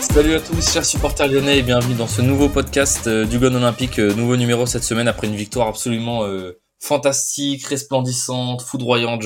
Salut 0.00 0.34
à 0.34 0.40
tous, 0.40 0.72
chers 0.72 0.84
supporters 0.84 1.26
lyonnais, 1.26 1.58
et 1.58 1.62
bienvenue 1.62 1.94
dans 1.94 2.06
ce 2.06 2.20
nouveau 2.20 2.50
podcast 2.50 3.06
euh, 3.06 3.24
du 3.24 3.38
Gone 3.38 3.56
Olympique, 3.56 3.98
euh, 3.98 4.12
nouveau 4.12 4.36
numéro 4.36 4.66
cette 4.66 4.82
semaine 4.82 5.08
après 5.08 5.26
une 5.26 5.36
victoire 5.36 5.68
absolument 5.68 6.24
euh, 6.24 6.58
fantastique, 6.80 7.64
resplendissante, 7.64 8.60
foudroyante. 8.60 9.22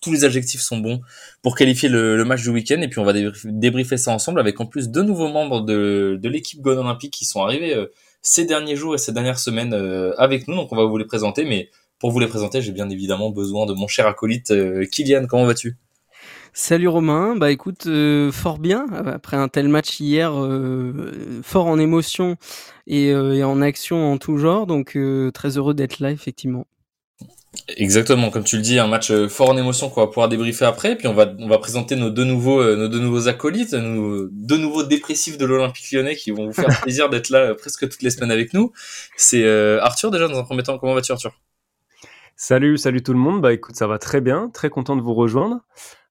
tous 0.00 0.12
les 0.12 0.24
adjectifs 0.24 0.62
sont 0.62 0.78
bons 0.78 1.02
pour 1.42 1.56
qualifier 1.56 1.90
le, 1.90 2.24
match 2.24 2.40
du 2.42 2.48
week-end. 2.48 2.80
Et 2.80 2.88
puis 2.88 3.00
on 3.00 3.04
va 3.04 3.12
débriefer, 3.44 3.98
ça 3.98 4.12
ensemble 4.12 4.40
avec 4.40 4.58
en 4.60 4.66
plus 4.66 4.88
deux 4.88 5.02
nouveaux 5.02 5.28
membres 5.28 5.60
de, 5.60 6.18
l'équipe 6.24 6.62
Gone 6.62 6.78
Olympique 6.78 7.12
qui 7.12 7.26
sont 7.26 7.42
arrivés 7.42 7.76
ces 8.22 8.46
derniers 8.46 8.76
jours 8.76 8.94
et 8.94 8.98
ces 8.98 9.12
dernières 9.12 9.38
semaines 9.38 9.74
avec 10.16 10.48
nous. 10.48 10.56
Donc 10.56 10.72
on 10.72 10.76
va 10.76 10.84
vous 10.84 10.96
les 10.96 11.04
présenter, 11.04 11.44
mais 11.44 11.68
pour 11.98 12.10
vous 12.10 12.20
les 12.20 12.28
présenter, 12.28 12.60
j'ai 12.62 12.72
bien 12.72 12.88
évidemment 12.90 13.30
besoin 13.30 13.66
de 13.66 13.74
mon 13.74 13.88
cher 13.88 14.06
acolyte 14.06 14.52
Kylian. 14.90 15.26
Comment 15.26 15.46
vas-tu? 15.46 15.76
Salut 16.60 16.88
Romain, 16.88 17.36
bah 17.36 17.52
écoute, 17.52 17.86
euh, 17.86 18.32
fort 18.32 18.58
bien, 18.58 18.86
après 19.06 19.36
un 19.36 19.46
tel 19.46 19.68
match 19.68 20.00
hier, 20.00 20.32
euh, 20.34 21.40
fort 21.44 21.66
en 21.66 21.78
émotion 21.78 22.36
euh, 22.90 23.32
et, 23.32 23.44
en 23.44 23.62
action 23.62 24.12
en 24.12 24.18
tout 24.18 24.38
genre, 24.38 24.66
donc 24.66 24.98
très 25.32 25.56
heureux 25.56 25.74
d'être 25.74 26.00
là 26.00 26.10
effectivement. 26.10 26.66
Exactement, 27.76 28.30
comme 28.30 28.44
tu 28.44 28.56
le 28.56 28.62
dis, 28.62 28.78
un 28.78 28.88
match 28.88 29.12
fort 29.28 29.50
en 29.50 29.56
émotion 29.56 29.88
qu'on 29.88 30.00
va 30.00 30.06
pouvoir 30.08 30.28
débriefer 30.28 30.64
après, 30.64 30.96
puis 30.96 31.06
on 31.06 31.14
va 31.14 31.32
on 31.38 31.48
va 31.48 31.58
présenter 31.58 31.94
nos 31.96 32.10
deux 32.10 32.24
nouveaux 32.24 32.62
nos 32.76 32.88
deux 32.88 33.00
nouveaux 33.00 33.28
acolytes, 33.28 33.72
nos 33.72 34.28
deux 34.28 34.58
nouveaux 34.58 34.82
dépressifs 34.82 35.38
de 35.38 35.46
l'Olympique 35.46 35.92
Lyonnais 35.92 36.16
qui 36.16 36.30
vont 36.30 36.46
vous 36.46 36.52
faire 36.52 36.68
plaisir 36.82 37.08
d'être 37.08 37.30
là 37.30 37.54
presque 37.54 37.88
toutes 37.88 38.02
les 38.02 38.10
semaines 38.10 38.32
avec 38.32 38.52
nous. 38.52 38.72
C'est 39.16 39.48
Arthur 39.80 40.10
déjà 40.10 40.28
dans 40.28 40.38
un 40.38 40.44
premier 40.44 40.62
temps. 40.62 40.78
Comment 40.78 40.94
vas-tu 40.94 41.12
Arthur? 41.12 41.38
Salut, 42.40 42.78
salut 42.78 43.02
tout 43.02 43.12
le 43.12 43.18
monde. 43.18 43.40
Bah 43.40 43.52
écoute, 43.52 43.74
ça 43.74 43.88
va 43.88 43.98
très 43.98 44.20
bien, 44.20 44.48
très 44.48 44.70
content 44.70 44.94
de 44.94 45.02
vous 45.02 45.12
rejoindre. 45.12 45.58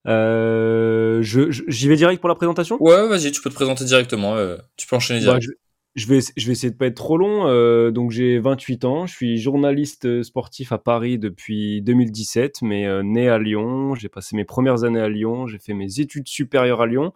Euh, 0.07 1.19
je, 1.21 1.49
j'y 1.69 1.87
vais 1.87 1.95
direct 1.95 2.19
pour 2.19 2.27
la 2.27 2.35
présentation? 2.35 2.75
Ouais, 2.81 3.07
vas-y, 3.07 3.31
tu 3.31 3.41
peux 3.41 3.49
te 3.49 3.55
présenter 3.55 3.85
directement. 3.85 4.35
Euh, 4.35 4.57
tu 4.75 4.87
peux 4.87 4.97
enchaîner 4.97 5.21
bah, 5.21 5.39
direct. 5.39 5.57
je, 5.95 6.05
vais, 6.05 6.19
je 6.35 6.45
vais 6.45 6.51
essayer 6.51 6.69
de 6.69 6.75
pas 6.75 6.87
être 6.87 6.97
trop 6.97 7.17
long. 7.17 7.47
Euh, 7.47 7.91
donc 7.91 8.11
j'ai 8.11 8.39
28 8.39 8.83
ans, 8.83 9.07
je 9.07 9.13
suis 9.13 9.37
journaliste 9.37 10.21
sportif 10.21 10.73
à 10.73 10.77
Paris 10.77 11.17
depuis 11.17 11.81
2017, 11.81 12.61
mais 12.61 12.85
né 13.03 13.29
à 13.29 13.37
Lyon. 13.39 13.95
J'ai 13.95 14.09
passé 14.09 14.35
mes 14.35 14.43
premières 14.45 14.83
années 14.83 14.99
à 14.99 15.07
Lyon, 15.07 15.47
j'ai 15.47 15.59
fait 15.59 15.73
mes 15.73 16.01
études 16.01 16.27
supérieures 16.27 16.81
à 16.81 16.87
Lyon, 16.87 17.13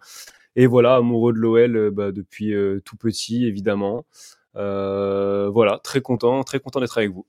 et 0.56 0.66
voilà, 0.66 0.94
amoureux 0.94 1.34
de 1.34 1.38
l'OL 1.38 1.90
bah, 1.90 2.12
depuis 2.12 2.54
tout 2.86 2.96
petit, 2.96 3.44
évidemment. 3.44 4.06
voilà, 4.54 5.80
très 5.84 6.00
content, 6.00 6.42
très 6.44 6.60
content 6.60 6.80
d'être 6.80 6.96
avec 6.96 7.10
vous. 7.10 7.26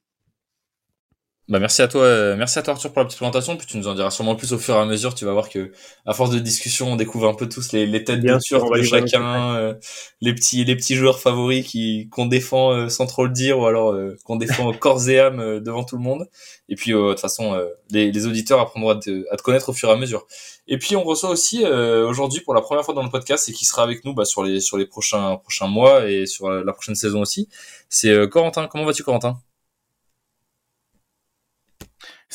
Bah 1.50 1.60
merci 1.60 1.82
à 1.82 1.90
toi, 1.90 2.04
euh, 2.04 2.38
merci 2.38 2.58
à 2.58 2.62
toi 2.62 2.74
Arthur 2.74 2.94
pour 2.94 3.02
la 3.02 3.06
petite 3.06 3.18
présentation. 3.18 3.58
Puis 3.58 3.68
tu 3.68 3.78
nous 3.78 3.90
en 3.90 3.96
diras 3.96 4.12
sûrement 4.12 4.36
plus 4.36 4.54
au 4.54 4.58
fur 4.58 4.76
et 4.76 4.78
à 4.78 4.86
mesure. 4.86 5.14
Tu 5.14 5.26
vas 5.26 5.34
voir 5.34 5.50
que 5.50 5.74
à 6.06 6.14
force 6.14 6.30
de 6.30 6.40
discussion, 6.40 6.94
on 6.94 6.96
découvre 6.96 7.28
un 7.28 7.34
peu 7.34 7.50
tous 7.50 7.74
les, 7.74 7.86
les 7.86 8.06
têtes 8.06 8.22
de 8.22 8.40
sûr 8.40 8.72
de 8.72 8.82
chacun, 8.82 9.58
euh, 9.58 9.74
les 10.22 10.34
petits 10.34 10.64
les 10.64 10.78
petits 10.78 10.96
joueurs 10.96 11.20
favoris 11.20 11.68
qui 11.68 12.08
qu'on 12.12 12.28
défend 12.28 12.72
euh, 12.72 12.88
sans 12.88 13.08
trop 13.08 13.26
le 13.26 13.32
dire 13.32 13.60
ou 13.60 13.66
alors 13.66 13.94
qu'on 14.24 14.38
défend 14.38 14.72
corps 14.72 15.10
et 15.10 15.20
âme 15.20 15.60
devant 15.60 15.84
tout 15.84 15.98
le 15.98 16.02
monde. 16.02 16.30
Et 16.70 16.76
puis 16.76 16.92
de 16.92 17.10
toute 17.10 17.20
façon, 17.20 17.62
les, 17.92 18.10
les, 18.14 18.26
auditeurs 18.26 18.62
apprendront 18.62 18.92
à 18.92 18.96
te, 18.96 19.26
à 19.30 19.36
te, 19.36 19.44
connaître 19.44 19.68
au 19.68 19.74
fur 19.74 19.90
et 19.90 19.92
à 19.92 19.98
mesure. 19.98 20.26
Et 20.68 20.78
puis 20.78 20.96
on 20.96 21.04
reçoit 21.04 21.30
aussi 21.30 21.66
aujourd'hui 21.66 22.40
pour 22.40 22.54
la 22.54 22.62
première 22.62 22.86
fois 22.86 22.94
dans 22.94 23.04
le 23.04 23.10
podcast 23.10 23.50
et 23.50 23.52
qui 23.52 23.66
sera 23.66 23.84
avec 23.84 24.06
nous 24.06 24.14
bah, 24.14 24.24
sur 24.24 24.44
les 24.44 24.62
sur 24.62 24.78
les 24.78 24.86
prochains 24.86 25.36
prochains 25.36 25.68
mois 25.68 26.10
et 26.10 26.26
sur 26.26 26.50
la 26.50 26.72
prochaine 26.72 26.96
saison 26.96 27.20
aussi. 27.20 27.50
C'est 27.90 28.30
Corentin. 28.30 28.68
Comment 28.68 28.86
vas-tu 28.86 29.04
Corentin? 29.04 29.38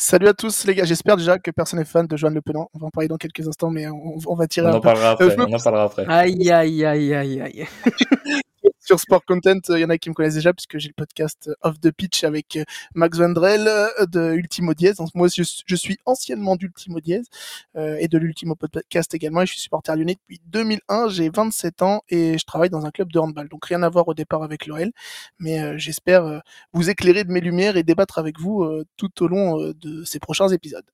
Salut 0.01 0.29
à 0.29 0.33
tous 0.33 0.65
les 0.65 0.77
gars, 0.77 0.85
j'espère 0.85 1.17
déjà 1.17 1.41
que 1.41 1.51
personne 1.51 1.81
n'est 1.81 1.85
fan 1.85 2.07
de 2.07 2.17
Joanne 2.17 2.35
Le 2.35 2.41
Penant. 2.41 2.71
On 2.73 2.79
va 2.79 2.87
en 2.87 2.91
parler 2.91 3.09
dans 3.09 3.17
quelques 3.17 3.49
instants, 3.49 3.69
mais 3.69 3.89
on, 3.89 4.35
va 4.37 4.47
tirer 4.47 4.69
on 4.69 4.75
en 4.75 4.81
Parlera 4.81 5.11
après, 5.11 5.37
on 5.37 5.53
en 5.53 5.59
parlera 5.59 5.83
après. 5.83 6.07
Aïe, 6.07 6.53
aïe, 6.53 6.85
aïe, 6.85 7.15
aïe, 7.15 7.41
aïe. 7.43 7.67
sur 8.89 8.99
Sport 8.99 9.27
Content, 9.27 9.61
il 9.69 9.81
y 9.81 9.85
en 9.85 9.91
a 9.91 9.99
qui 9.99 10.09
me 10.09 10.15
connaissent 10.15 10.37
déjà 10.37 10.55
puisque 10.55 10.79
j'ai 10.79 10.89
le 10.89 10.95
podcast 10.95 11.51
Off 11.61 11.79
the 11.79 11.91
Pitch 11.91 12.25
avec 12.25 12.57
euh, 12.57 12.65
Max 12.95 13.19
Vandrel 13.19 13.69
euh, 13.69 14.07
de 14.07 14.33
Ultimo 14.33 14.73
Diez. 14.73 14.95
Donc 14.95 15.11
moi, 15.15 15.29
je, 15.29 15.43
suis 15.43 15.99
anciennement 16.07 16.57
d'Ultimo 16.57 16.99
Diez 17.01 17.21
euh, 17.77 17.99
et 18.01 18.09
de 18.09 18.17
l'Ultimo 18.17 18.55
Podcast 18.55 19.13
également. 19.13 19.43
Et 19.43 19.47
je 19.47 19.53
suis 19.53 19.61
supporter 19.61 19.95
lyonnais 19.95 20.15
depuis 20.15 20.41
2001. 20.47 21.09
J'ai 21.09 21.29
27 21.29 21.83
ans 21.83 22.01
et 22.09 22.39
je 22.39 22.45
travaille 22.47 22.71
dans 22.71 22.87
un 22.87 22.91
club 22.91 23.13
de 23.13 23.19
handball. 23.19 23.51
Donc 23.51 23.67
rien 23.67 23.83
à 23.83 23.91
voir 23.91 24.09
au 24.09 24.15
départ 24.15 24.43
avec 24.43 24.67
l'OL, 24.67 24.91
mais 25.39 25.79
j'espère 25.79 26.41
vous 26.73 26.89
éclairer 26.89 27.25
de 27.25 27.31
mes 27.31 27.43
lumières 27.43 27.77
et 27.77 27.83
débattre 27.83 28.19
avec 28.19 28.41
vous 28.41 28.67
tout 28.97 29.23
au 29.23 29.29
long 29.29 29.59
de 29.59 30.05
ces 30.05 30.19
prochains 30.19 30.49
épisodes. 30.49 30.87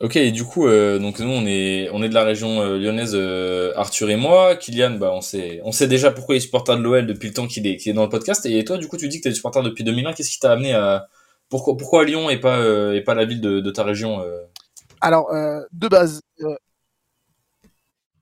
Ok, 0.00 0.16
du 0.16 0.44
coup, 0.44 0.68
euh, 0.68 1.00
donc 1.00 1.18
nous 1.18 1.28
on 1.28 1.44
est 1.44 1.90
on 1.92 2.04
est 2.04 2.08
de 2.08 2.14
la 2.14 2.22
région 2.22 2.62
euh, 2.62 2.78
lyonnaise, 2.78 3.14
euh, 3.14 3.72
Arthur 3.74 4.08
et 4.10 4.16
moi. 4.16 4.54
Kylian, 4.54 4.92
bah 4.92 5.10
on 5.12 5.20
sait 5.20 5.60
on 5.64 5.72
sait 5.72 5.88
déjà 5.88 6.12
pourquoi 6.12 6.36
il 6.36 6.38
est 6.38 6.40
supporter 6.40 6.76
de 6.76 6.82
l'OL 6.82 7.04
depuis 7.04 7.26
le 7.26 7.34
temps 7.34 7.48
qu'il 7.48 7.66
est 7.66 7.76
qu'il 7.76 7.90
est 7.90 7.94
dans 7.94 8.04
le 8.04 8.08
podcast. 8.08 8.46
Et 8.46 8.64
toi, 8.64 8.78
du 8.78 8.86
coup, 8.86 8.96
tu 8.96 9.08
dis 9.08 9.18
que 9.18 9.24
tu 9.24 9.28
es 9.30 9.34
supporter 9.34 9.60
depuis 9.60 9.82
2001. 9.82 10.12
Qu'est-ce 10.12 10.30
qui 10.30 10.38
t'a 10.38 10.52
amené 10.52 10.72
à 10.72 11.08
pourquoi 11.48 11.76
pourquoi 11.76 12.04
Lyon 12.04 12.30
et 12.30 12.38
pas 12.38 12.60
et 12.94 13.00
pas 13.00 13.14
la 13.16 13.24
ville 13.24 13.40
de, 13.40 13.58
de 13.58 13.70
ta 13.72 13.82
région 13.82 14.22
Alors 15.00 15.32
de 15.72 15.88
base, 15.88 16.20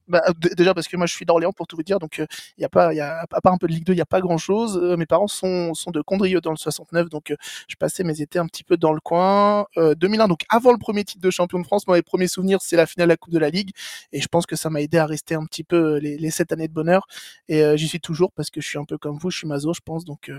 bah, 0.09 0.22
déjà 0.56 0.75
parce 0.75 0.89
que 0.89 0.97
moi 0.97 1.06
je 1.06 1.15
suis 1.15 1.27
d'Orléans 1.27 1.53
pour 1.53 1.67
tout 1.67 1.77
vous 1.77 1.83
dire, 1.83 1.99
donc 1.99 2.19
il 2.19 2.22
euh, 2.22 2.27
y 2.59 2.65
a 2.65 2.69
pas, 2.69 2.91
à 2.91 3.41
part 3.41 3.53
un 3.53 3.59
peu 3.59 3.67
de 3.67 3.72
Ligue 3.72 3.84
2, 3.84 3.93
il 3.93 3.97
n'y 3.97 4.03
a 4.03 4.06
pas 4.06 4.21
grand 4.21 4.39
chose. 4.39 4.78
Euh, 4.83 4.97
mes 4.97 5.06
parents 5.06 5.27
sont, 5.27 5.72
de 5.89 6.00
Condrieu 6.03 6.41
dans 6.41 6.50
le 6.50 6.56
69, 6.56 7.09
donc 7.09 7.31
euh, 7.31 7.37
je 7.69 7.77
passais 7.77 8.05
mes 8.05 8.21
étés 8.21 8.39
un 8.39 8.47
petit 8.47 8.65
peu 8.65 8.77
dans 8.77 8.93
le 8.93 9.00
coin. 9.00 9.67
2001, 9.77 10.28
donc 10.28 10.41
avant 10.49 10.72
le 10.72 10.78
premier 10.78 11.05
titre 11.05 11.22
de 11.22 11.31
champion 11.31 11.59
de 11.59 11.65
France, 11.67 11.87
moi 11.87 11.97
mes 11.97 12.03
premiers 12.03 12.28
souvenirs 12.28 12.59
c'est 12.62 12.77
la 12.77 12.87
finale 12.87 13.09
de 13.09 13.12
la 13.12 13.17
Coupe 13.17 13.33
de 13.33 13.39
la 13.39 13.50
Ligue, 13.50 13.71
et 14.12 14.21
je 14.21 14.28
pense 14.28 14.47
que 14.47 14.56
ça 14.56 14.71
m'a 14.71 14.81
aidé 14.81 14.99
à 14.99 15.06
rester 15.06 15.34
un 15.34 15.44
petit 15.44 15.65
peu 15.65 15.99
les, 15.99 16.19
les 16.19 16.31
7 16.31 16.53
années 16.53 16.69
de 16.69 16.73
bonheur, 16.73 17.06
et 17.49 17.77
j'y 17.77 17.88
suis 17.88 18.00
toujours 18.00 18.33
parce 18.33 18.50
que 18.50 18.61
je 18.61 18.69
suis 18.69 18.78
un 18.78 18.84
peu 18.84 18.99
comme 18.99 19.19
vous, 19.19 19.31
je 19.31 19.38
suis 19.38 19.49
mazo, 19.49 19.73
je 19.75 19.81
pense, 19.84 20.05
donc 20.05 20.31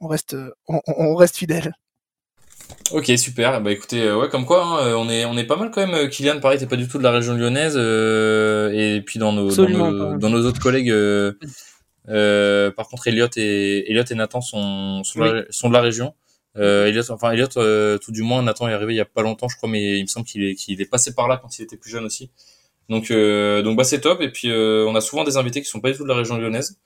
on 0.00 0.08
reste, 0.08 0.36
on 0.68 1.14
reste 1.14 1.36
fidèle. 1.36 1.74
Ok, 2.92 3.10
super. 3.16 3.60
Bah 3.62 3.72
écoutez, 3.72 4.02
euh, 4.02 4.16
ouais, 4.16 4.28
comme 4.28 4.44
quoi, 4.44 4.64
hein, 4.64 4.86
euh, 4.86 4.94
on 4.94 5.08
est 5.08 5.24
on 5.24 5.36
est 5.36 5.44
pas 5.44 5.56
mal 5.56 5.70
quand 5.70 5.80
même. 5.80 5.94
Euh, 5.94 6.06
Kylian, 6.06 6.38
pareil, 6.40 6.58
t'es 6.58 6.66
pas 6.66 6.76
du 6.76 6.86
tout 6.86 6.98
de 6.98 7.02
la 7.02 7.10
région 7.10 7.34
lyonnaise, 7.34 7.76
et 7.76 9.02
puis 9.04 9.18
dans 9.18 9.32
nos 9.32 9.50
dans 9.50 10.30
nos, 10.30 10.46
autres 10.46 10.60
collègues. 10.60 10.92
par 12.06 12.88
contre, 12.88 13.08
Elliot 13.08 13.28
et 13.36 13.90
Elliot 13.90 14.04
et 14.10 14.14
Nathan 14.14 14.40
sont 14.42 15.02
sont, 15.02 15.18
de 15.20 15.72
la 15.72 15.80
région. 15.80 16.14
Elliot, 16.56 17.10
enfin 17.10 17.32
Elliot, 17.32 17.48
tout 17.98 18.12
du 18.12 18.22
moins, 18.22 18.42
Nathan 18.42 18.68
est 18.68 18.74
arrivé 18.74 18.92
il 18.92 18.96
y 18.96 19.00
a 19.00 19.06
pas 19.06 19.22
longtemps, 19.22 19.48
je 19.48 19.56
crois, 19.56 19.68
mais 19.68 19.98
il 19.98 20.02
me 20.02 20.06
semble 20.06 20.26
qu'il 20.26 20.44
est 20.44 20.54
qu'il 20.54 20.80
est 20.80 20.90
passé 20.90 21.14
par 21.14 21.26
là 21.26 21.38
quand 21.42 21.58
il 21.58 21.62
était 21.62 21.78
plus 21.78 21.90
jeune 21.90 22.04
aussi. 22.04 22.30
Donc 22.90 23.10
donc 23.10 23.76
bah 23.78 23.84
c'est 23.84 24.02
top. 24.02 24.20
Et 24.20 24.30
puis 24.30 24.52
on 24.52 24.94
a 24.94 25.00
souvent 25.00 25.24
des 25.24 25.38
invités 25.38 25.62
qui 25.62 25.68
sont 25.68 25.80
pas 25.80 25.90
du 25.90 25.96
tout 25.96 26.04
de 26.04 26.08
la 26.08 26.16
région 26.16 26.36
lyonnaise. 26.36 26.78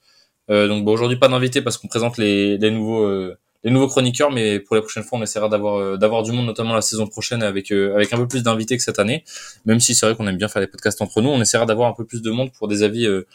donc 0.47 0.85
bah, 0.85 0.91
aujourd'hui 0.91 1.19
pas 1.19 1.27
d'invités 1.27 1.61
parce 1.61 1.77
qu'on 1.77 1.89
présente 1.89 2.17
les 2.17 2.57
les 2.57 2.71
nouveaux 2.71 3.35
les 3.63 3.71
nouveaux 3.71 3.87
chroniqueurs, 3.87 4.31
mais 4.31 4.59
pour 4.59 4.75
la 4.75 4.81
prochaine 4.81 5.03
fois, 5.03 5.19
on 5.19 5.23
essaiera 5.23 5.49
d'avoir 5.49 5.79
euh, 5.79 5.97
d'avoir 5.97 6.23
du 6.23 6.31
monde, 6.31 6.45
notamment 6.45 6.73
la 6.73 6.81
saison 6.81 7.07
prochaine, 7.07 7.43
avec 7.43 7.71
euh, 7.71 7.93
avec 7.95 8.13
un 8.13 8.17
peu 8.17 8.27
plus 8.27 8.43
d'invités 8.43 8.77
que 8.77 8.83
cette 8.83 8.99
année. 8.99 9.23
Même 9.65 9.79
si 9.79 9.95
c'est 9.95 10.05
vrai 10.05 10.15
qu'on 10.15 10.27
aime 10.27 10.37
bien 10.37 10.47
faire 10.47 10.61
des 10.61 10.67
podcasts 10.67 11.01
entre 11.01 11.21
nous, 11.21 11.29
on 11.29 11.41
essaiera 11.41 11.65
d'avoir 11.65 11.89
un 11.89 11.93
peu 11.93 12.05
plus 12.05 12.21
de 12.21 12.31
monde 12.31 12.51
pour 12.57 12.67
des 12.67 12.83
avis 12.83 13.05
euh, 13.05 13.27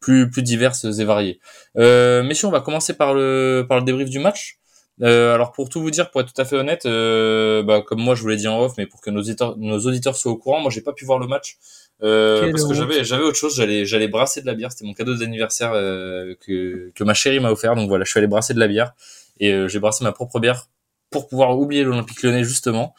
plus 0.00 0.30
plus 0.30 0.42
diverses 0.42 0.84
et 0.84 1.04
variés. 1.04 1.40
Euh, 1.76 2.22
messieurs, 2.22 2.48
on 2.48 2.52
va 2.52 2.60
commencer 2.60 2.94
par 2.94 3.14
le 3.14 3.66
par 3.68 3.78
le 3.78 3.84
débrief 3.84 4.10
du 4.10 4.18
match. 4.18 4.58
alors 5.00 5.52
pour 5.52 5.68
tout 5.68 5.80
vous 5.80 5.92
dire, 5.92 6.10
pour 6.10 6.20
être 6.22 6.32
tout 6.32 6.42
à 6.42 6.44
fait 6.44 6.56
honnête, 6.56 6.84
bah, 6.84 7.82
comme 7.86 8.00
moi 8.00 8.16
je 8.16 8.22
vous 8.22 8.28
l'ai 8.28 8.36
dit 8.36 8.48
en 8.48 8.60
off, 8.60 8.72
mais 8.78 8.86
pour 8.86 9.00
que 9.00 9.10
nos 9.10 9.20
auditeurs 9.20 9.56
nos 9.58 9.78
auditeurs 9.78 10.16
soient 10.16 10.32
au 10.32 10.36
courant, 10.36 10.60
moi 10.60 10.72
j'ai 10.72 10.80
pas 10.80 10.92
pu 10.92 11.04
voir 11.04 11.20
le 11.20 11.28
match. 11.28 11.56
parce 12.00 12.64
que 12.66 12.74
j'avais 12.74 13.04
j'avais 13.04 13.22
autre 13.22 13.38
chose, 13.38 13.54
j'allais 13.54 13.84
j'allais 13.84 14.08
brasser 14.08 14.40
de 14.40 14.46
la 14.46 14.54
bière, 14.54 14.72
c'était 14.72 14.86
mon 14.86 14.94
cadeau 14.94 15.14
d'anniversaire 15.14 15.70
que 15.72 16.90
que 16.94 17.04
ma 17.04 17.14
chérie 17.14 17.38
m'a 17.38 17.52
offert, 17.52 17.76
donc 17.76 17.88
voilà, 17.88 18.04
je 18.04 18.10
suis 18.10 18.18
allé 18.18 18.26
brasser 18.26 18.54
de 18.54 18.60
la 18.60 18.66
bière 18.66 18.92
et 19.40 19.52
euh, 19.52 19.68
j'ai 19.68 19.78
brassé 19.78 20.04
ma 20.04 20.12
propre 20.12 20.40
bière 20.40 20.68
pour 21.10 21.28
pouvoir 21.28 21.58
oublier 21.58 21.84
l'Olympique 21.84 22.22
Lyonnais 22.22 22.44
justement. 22.44 22.94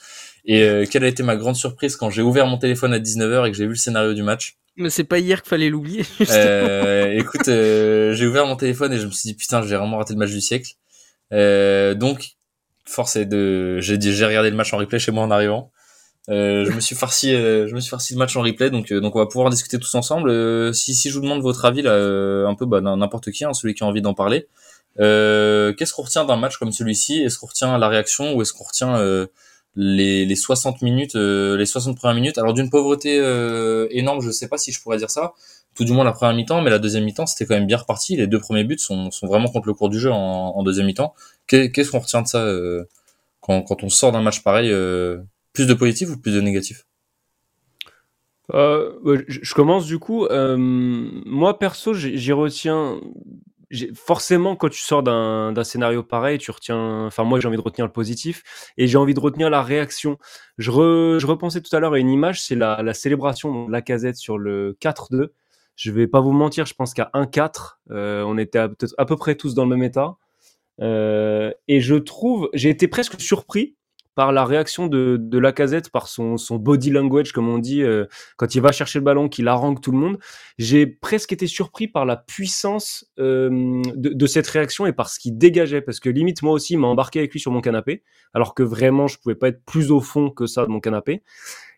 Et 0.46 0.64
euh, 0.64 0.86
quelle 0.90 1.04
a 1.04 1.08
été 1.08 1.22
ma 1.22 1.36
grande 1.36 1.56
surprise 1.56 1.96
quand 1.96 2.10
j'ai 2.10 2.22
ouvert 2.22 2.48
mon 2.48 2.58
téléphone 2.58 2.94
à 2.94 3.00
19h 3.00 3.48
et 3.48 3.52
que 3.52 3.58
j'ai 3.58 3.66
vu 3.66 3.72
le 3.72 3.76
scénario 3.76 4.14
du 4.14 4.24
match? 4.24 4.58
Mais 4.78 4.90
c'est 4.90 5.04
pas 5.04 5.20
hier 5.20 5.42
qu'il 5.42 5.50
fallait 5.50 5.70
l'oublier. 5.70 6.06
Euh, 6.32 7.18
écoute, 7.18 7.46
j'ai 7.46 8.28
ouvert 8.28 8.46
mon 8.46 8.56
téléphone 8.56 8.94
et 8.94 8.98
je 8.98 9.06
me 9.06 9.12
suis 9.12 9.30
dit 9.30 9.36
putain, 9.36 9.62
j'ai 9.62 9.76
vraiment 9.76 9.98
raté 9.98 10.14
le 10.14 10.20
match 10.20 10.32
du 10.32 10.42
siècle. 10.42 10.74
donc, 11.32 12.38
force 12.86 13.16
est 13.16 13.26
de, 13.26 13.80
j'ai 13.80 14.26
regardé 14.26 14.50
le 14.50 14.56
match 14.56 14.74
en 14.74 14.78
replay 14.78 15.00
chez 15.00 15.12
moi 15.12 15.24
en 15.24 15.32
arrivant. 15.32 15.72
je 16.30 16.72
me 16.72 16.80
suis 16.80 16.96
farci, 16.96 17.32
je 17.34 17.74
me 17.74 17.80
suis 17.80 17.90
farci 17.90 18.14
le 18.14 18.20
match 18.20 18.36
en 18.36 18.42
replay, 18.42 18.70
donc 18.70 18.92
donc 18.92 19.16
on 19.16 19.20
va 19.20 19.26
pouvoir 19.26 19.48
en 19.48 19.50
discuter 19.50 19.78
tous 19.78 19.94
ensemble. 19.96 20.74
si 20.74 20.96
si 20.96 21.10
je 21.10 21.16
vous 21.16 21.22
demande 21.22 21.42
votre 21.42 21.66
avis 21.66 21.82
là, 21.82 21.94
un 22.48 22.56
peu 22.56 22.66
bah, 22.66 22.82
n'importe 22.82 23.32
qui, 23.32 23.44
hein, 23.46 23.54
celui 23.54 23.74
qui 23.76 23.84
a 23.84 23.88
envie 23.88 24.02
d'en 24.02 24.14
parler. 24.14 24.48
Euh, 25.00 25.74
qu'est-ce 25.74 25.94
qu'on 25.94 26.04
retient 26.04 26.26
d'un 26.26 26.38
match 26.38 26.58
comme 26.58 26.72
celui-ci? 26.72 27.22
Est-ce 27.22 27.38
qu'on 27.38 27.48
retient 27.48 27.78
la 27.78 27.88
réaction 27.88 28.34
ou 28.34 28.42
est-ce 28.42 28.54
qu'on 28.54 28.64
retient 28.64 28.98
euh, 28.98 29.28
les, 29.76 30.26
les 30.26 30.36
60 30.36 30.82
minutes, 30.82 31.16
euh, 31.16 31.58
les 31.58 31.66
60 31.66 31.98
premières 31.98 32.16
minutes? 32.16 32.38
Alors 32.38 32.54
d'une 32.54 32.70
pauvreté 32.70 33.18
énorme, 33.92 34.22
je 34.22 34.32
sais 34.32 34.48
pas 34.48 34.58
si 34.58 34.72
je 34.72 34.82
pourrais 34.82 34.98
dire 34.98 35.10
ça. 35.10 35.34
Tout 35.76 35.86
du 35.86 35.94
moins 35.94 36.04
la 36.04 36.12
première 36.12 36.36
mi-temps, 36.36 36.62
mais 36.62 36.70
la 36.70 36.80
deuxième 36.80 37.06
mi-temps 37.06 37.26
c'était 37.26 37.46
quand 37.46 37.56
même 37.56 37.68
bien 37.68 37.78
reparti. 37.78 38.18
Les 38.18 38.28
deux 38.28 38.40
premiers 38.40 38.64
buts 38.64 38.80
sont, 38.80 39.12
sont 39.12 39.28
vraiment 39.28 39.48
contre 39.48 39.68
le 39.68 39.74
cours 39.74 39.90
du 39.90 40.00
jeu 40.00 40.12
en, 40.12 40.18
en 40.56 40.64
deuxième 40.64 40.88
mi-temps. 40.88 41.14
Qu'est-ce 41.48 41.92
qu'on 41.92 42.00
retient 42.00 42.22
de 42.22 42.28
ça 42.28 42.46
quand, 43.40 43.62
quand 43.62 43.84
on 43.84 43.90
sort 43.90 44.12
d'un 44.12 44.22
match 44.22 44.44
pareil, 44.44 44.74
plus 45.54 45.68
de 45.68 45.74
positif 45.74 46.10
ou 46.10 46.18
plus 46.18 46.34
de 46.34 46.42
négatif? 46.42 46.86
Euh, 48.54 49.24
je 49.28 49.54
commence 49.54 49.86
du 49.86 50.00
coup. 50.00 50.26
Euh, 50.26 50.58
moi 50.58 51.60
perso, 51.60 51.94
j'y 51.94 52.32
retiens. 52.32 53.00
Forcément, 53.94 54.56
quand 54.56 54.70
tu 54.70 54.82
sors 54.82 55.04
d'un 55.04 55.64
scénario 55.64 56.02
pareil, 56.02 56.40
tu 56.40 56.50
retiens. 56.50 57.06
Enfin, 57.06 57.24
moi, 57.24 57.40
j'ai 57.40 57.48
envie 57.48 57.58
de 57.58 57.62
retenir 57.62 57.86
le 57.86 57.92
positif 57.92 58.72
et 58.78 58.88
j'ai 58.88 58.98
envie 58.98 59.14
de 59.14 59.20
retenir 59.20 59.50
la 59.50 59.62
réaction. 59.62 60.18
Je, 60.58 60.72
je 60.72 61.26
repensais 61.28 61.62
tout 61.62 61.76
à 61.76 61.80
l'heure 61.80 61.94
à 61.94 62.00
une 62.00 62.10
image, 62.10 62.42
c'est 62.42 62.56
la, 62.56 62.82
la, 62.82 62.94
célébration 62.94 63.68
de 63.68 63.72
la 63.72 63.82
casette 63.82 64.16
sur 64.16 64.38
le 64.38 64.76
4-2. 64.82 65.30
Je 65.76 65.92
vais 65.92 66.08
pas 66.08 66.20
vous 66.20 66.32
mentir, 66.32 66.66
je 66.66 66.74
pense 66.74 66.94
qu'à 66.94 67.12
1-4, 67.14 67.78
euh, 67.92 68.24
on 68.24 68.38
était 68.38 68.60
à, 68.60 68.70
à, 68.98 69.06
peu 69.06 69.16
près 69.16 69.36
tous 69.36 69.54
dans 69.54 69.64
le 69.64 69.70
même 69.70 69.84
état. 69.84 70.18
Euh, 70.82 71.52
et 71.68 71.82
je 71.82 71.96
trouve, 71.96 72.50
j'ai 72.54 72.70
été 72.70 72.88
presque 72.88 73.20
surpris 73.22 73.76
par 74.16 74.32
la 74.32 74.44
réaction 74.44 74.88
de, 74.88 75.18
de 75.20 75.38
Lacazette, 75.38 75.90
par 75.90 76.08
son, 76.08 76.38
son 76.38 76.58
body 76.58 76.90
language, 76.90 77.32
comme 77.32 77.48
on 77.48 77.58
dit, 77.58 77.84
euh, 77.84 78.06
quand 78.38 78.54
il 78.56 78.62
va 78.62 78.72
chercher 78.72 79.00
le 79.00 79.06
ballon, 79.06 79.30
qu'il 79.30 79.48
harangue 79.48 79.82
tout 79.82 79.92
le 79.92 79.98
monde. 79.98 80.20
J'ai 80.58 80.88
presque 80.88 81.32
été 81.32 81.48
surpris 81.48 81.88
par 81.88 82.06
la 82.06 82.18
puissance 82.18 83.06
euh, 83.20 83.82
de, 83.96 84.10
de, 84.10 84.28
cette 84.28 84.48
réaction 84.48 84.86
et 84.86 84.94
par 84.94 85.10
ce 85.10 85.20
qu'il 85.20 85.38
dégageait, 85.38 85.82
parce 85.82 86.00
que 86.00 86.10
limite, 86.10 86.42
moi 86.42 86.54
aussi, 86.54 86.74
il 86.74 86.80
m'a 86.80 86.88
embarqué 86.88 87.20
avec 87.20 87.32
lui 87.32 87.40
sur 87.40 87.52
mon 87.52 87.62
canapé, 87.62 88.04
alors 88.34 88.56
que 88.56 88.64
vraiment, 88.64 89.08
je 89.08 89.18
pouvais 89.18 89.36
pas 89.36 89.50
être 89.50 89.64
plus 89.66 89.92
au 89.92 90.02
fond 90.02 90.30
que 90.30 90.46
ça 90.48 90.66
de 90.66 90.72
mon 90.72 90.80
canapé. 90.80 91.24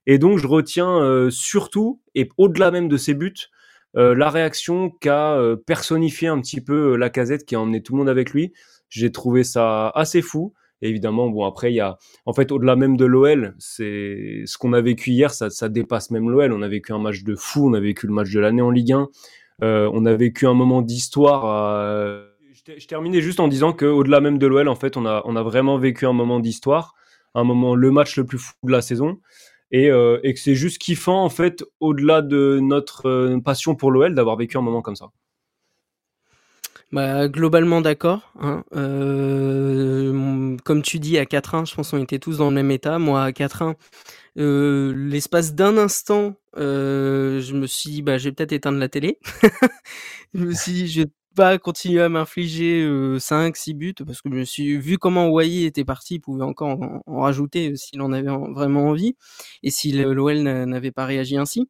Et 0.07 0.17
donc, 0.17 0.37
je 0.37 0.47
retiens 0.47 0.99
euh, 0.99 1.29
surtout, 1.29 2.01
et 2.15 2.29
au-delà 2.37 2.71
même 2.71 2.87
de 2.87 2.97
ses 2.97 3.13
buts, 3.13 3.33
euh, 3.97 4.15
la 4.15 4.29
réaction 4.29 4.89
qu'a 4.89 5.33
euh, 5.33 5.55
personnifié 5.55 6.27
un 6.27 6.39
petit 6.39 6.61
peu 6.61 6.95
Lacazette, 6.95 7.45
qui 7.45 7.55
a 7.55 7.59
emmené 7.59 7.83
tout 7.83 7.93
le 7.93 7.99
monde 7.99 8.09
avec 8.09 8.31
lui. 8.31 8.53
J'ai 8.89 9.11
trouvé 9.11 9.43
ça 9.43 9.89
assez 9.89 10.21
fou 10.21 10.53
évidemment, 10.81 11.29
bon, 11.29 11.45
après, 11.45 11.71
il 11.71 11.75
y 11.75 11.79
a, 11.79 11.97
en 12.25 12.33
fait, 12.33 12.51
au-delà 12.51 12.75
même 12.75 12.97
de 12.97 13.05
l'OL, 13.05 13.55
c'est 13.59 14.43
ce 14.45 14.57
qu'on 14.57 14.73
a 14.73 14.81
vécu 14.81 15.11
hier, 15.11 15.31
ça, 15.31 15.69
dépasse 15.69 16.11
même 16.11 16.29
l'OL. 16.29 16.51
On 16.53 16.61
a 16.61 16.67
vécu 16.67 16.93
un 16.93 16.99
match 16.99 17.23
de 17.23 17.35
fou, 17.35 17.69
on 17.69 17.73
a 17.73 17.79
vécu 17.79 18.07
le 18.07 18.13
match 18.13 18.31
de 18.31 18.39
l'année 18.39 18.61
en 18.61 18.71
Ligue 18.71 18.93
1, 18.93 19.09
euh, 19.63 19.89
on 19.93 20.05
a 20.05 20.13
vécu 20.13 20.47
un 20.47 20.53
moment 20.53 20.81
d'histoire. 20.81 21.45
Euh... 21.45 22.25
Je 22.77 22.87
terminais 22.87 23.21
juste 23.21 23.39
en 23.39 23.47
disant 23.47 23.73
que, 23.73 23.85
au-delà 23.85 24.21
même 24.21 24.37
de 24.37 24.47
l'OL, 24.47 24.67
en 24.67 24.75
fait, 24.75 24.97
on 24.97 25.05
a, 25.05 25.21
on 25.25 25.35
a 25.35 25.43
vraiment 25.43 25.77
vécu 25.77 26.05
un 26.05 26.13
moment 26.13 26.39
d'histoire, 26.39 26.93
un 27.35 27.43
moment, 27.43 27.75
le 27.75 27.91
match 27.91 28.17
le 28.17 28.25
plus 28.25 28.37
fou 28.37 28.53
de 28.63 28.71
la 28.71 28.81
saison. 28.81 29.19
Et, 29.71 29.89
euh, 29.89 30.19
que 30.21 30.39
c'est 30.39 30.55
juste 30.55 30.79
kiffant, 30.79 31.23
en 31.23 31.29
fait, 31.29 31.63
au-delà 31.79 32.21
de 32.21 32.59
notre 32.61 33.39
passion 33.39 33.75
pour 33.75 33.91
l'OL, 33.91 34.13
d'avoir 34.13 34.35
vécu 34.35 34.57
un 34.57 34.61
moment 34.61 34.81
comme 34.81 34.95
ça. 34.95 35.11
Bah, 36.91 37.29
globalement 37.29 37.79
d'accord. 37.79 38.33
Hein. 38.39 38.65
Euh, 38.75 40.57
comme 40.65 40.81
tu 40.81 40.99
dis, 40.99 41.17
à 41.17 41.25
4-1, 41.25 41.65
je 41.65 41.73
pense 41.75 41.91
qu'on 41.91 42.03
était 42.03 42.19
tous 42.19 42.37
dans 42.37 42.49
le 42.49 42.55
même 42.55 42.69
état. 42.71 42.99
Moi, 42.99 43.23
à 43.23 43.31
4-1, 43.31 43.75
euh, 44.37 44.93
l'espace 44.95 45.53
d'un 45.55 45.77
instant, 45.77 46.35
euh, 46.57 47.39
je 47.41 47.53
me 47.55 47.65
suis 47.65 47.91
dit, 47.91 48.01
bah, 48.01 48.17
j'ai 48.17 48.33
peut-être 48.33 48.51
éteindre 48.51 48.77
la 48.77 48.89
télé. 48.89 49.19
je 50.33 50.43
me 50.43 50.53
suis 50.53 50.73
dit, 50.73 50.87
je 50.87 51.03
vais 51.03 51.09
pas 51.33 51.57
continuer 51.57 52.01
à 52.01 52.09
m'infliger 52.09 52.85
5, 53.19 53.55
6 53.55 53.73
buts, 53.73 53.93
parce 54.05 54.21
que 54.21 54.29
je 54.29 54.35
me 54.35 54.43
suis 54.43 54.77
vu 54.77 54.97
comment 54.97 55.29
Wai 55.29 55.63
était 55.63 55.85
parti, 55.85 56.15
il 56.15 56.19
pouvait 56.19 56.43
encore 56.43 56.77
en, 57.07 57.21
rajouter 57.21 57.77
s'il 57.77 58.01
en 58.01 58.11
avait 58.11 58.29
vraiment 58.53 58.89
envie, 58.89 59.15
et 59.63 59.71
si 59.71 59.93
l'OL 59.93 60.39
n'avait 60.41 60.91
pas 60.91 61.05
réagi 61.05 61.37
ainsi. 61.37 61.69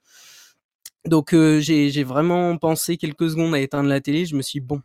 Donc 1.05 1.35
j'ai 1.59 2.03
vraiment 2.03 2.57
pensé 2.57 2.97
quelques 2.97 3.29
secondes 3.29 3.53
à 3.53 3.59
éteindre 3.59 3.89
la 3.89 4.01
télé, 4.01 4.25
je 4.25 4.35
me 4.35 4.41
suis 4.41 4.61
dit, 4.61 4.65
bon, 4.65 4.81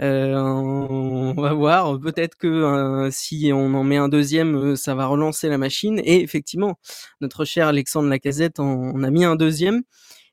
euh, 0.00 0.36
on 0.36 1.34
va 1.34 1.52
voir. 1.54 1.98
Peut-être 2.00 2.36
que 2.36 2.46
euh, 2.46 3.10
si 3.10 3.50
on 3.52 3.74
en 3.74 3.84
met 3.84 3.96
un 3.96 4.08
deuxième, 4.08 4.56
euh, 4.56 4.76
ça 4.76 4.94
va 4.94 5.06
relancer 5.06 5.48
la 5.48 5.58
machine. 5.58 6.00
Et 6.04 6.22
effectivement, 6.22 6.78
notre 7.20 7.44
cher 7.44 7.68
Alexandre 7.68 8.08
Lacazette 8.08 8.60
en, 8.60 9.02
a 9.02 9.10
mis 9.10 9.24
un 9.24 9.36
deuxième. 9.36 9.82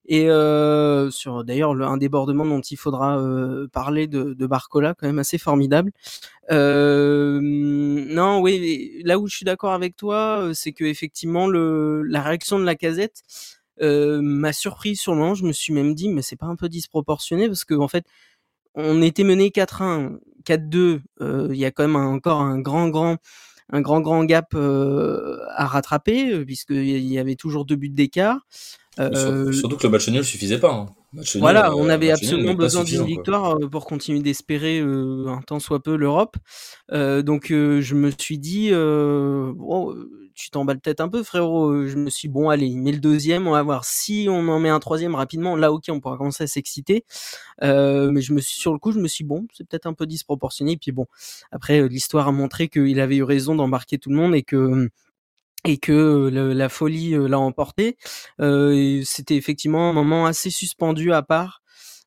Et 0.08 0.30
euh, 0.30 1.10
sur 1.10 1.44
d'ailleurs 1.44 1.72
un 1.72 1.98
débordement 1.98 2.46
dont 2.46 2.62
il 2.62 2.78
faudra 2.78 3.20
parler 3.74 4.06
de, 4.08 4.46
Barcola, 4.46 4.94
quand 4.94 5.08
même 5.08 5.18
assez 5.18 5.40
formidable. 5.40 5.92
Euh, 6.52 7.40
non, 7.42 8.40
oui, 8.40 9.02
là 9.04 9.18
où 9.18 9.28
je 9.28 9.36
suis 9.36 9.46
d'accord 9.46 9.74
avec 9.74 9.96
toi, 9.96 10.52
c'est 10.54 10.74
que 10.74 10.84
effectivement 10.84 11.48
la 11.48 12.22
réaction 12.22 12.60
de 12.60 12.66
la 12.66 12.76
casette 12.76 13.24
m'a 13.82 14.54
surpris 14.54 14.96
sur 14.96 15.14
le 15.14 15.18
moment. 15.20 15.34
Je 15.34 15.44
me 15.44 15.54
suis 15.54 15.74
même 15.74 15.96
dit, 15.96 16.10
mais 16.10 16.22
c'est 16.22 16.36
pas 16.36 16.46
un 16.46 16.56
peu 16.56 16.70
disproportionné 16.70 17.48
parce 17.48 17.66
que 17.66 17.74
en 17.74 17.88
fait, 17.88 18.06
on 18.76 19.02
était 19.02 19.24
mené 19.24 19.50
4-1, 19.50 20.18
4-2. 20.46 21.02
Euh, 21.22 21.48
il 21.52 21.58
y 21.58 21.66
a 21.66 21.72
quand 21.72 21.84
même 21.84 21.96
encore 21.96 22.42
un 22.42 22.60
grand, 22.60 22.90
grand, 22.90 23.18
un 23.72 23.82
grand, 23.82 24.02
grand 24.02 24.24
gap 24.24 24.54
euh, 24.54 25.40
à 25.56 25.66
rattraper 25.66 26.32
euh, 26.32 26.46
puisqu'il 26.46 27.06
y 27.06 27.20
avait 27.20 27.36
toujours 27.36 27.66
deux 27.66 27.76
buts 27.76 27.90
d'écart. 27.90 28.46
Surtout 28.98 29.78
que 29.78 29.88
le 29.88 29.90
match 29.90 30.08
nul 30.08 30.24
suffisait 30.24 30.60
pas. 30.60 30.72
Hein. 30.72 30.86
voilà, 31.36 31.76
on 31.76 31.90
avait 31.90 32.12
absolument 32.12 32.54
besoin 32.54 32.84
d'une 32.86 33.04
victoire 33.04 33.58
pour 33.70 33.86
continuer 33.86 34.22
d'espérer 34.22 34.80
un 34.80 35.42
tant 35.46 35.60
soit 35.60 35.84
peu 35.84 35.98
l'Europe. 35.98 36.38
donc 36.92 37.48
je 37.50 37.94
me 37.94 38.12
suis 38.18 38.38
dit, 38.38 38.72
bon, 38.72 39.94
tu 40.36 40.50
t'emballes 40.52 40.80
peut-être 40.80 41.02
un 41.02 41.10
peu, 41.10 41.24
frérot. 41.24 41.70
Euh, 41.72 41.88
je 41.88 41.98
me 41.98 42.10
suis 42.10 42.28
bon, 42.28 42.50
allez, 42.50 42.68
il 42.68 42.78
met 42.78 42.92
le 42.92 43.00
deuxième, 43.00 43.48
on 43.48 43.52
va 43.52 43.64
voir 43.64 43.86
si 43.86 44.28
on 44.30 44.48
en 44.50 44.60
met 44.60 44.70
un 44.70 44.80
troisième 44.80 45.16
rapidement. 45.16 45.56
Là, 45.56 45.72
ok, 45.72 45.86
on 45.90 46.00
pourra 46.00 46.18
commencer 46.18 46.44
à 46.44 46.48
s'exciter. 46.48 47.06
Euh, 47.64 48.12
mais 48.12 48.22
je 48.22 48.34
me 48.34 48.42
suis 48.42 48.60
sur 48.60 48.74
le 48.74 48.80
coup, 48.80 48.92
je 48.92 49.00
me 49.00 49.08
suis 49.08 49.24
bon, 49.24 49.48
c'est 49.54 49.68
peut-être 49.68 49.88
un 49.88 49.94
peu 49.94 50.06
disproportionné. 50.06 50.74
Et 50.74 50.78
puis 50.78 50.92
bon, 50.92 51.08
après, 51.52 51.80
euh, 51.80 51.88
l'histoire 51.88 52.28
a 52.28 52.32
montré 52.32 52.68
qu'il 52.68 53.00
avait 53.00 53.18
eu 53.18 53.24
raison 53.24 53.56
d'embarquer 53.56 53.98
tout 53.98 54.10
le 54.10 54.18
monde 54.18 54.36
et 54.36 54.44
que 54.44 54.90
et 55.66 55.78
que 55.78 56.30
la 56.32 56.70
folie 56.70 57.16
l'a 57.28 57.40
emporté. 57.40 57.98
C'était 58.40 59.36
effectivement 59.36 59.90
un 59.90 59.94
moment 59.94 60.28
assez 60.28 60.52
suspendu 60.52 61.12
à 61.12 61.24
part 61.24 61.64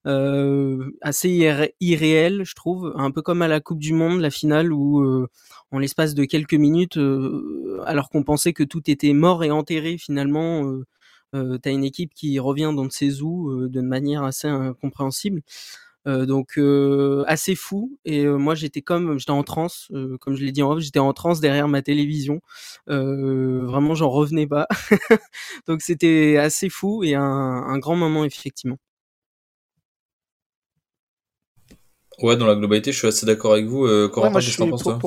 euh, 0.06 0.96
assez 1.02 1.28
irréel, 1.80 2.44
je 2.44 2.54
trouve, 2.54 2.92
un 2.96 3.10
peu 3.10 3.20
comme 3.22 3.42
à 3.42 3.48
la 3.48 3.60
Coupe 3.60 3.80
du 3.80 3.92
Monde, 3.92 4.20
la 4.20 4.30
finale 4.30 4.72
où 4.72 5.00
euh, 5.00 5.28
en 5.72 5.78
l'espace 5.78 6.14
de 6.14 6.24
quelques 6.24 6.54
minutes, 6.54 6.96
euh, 6.96 7.82
alors 7.86 8.10
qu'on 8.10 8.22
pensait 8.24 8.52
que 8.52 8.64
tout 8.64 8.90
était 8.90 9.12
mort 9.12 9.44
et 9.44 9.50
enterré, 9.50 9.98
finalement, 9.98 10.64
euh, 10.64 10.84
euh 11.34 11.58
t'as 11.58 11.72
une 11.72 11.84
équipe 11.84 12.14
qui 12.14 12.38
revient 12.38 12.72
dans 12.74 12.88
ses 12.90 13.22
eaux 13.22 13.68
de 13.68 13.80
manière 13.82 14.24
assez 14.24 14.48
incompréhensible. 14.48 15.42
donc 16.06 16.58
assez 17.26 17.54
fou 17.54 17.98
et 18.06 18.26
moi 18.26 18.54
j'étais 18.54 18.80
comme 18.82 19.18
j'étais 19.18 19.30
en 19.32 19.42
transe 19.42 19.88
comme 20.20 20.36
je 20.36 20.44
l'ai 20.44 20.52
dit 20.52 20.62
en 20.62 20.72
off 20.72 20.80
j'étais 20.80 21.00
en 21.00 21.12
transe 21.12 21.40
derrière 21.40 21.68
ma 21.68 21.82
télévision 21.82 22.40
vraiment 22.86 23.94
j'en 23.94 24.08
revenais 24.10 24.46
pas 24.46 24.66
donc 25.68 25.82
c'était 25.82 26.38
assez 26.38 26.70
fou 26.70 27.04
et 27.04 27.14
un, 27.14 27.22
un 27.22 27.78
grand 27.78 27.96
moment 27.96 28.24
effectivement 28.24 28.78
Ouais, 32.20 32.36
dans 32.36 32.46
la 32.46 32.56
globalité, 32.56 32.90
je 32.90 32.98
suis 32.98 33.06
assez 33.06 33.26
d'accord 33.26 33.52
avec 33.52 33.66
vous. 33.66 33.86
Euh, 33.86 34.08
Corentin, 34.08 34.40
t'en 34.40 34.68
penses, 34.68 34.82
toi? 34.82 34.98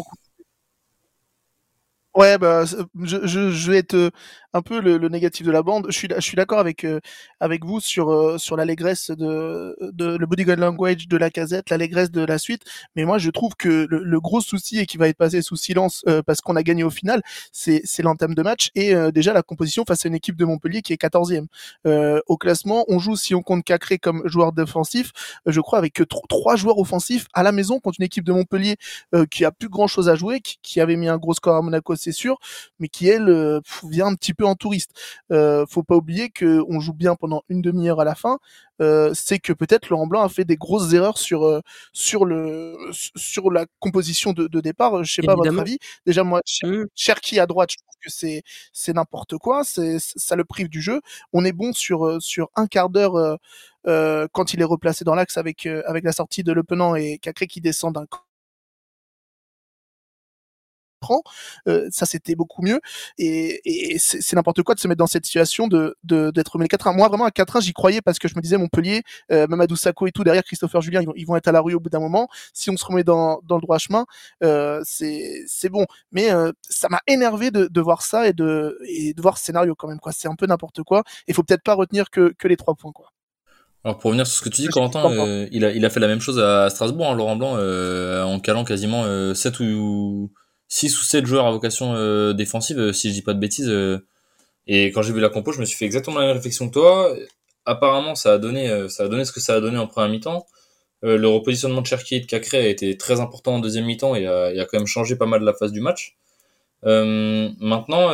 Ouais, 2.15 2.37
bah, 2.37 2.65
je, 2.65 2.77
je, 3.25 3.51
je 3.51 3.71
vais 3.71 3.77
euh, 3.93 4.11
un 4.53 4.61
peu 4.61 4.79
le, 4.81 4.97
le, 4.97 5.09
négatif 5.09 5.45
de 5.45 5.51
la 5.51 5.63
bande. 5.63 5.87
Je 5.89 5.97
suis, 5.97 6.07
je 6.13 6.21
suis 6.21 6.35
d'accord 6.35 6.59
avec 6.59 6.83
euh, 6.83 6.99
avec 7.39 7.65
vous 7.65 7.79
sur 7.79 8.11
euh, 8.11 8.37
sur 8.37 8.57
l'allégresse 8.57 9.11
de, 9.11 9.75
de 9.81 10.17
le 10.17 10.25
bodyguard 10.25 10.57
language 10.57 11.07
de 11.07 11.17
la 11.17 11.29
casette, 11.29 11.69
l'allégresse 11.69 12.11
de 12.11 12.21
la 12.23 12.37
suite. 12.37 12.63
Mais 12.95 13.05
moi, 13.05 13.17
je 13.17 13.29
trouve 13.29 13.55
que 13.55 13.87
le, 13.89 14.03
le 14.03 14.19
gros 14.19 14.41
souci 14.41 14.79
et 14.79 14.85
qui 14.85 14.97
va 14.97 15.07
être 15.07 15.17
passé 15.17 15.41
sous 15.41 15.55
silence 15.55 16.03
parce 16.25 16.41
qu'on 16.41 16.55
a 16.55 16.63
gagné 16.63 16.83
au 16.83 16.89
final, 16.89 17.21
c'est 17.51 17.83
l'entame 17.99 18.33
de 18.35 18.41
match 18.41 18.69
et 18.75 18.93
déjà 19.11 19.33
la 19.33 19.43
composition 19.43 19.83
face 19.87 20.05
à 20.05 20.09
une 20.09 20.15
équipe 20.15 20.35
de 20.35 20.45
Montpellier 20.45 20.81
qui 20.81 20.93
est 20.93 21.01
14e 21.01 21.47
au 22.27 22.37
classement. 22.37 22.85
On 22.87 22.99
joue 22.99 23.15
si 23.15 23.35
on 23.35 23.41
compte 23.41 23.63
Cacré 23.63 23.97
comme 23.99 24.21
joueur 24.25 24.51
défensif, 24.51 25.11
je 25.45 25.61
crois 25.61 25.79
avec 25.79 26.01
trois 26.29 26.55
joueurs 26.55 26.77
offensifs 26.77 27.25
à 27.33 27.43
la 27.43 27.51
maison 27.51 27.79
contre 27.79 27.97
une 27.99 28.05
équipe 28.05 28.23
de 28.25 28.33
Montpellier 28.33 28.77
qui 29.29 29.45
a 29.45 29.51
plus 29.51 29.69
grand 29.69 29.87
chose 29.87 30.09
à 30.09 30.15
jouer, 30.15 30.41
qui, 30.41 30.57
qui 30.61 30.81
avait 30.81 30.95
mis 30.95 31.07
un 31.07 31.17
gros 31.17 31.33
score 31.33 31.55
à 31.55 31.61
Monaco 31.61 31.95
c'est 31.95 32.11
sûr, 32.11 32.37
mais 32.79 32.87
qui 32.87 33.07
elle 33.07 33.29
euh, 33.29 33.61
vient 33.89 34.07
un 34.07 34.15
petit 34.15 34.33
peu 34.33 34.40
en 34.45 34.55
touriste. 34.55 34.91
Euh, 35.31 35.65
faut 35.67 35.83
pas 35.83 35.95
oublier 35.95 36.29
que 36.29 36.63
on 36.67 36.79
joue 36.79 36.93
bien 36.93 37.15
pendant 37.15 37.43
une 37.49 37.61
demi-heure 37.61 37.99
à 37.99 38.05
la 38.05 38.15
fin. 38.15 38.39
Euh, 38.81 39.11
c'est 39.13 39.39
que 39.39 39.53
peut-être 39.53 39.89
Laurent 39.89 40.07
Blanc 40.07 40.23
a 40.23 40.29
fait 40.29 40.45
des 40.45 40.55
grosses 40.55 40.93
erreurs 40.93 41.17
sur 41.17 41.45
euh, 41.45 41.61
sur 41.93 42.25
le 42.25 42.75
sur 42.91 43.51
la 43.51 43.65
composition 43.79 44.33
de, 44.33 44.47
de 44.47 44.59
départ. 44.59 45.03
Je 45.03 45.13
sais 45.13 45.21
pas 45.21 45.35
votre 45.35 45.59
avis. 45.59 45.77
Déjà 46.05 46.23
moi, 46.23 46.41
mmh. 46.63 46.85
Cherki 46.95 47.39
à 47.39 47.45
droite, 47.45 47.71
je 47.71 47.77
trouve 47.77 47.95
que 48.03 48.09
c'est 48.09 48.43
c'est 48.73 48.93
n'importe 48.93 49.37
quoi. 49.37 49.63
C'est 49.63 49.97
ça 49.99 50.35
le 50.35 50.45
prive 50.45 50.69
du 50.69 50.81
jeu. 50.81 51.01
On 51.33 51.45
est 51.45 51.53
bon 51.53 51.73
sur 51.73 52.21
sur 52.21 52.49
un 52.55 52.67
quart 52.67 52.89
d'heure. 52.89 53.37
Euh, 53.87 54.27
quand 54.31 54.53
il 54.53 54.61
est 54.61 54.65
replacé 54.65 55.03
dans 55.03 55.15
l'axe 55.15 55.37
avec 55.37 55.65
avec 55.65 56.03
la 56.03 56.11
sortie 56.11 56.43
de 56.43 56.51
Le 56.51 56.63
Penant 56.63 56.95
et 56.95 57.17
Cacré 57.17 57.47
qui 57.47 57.61
descend 57.61 57.95
d'un 57.95 58.05
prend. 61.01 61.21
Euh, 61.67 61.87
ça, 61.91 62.05
c'était 62.05 62.35
beaucoup 62.35 62.61
mieux. 62.61 62.79
Et, 63.17 63.93
et 63.93 63.99
c'est 63.99 64.35
n'importe 64.35 64.63
quoi 64.63 64.75
de 64.75 64.79
se 64.79 64.87
mettre 64.87 64.99
dans 64.99 65.07
cette 65.07 65.25
situation 65.25 65.67
de 65.67 65.97
d'être 66.03 66.57
mené 66.57 66.67
4-1. 66.67 66.95
Moi, 66.95 67.07
vraiment, 67.09 67.25
à 67.25 67.29
4-1, 67.29 67.61
j'y 67.61 67.73
croyais 67.73 68.01
parce 68.01 68.19
que 68.19 68.27
je 68.27 68.35
me 68.35 68.41
disais, 68.41 68.57
Montpellier, 68.57 69.01
euh, 69.31 69.47
Mamadou 69.47 69.75
Sakho 69.75 70.07
et 70.07 70.11
tout, 70.11 70.23
derrière 70.23 70.43
Christopher 70.43 70.81
Julien, 70.81 71.01
ils 71.01 71.07
vont, 71.07 71.13
ils 71.15 71.25
vont, 71.25 71.35
être 71.35 71.47
à 71.47 71.51
la 71.51 71.59
rue 71.61 71.73
au 71.73 71.79
bout 71.79 71.89
d'un 71.89 71.99
moment. 71.99 72.29
Si 72.53 72.69
on 72.69 72.77
se 72.77 72.85
remet 72.85 73.03
dans, 73.03 73.41
dans 73.43 73.55
le 73.55 73.61
droit 73.61 73.77
chemin, 73.77 74.05
euh, 74.43 74.81
c'est 74.85 75.69
bon. 75.69 75.85
Mais 76.11 76.31
euh, 76.31 76.51
ça 76.69 76.87
m'a 76.89 77.01
énervé 77.07 77.51
de, 77.51 77.67
de, 77.67 77.81
voir 77.81 78.01
ça 78.01 78.27
et 78.27 78.33
de, 78.33 78.77
et 78.87 79.13
de 79.13 79.21
voir 79.21 79.37
ce 79.37 79.45
scénario 79.45 79.75
quand 79.75 79.87
même. 79.87 79.99
quoi. 79.99 80.11
C'est 80.11 80.27
un 80.27 80.35
peu 80.35 80.45
n'importe 80.45 80.83
quoi. 80.83 81.03
Il 81.27 81.33
faut 81.33 81.43
peut-être 81.43 81.63
pas 81.63 81.73
retenir 81.73 82.09
que, 82.09 82.33
que 82.37 82.47
les 82.47 82.57
trois 82.57 82.75
points. 82.75 82.91
quoi. 82.91 83.11
Alors 83.83 83.97
pour 83.97 84.09
revenir 84.09 84.27
sur 84.27 84.37
ce 84.37 84.43
que 84.43 84.49
tu 84.49 84.61
dis, 84.61 84.67
Corentin, 84.67 85.11
euh, 85.11 85.47
il, 85.51 85.65
a, 85.65 85.71
il 85.71 85.83
a 85.85 85.89
fait 85.89 85.99
la 85.99 86.07
même 86.07 86.21
chose 86.21 86.39
à 86.39 86.69
Strasbourg, 86.69 87.09
hein, 87.09 87.15
Laurent 87.15 87.35
Blanc, 87.35 87.55
euh, 87.57 88.23
en 88.23 88.39
calant 88.39 88.63
quasiment 88.63 89.05
euh, 89.05 89.33
7 89.33 89.59
ou 89.61 90.31
6 90.71 90.99
ou 90.99 91.03
7 91.03 91.25
joueurs 91.25 91.45
à 91.45 91.51
vocation 91.51 91.93
euh, 91.95 92.33
défensive, 92.33 92.79
euh, 92.79 92.93
si 92.93 93.09
je 93.09 93.13
dis 93.13 93.21
pas 93.21 93.33
de 93.33 93.39
bêtises. 93.39 93.71
et 94.67 94.87
quand 94.87 95.01
j'ai 95.01 95.13
vu 95.13 95.19
la 95.19 95.29
compo, 95.29 95.51
je 95.51 95.59
me 95.59 95.65
suis 95.65 95.77
fait 95.77 95.85
exactement 95.85 96.19
la 96.19 96.27
même 96.27 96.35
réflexion 96.35 96.67
que 96.67 96.73
toi. 96.73 97.15
Apparemment, 97.65 98.15
ça 98.15 98.33
a 98.33 98.37
donné, 98.37 98.89
ça 98.89 99.03
a 99.03 99.07
donné 99.07 99.25
ce 99.25 99.31
que 99.31 99.39
ça 99.39 99.55
a 99.55 99.61
donné 99.61 99.77
en 99.77 99.87
première 99.87 100.09
mi-temps. 100.09 100.45
le 101.03 101.27
repositionnement 101.27 101.81
de 101.81 101.87
Cherki 101.87 102.15
et 102.15 102.19
de 102.21 102.25
Cacré 102.25 102.57
a 102.59 102.67
été 102.67 102.97
très 102.97 103.19
important 103.19 103.55
en 103.55 103.59
deuxième 103.59 103.85
mi-temps 103.85 104.15
et 104.15 104.25
a, 104.27 104.45
a, 104.45 104.65
quand 104.65 104.77
même 104.77 104.87
changé 104.87 105.15
pas 105.15 105.25
mal 105.27 105.43
la 105.43 105.53
phase 105.53 105.71
du 105.71 105.81
match. 105.81 106.17
maintenant, 106.83 108.11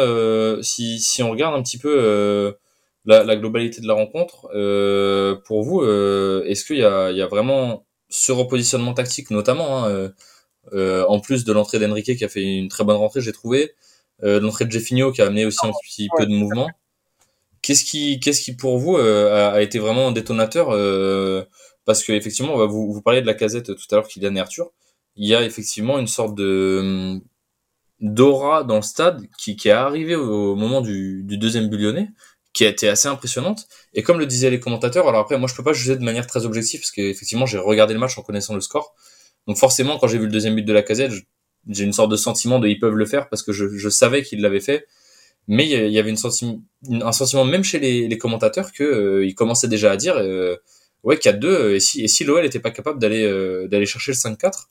si, 0.62 1.00
si 1.00 1.24
on 1.24 1.32
regarde 1.32 1.56
un 1.56 1.64
petit 1.64 1.78
peu 1.78 2.56
la, 3.08 3.24
la, 3.24 3.36
globalité 3.38 3.82
de 3.82 3.88
la 3.88 3.94
rencontre. 3.94 4.48
Euh, 4.54 5.36
pour 5.46 5.64
vous, 5.64 5.82
euh, 5.82 6.44
est-ce 6.46 6.66
qu'il 6.66 6.78
y 6.78 6.84
a, 6.84 7.10
il 7.12 7.18
y 7.18 7.22
a 7.22 7.28
vraiment 7.28 7.86
ce 8.10 8.32
repositionnement 8.32 8.94
tactique, 8.94 9.32
notamment, 9.32 9.86
hein, 9.86 9.90
euh, 9.90 10.10
euh 10.10 10.10
en 10.74 11.20
plus 11.20 11.46
de 11.46 11.54
l'entrée 11.54 11.80
d'Enrique 11.80 12.16
qui 12.18 12.26
a 12.26 12.30
fait 12.30 12.44
une 12.44 12.68
très 12.68 12.84
bonne 12.84 12.98
rentrée, 12.98 13.22
j'ai 13.22 13.32
trouvé, 13.32 13.74
euh, 14.24 14.40
l'entrée 14.40 14.66
de 14.66 14.72
Jeffinho 14.72 15.12
qui 15.12 15.22
a 15.22 15.28
amené 15.28 15.46
aussi 15.46 15.66
un 15.66 15.72
petit 15.84 16.10
peu 16.18 16.26
de 16.26 16.32
mouvement. 16.32 16.70
Qu'est-ce 17.62 17.84
qui, 17.84 18.20
qu'est-ce 18.20 18.42
qui 18.42 18.56
pour 18.56 18.78
vous 18.78 18.98
a, 18.98 19.52
a, 19.54 19.62
été 19.62 19.80
vraiment 19.80 20.08
un 20.08 20.12
détonateur 20.12 20.68
Parce 21.86 22.04
que 22.04 22.14
effectivement, 22.14 22.66
vous, 22.68 22.94
vous 22.94 23.02
parliez 23.02 23.22
de 23.22 23.28
la 23.28 23.34
casette 23.34 23.76
tout 23.76 23.86
à 23.92 23.96
l'heure, 23.96 24.08
Kylian 24.08 24.36
et 24.36 24.40
Arthur. 24.40 24.72
Il 25.16 25.28
y 25.28 25.36
a 25.36 25.44
effectivement 25.44 26.00
une 26.00 26.08
sorte 26.08 26.36
de 26.36 27.20
d'aura 28.00 28.64
dans 28.64 28.76
le 28.76 28.82
stade 28.84 29.26
qui, 29.38 29.56
qui 29.56 29.70
est 29.70 29.72
arrivé 29.72 30.16
au, 30.16 30.56
moment 30.56 30.82
du, 30.82 31.24
du 31.24 31.38
deuxième 31.38 31.68
but 31.68 31.80
qui 32.54 32.66
a 32.66 32.70
été 32.70 32.90
assez 32.90 33.08
impressionnante. 33.08 33.68
Et 33.94 34.04
comme 34.04 34.20
le 34.20 34.26
disaient 34.26 34.50
les 34.50 34.60
commentateurs, 34.60 35.08
alors 35.08 35.22
après, 35.22 35.38
moi, 35.38 35.48
je 35.48 35.56
peux 35.56 35.64
pas 35.64 35.74
juger 35.74 35.96
de 35.96 36.04
manière 36.04 36.26
très 36.26 36.46
objective 36.46 36.80
parce 36.80 36.92
qu'effectivement, 36.92 37.46
j'ai 37.46 37.60
regardé 37.60 37.94
le 37.94 38.00
match 38.00 38.18
en 38.18 38.24
connaissant 38.24 38.56
le 38.56 38.62
score. 38.62 38.96
Donc 39.48 39.58
forcément, 39.58 39.98
quand 39.98 40.08
j'ai 40.08 40.18
vu 40.18 40.26
le 40.26 40.32
deuxième 40.32 40.56
but 40.56 40.64
de 40.64 40.74
la 40.74 40.84
casette, 40.84 41.12
j'ai 41.70 41.84
une 41.84 41.94
sorte 41.94 42.12
de 42.12 42.18
sentiment 42.18 42.60
de 42.60 42.68
ils 42.68 42.80
peuvent 42.80 42.96
le 42.96 43.06
faire 43.06 43.30
parce 43.30 43.44
que 43.44 43.52
je, 43.52 43.90
savais 43.90 44.24
qu'ils 44.24 44.42
l'avaient 44.42 44.60
fait. 44.60 44.86
Mais 45.48 45.66
il 45.68 45.92
y 45.92 46.00
avait 46.00 46.10
une 46.10 46.18
un 47.02 47.12
sentiment 47.14 47.46
même 47.46 47.64
chez 47.64 47.80
les, 47.80 48.18
commentateurs 48.18 48.74
que 48.74 48.84
euh, 48.84 49.34
commençaient 49.34 49.70
déjà 49.70 49.92
à 49.92 49.98
dire 49.98 50.18
euh, 50.18 50.58
ouais 51.04 51.16
4-2 51.16 51.46
euh, 51.46 51.76
et 51.76 51.80
si 51.80 52.04
et 52.04 52.10
si 52.10 52.26
l'OL 52.26 52.46
était 52.46 52.60
pas 52.60 52.72
capable 52.72 53.00
d'aller 53.00 53.26
d'aller 53.70 53.86
chercher 53.86 54.12
le 54.12 54.18
5-4 54.18 54.66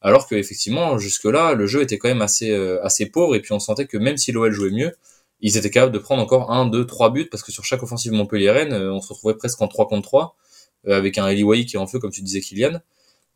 alors 0.00 0.26
que 0.26 0.34
effectivement 0.34 0.98
jusque 0.98 1.24
là 1.26 1.52
le 1.52 1.66
jeu 1.66 1.82
était 1.82 1.98
quand 1.98 2.08
même 2.08 2.22
assez 2.22 2.54
assez 2.82 3.04
pauvre 3.06 3.34
et 3.34 3.40
puis 3.40 3.52
on 3.52 3.58
sentait 3.58 3.86
que 3.86 3.98
même 3.98 4.16
si 4.16 4.32
l'OL 4.32 4.50
jouait 4.50 4.70
mieux 4.70 4.92
ils 5.40 5.58
étaient 5.58 5.70
capables 5.70 5.92
de 5.92 5.98
prendre 5.98 6.22
encore 6.22 6.50
un, 6.50 6.64
deux, 6.66 6.86
trois 6.86 7.10
buts 7.10 7.28
parce 7.30 7.42
que 7.42 7.52
sur 7.52 7.64
chaque 7.66 7.82
offensive 7.82 8.12
Montpellier-Rennes, 8.12 8.72
on 8.72 9.02
se 9.02 9.12
retrouvait 9.12 9.34
presque 9.34 9.60
en 9.60 9.68
3 9.68 9.88
contre 9.88 10.08
3 10.08 10.36
euh, 10.86 10.96
avec 10.96 11.18
un 11.18 11.28
Eliway 11.28 11.64
qui 11.64 11.76
est 11.76 11.78
en 11.78 11.86
feu 11.86 11.98
comme 11.98 12.10
tu 12.10 12.22
disais 12.22 12.40
Kylian. 12.40 12.80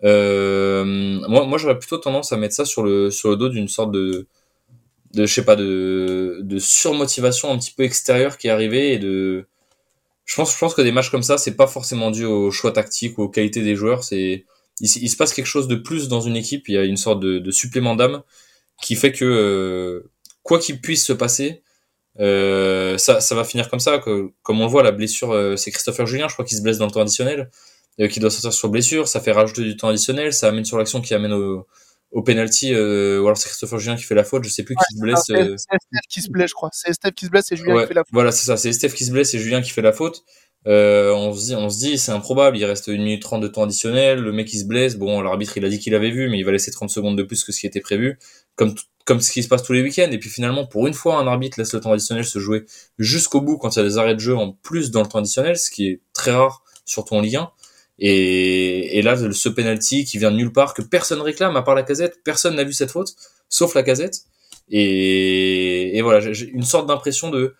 Euh, 0.04 0.84
moi, 1.28 1.44
moi 1.44 1.58
j'aurais 1.58 1.78
plutôt 1.78 1.98
tendance 1.98 2.32
à 2.32 2.36
mettre 2.36 2.54
ça 2.54 2.64
sur 2.64 2.82
le 2.82 3.10
sur 3.10 3.30
le 3.30 3.36
dos 3.36 3.48
d'une 3.48 3.68
sorte 3.68 3.92
de 3.92 4.26
de 5.14 5.26
je 5.26 5.32
sais 5.34 5.44
pas 5.44 5.56
de 5.56 6.40
de 6.42 6.58
surmotivation 6.58 7.50
un 7.52 7.58
petit 7.58 7.72
peu 7.72 7.82
extérieure 7.82 8.38
qui 8.38 8.46
est 8.48 8.50
arrivée 8.50 8.92
et 8.92 8.98
de 8.98 9.46
je 10.24 10.36
pense 10.36 10.52
je 10.54 10.58
pense 10.58 10.74
que 10.74 10.82
des 10.82 10.92
matchs 10.92 11.10
comme 11.10 11.22
ça 11.22 11.38
c'est 11.38 11.56
pas 11.56 11.66
forcément 11.66 12.10
dû 12.10 12.24
au 12.24 12.50
choix 12.50 12.72
tactique 12.72 13.18
ou 13.18 13.22
aux 13.22 13.28
qualités 13.28 13.62
des 13.62 13.74
joueurs. 13.76 14.04
C'est 14.04 14.44
il, 14.80 15.10
se 15.10 15.16
passe 15.16 15.34
quelque 15.34 15.46
chose 15.46 15.68
de 15.68 15.74
plus 15.74 16.08
dans 16.08 16.20
une 16.20 16.36
équipe. 16.36 16.68
Il 16.68 16.74
y 16.74 16.78
a 16.78 16.84
une 16.84 16.96
sorte 16.96 17.20
de, 17.20 17.38
de 17.38 17.50
supplément 17.50 17.96
d'âme 17.96 18.22
qui 18.80 18.94
fait 18.94 19.12
que 19.12 19.24
euh, 19.24 20.10
quoi 20.42 20.60
qu'il 20.60 20.80
puisse 20.80 21.04
se 21.04 21.12
passer 21.12 21.62
euh, 22.20 22.98
ça, 22.98 23.20
ça 23.20 23.34
va 23.34 23.44
finir 23.44 23.68
comme 23.68 23.80
ça. 23.80 23.98
Que, 23.98 24.30
comme 24.42 24.60
on 24.60 24.64
le 24.64 24.70
voit, 24.70 24.82
la 24.82 24.92
blessure, 24.92 25.32
euh, 25.32 25.56
c'est 25.56 25.70
Christopher 25.70 26.06
Julien, 26.06 26.28
je 26.28 26.32
crois, 26.34 26.44
qu'il 26.44 26.56
se 26.56 26.62
blesse 26.62 26.78
dans 26.78 26.86
le 26.86 26.90
temps 26.90 27.00
additionnel, 27.00 27.50
qui 28.06 28.20
doit 28.20 28.30
sortir 28.30 28.52
sur 28.52 28.68
blessure. 28.68 29.08
Ça 29.08 29.20
fait 29.20 29.32
rajouter 29.32 29.62
du 29.62 29.76
temps 29.76 29.88
additionnel, 29.88 30.32
ça 30.32 30.48
amène 30.48 30.64
sur 30.64 30.78
l'action 30.78 31.00
qui 31.00 31.14
amène 31.14 31.32
au, 31.32 31.66
au 32.10 32.22
penalty. 32.22 32.72
Euh, 32.72 33.20
ou 33.20 33.26
alors 33.26 33.36
c'est 33.36 33.48
Christopher 33.48 33.78
Julien 33.78 33.96
qui 33.96 34.04
fait 34.04 34.14
la 34.14 34.24
faute, 34.24 34.44
je 34.44 34.50
sais 34.50 34.62
plus 34.62 34.74
qui 34.74 34.94
se 34.94 35.00
blesse. 35.00 35.22
C'est 35.26 35.58
Steph 35.58 36.00
qui 36.08 36.22
se 36.22 36.30
blesse, 36.30 36.50
je 36.50 36.54
crois. 36.54 36.70
C'est 36.72 36.92
Steph 36.92 37.12
qui 37.12 37.26
se 37.26 37.30
blesse 37.30 37.50
et 37.52 37.56
Julien 37.56 37.80
qui 37.80 37.88
fait 37.88 37.94
la 37.94 38.02
faute. 38.02 38.12
Voilà, 38.12 38.32
c'est 38.32 38.44
ça. 38.44 38.56
C'est 38.56 38.72
Steph 38.72 38.90
qui 38.90 39.04
se 39.04 39.10
blesse 39.10 39.34
et 39.34 39.38
Julien 39.38 39.62
qui 39.62 39.70
fait 39.70 39.82
la 39.82 39.92
faute. 39.92 40.24
Euh, 40.66 41.14
on 41.14 41.32
se 41.32 41.46
dit, 41.46 41.54
on 41.54 41.70
se 41.70 41.78
dit, 41.78 41.98
c'est 41.98 42.12
improbable. 42.12 42.56
Il 42.58 42.64
reste 42.64 42.88
une 42.88 43.02
minute 43.02 43.22
trente 43.22 43.40
de 43.40 43.48
temps 43.48 43.62
additionnel. 43.64 44.20
Le 44.20 44.32
mec 44.32 44.52
il 44.52 44.58
se 44.58 44.64
blesse. 44.64 44.96
Bon, 44.96 45.20
l'arbitre 45.20 45.56
il 45.56 45.64
a 45.64 45.68
dit 45.68 45.78
qu'il 45.78 45.94
avait 45.94 46.10
vu, 46.10 46.28
mais 46.28 46.38
il 46.38 46.44
va 46.44 46.52
laisser 46.52 46.70
30 46.70 46.90
secondes 46.90 47.16
de 47.16 47.22
plus 47.22 47.44
que 47.44 47.52
ce 47.52 47.60
qui 47.60 47.66
était 47.66 47.80
prévu. 47.80 48.18
Comme 48.56 48.74
comme 49.04 49.22
ce 49.22 49.32
qui 49.32 49.42
se 49.42 49.48
passe 49.48 49.62
tous 49.62 49.72
les 49.72 49.80
week-ends. 49.80 50.10
Et 50.10 50.18
puis 50.18 50.28
finalement, 50.28 50.66
pour 50.66 50.86
une 50.86 50.92
fois, 50.92 51.16
un 51.16 51.26
arbitre 51.26 51.58
laisse 51.58 51.72
le 51.72 51.80
temps 51.80 51.92
additionnel 51.92 52.26
se 52.26 52.38
jouer 52.38 52.66
jusqu'au 52.98 53.40
bout 53.40 53.56
quand 53.56 53.74
il 53.74 53.78
y 53.78 53.80
a 53.80 53.84
des 53.84 53.96
arrêts 53.96 54.14
de 54.14 54.20
jeu 54.20 54.36
en 54.36 54.52
plus 54.52 54.90
dans 54.90 55.00
le 55.00 55.08
temps 55.08 55.20
additionnel, 55.20 55.56
ce 55.56 55.70
qui 55.70 55.88
est 55.88 56.02
très 56.12 56.32
rare, 56.32 56.62
surtout 56.84 57.14
en 57.14 57.22
Ligue 57.22 57.36
1. 57.36 57.50
Et, 57.98 58.98
et 58.98 59.02
là, 59.02 59.16
ce 59.32 59.48
penalty 59.48 60.04
qui 60.04 60.18
vient 60.18 60.30
de 60.30 60.36
nulle 60.36 60.52
part, 60.52 60.74
que 60.74 60.82
personne 60.82 61.20
réclame 61.20 61.56
à 61.56 61.62
part 61.62 61.74
la 61.74 61.82
casette, 61.82 62.20
personne 62.24 62.54
n'a 62.56 62.64
vu 62.64 62.72
cette 62.72 62.90
faute, 62.90 63.14
sauf 63.48 63.74
la 63.74 63.82
casette. 63.82 64.22
Et, 64.70 65.96
et 65.96 66.02
voilà, 66.02 66.32
j'ai 66.32 66.48
une 66.48 66.62
sorte 66.62 66.86
d'impression 66.86 67.30
de, 67.30 67.54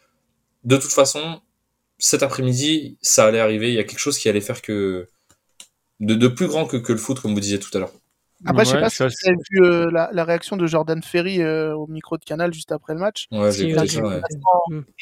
de 0.64 0.76
toute 0.76 0.92
façon, 0.92 1.40
cet 1.99 2.23
après-midi, 2.23 2.99
ça 3.02 3.25
allait 3.26 3.40
arriver, 3.40 3.68
il 3.68 3.75
y 3.75 3.78
a 3.78 3.85
quelque 3.85 3.99
chose 3.99 4.18
qui 4.18 4.28
allait 4.28 4.40
faire 4.40 4.62
que, 4.62 5.09
de, 6.00 6.28
plus 6.28 6.47
grand 6.47 6.66
que, 6.66 6.76
que 6.76 6.92
le 6.92 6.99
foot, 6.99 7.18
comme 7.21 7.35
vous 7.35 7.40
disiez 7.40 7.59
tout 7.59 7.71
à 7.76 7.80
l'heure. 7.80 7.92
Après, 8.47 8.64
je 8.64 8.71
sais 8.71 8.80
pas 8.80 8.90
si 8.90 9.02
vous 9.02 9.09
avez 9.26 9.37
vu 9.50 9.64
euh, 9.64 9.90
la, 9.90 10.11
la, 10.12 10.25
réaction 10.25 10.57
de 10.57 10.66
Jordan 10.66 11.02
Ferry 11.02 11.42
euh, 11.42 11.75
au 11.75 11.87
micro 11.88 12.16
de 12.16 12.25
Canal 12.25 12.54
juste 12.54 12.71
après 12.71 12.95
le 12.95 13.00
match. 13.00 13.26
Ouais, 13.33 13.52
il, 13.57 13.76
a 13.76 13.87
ça, 13.87 14.00
ouais. 14.00 14.21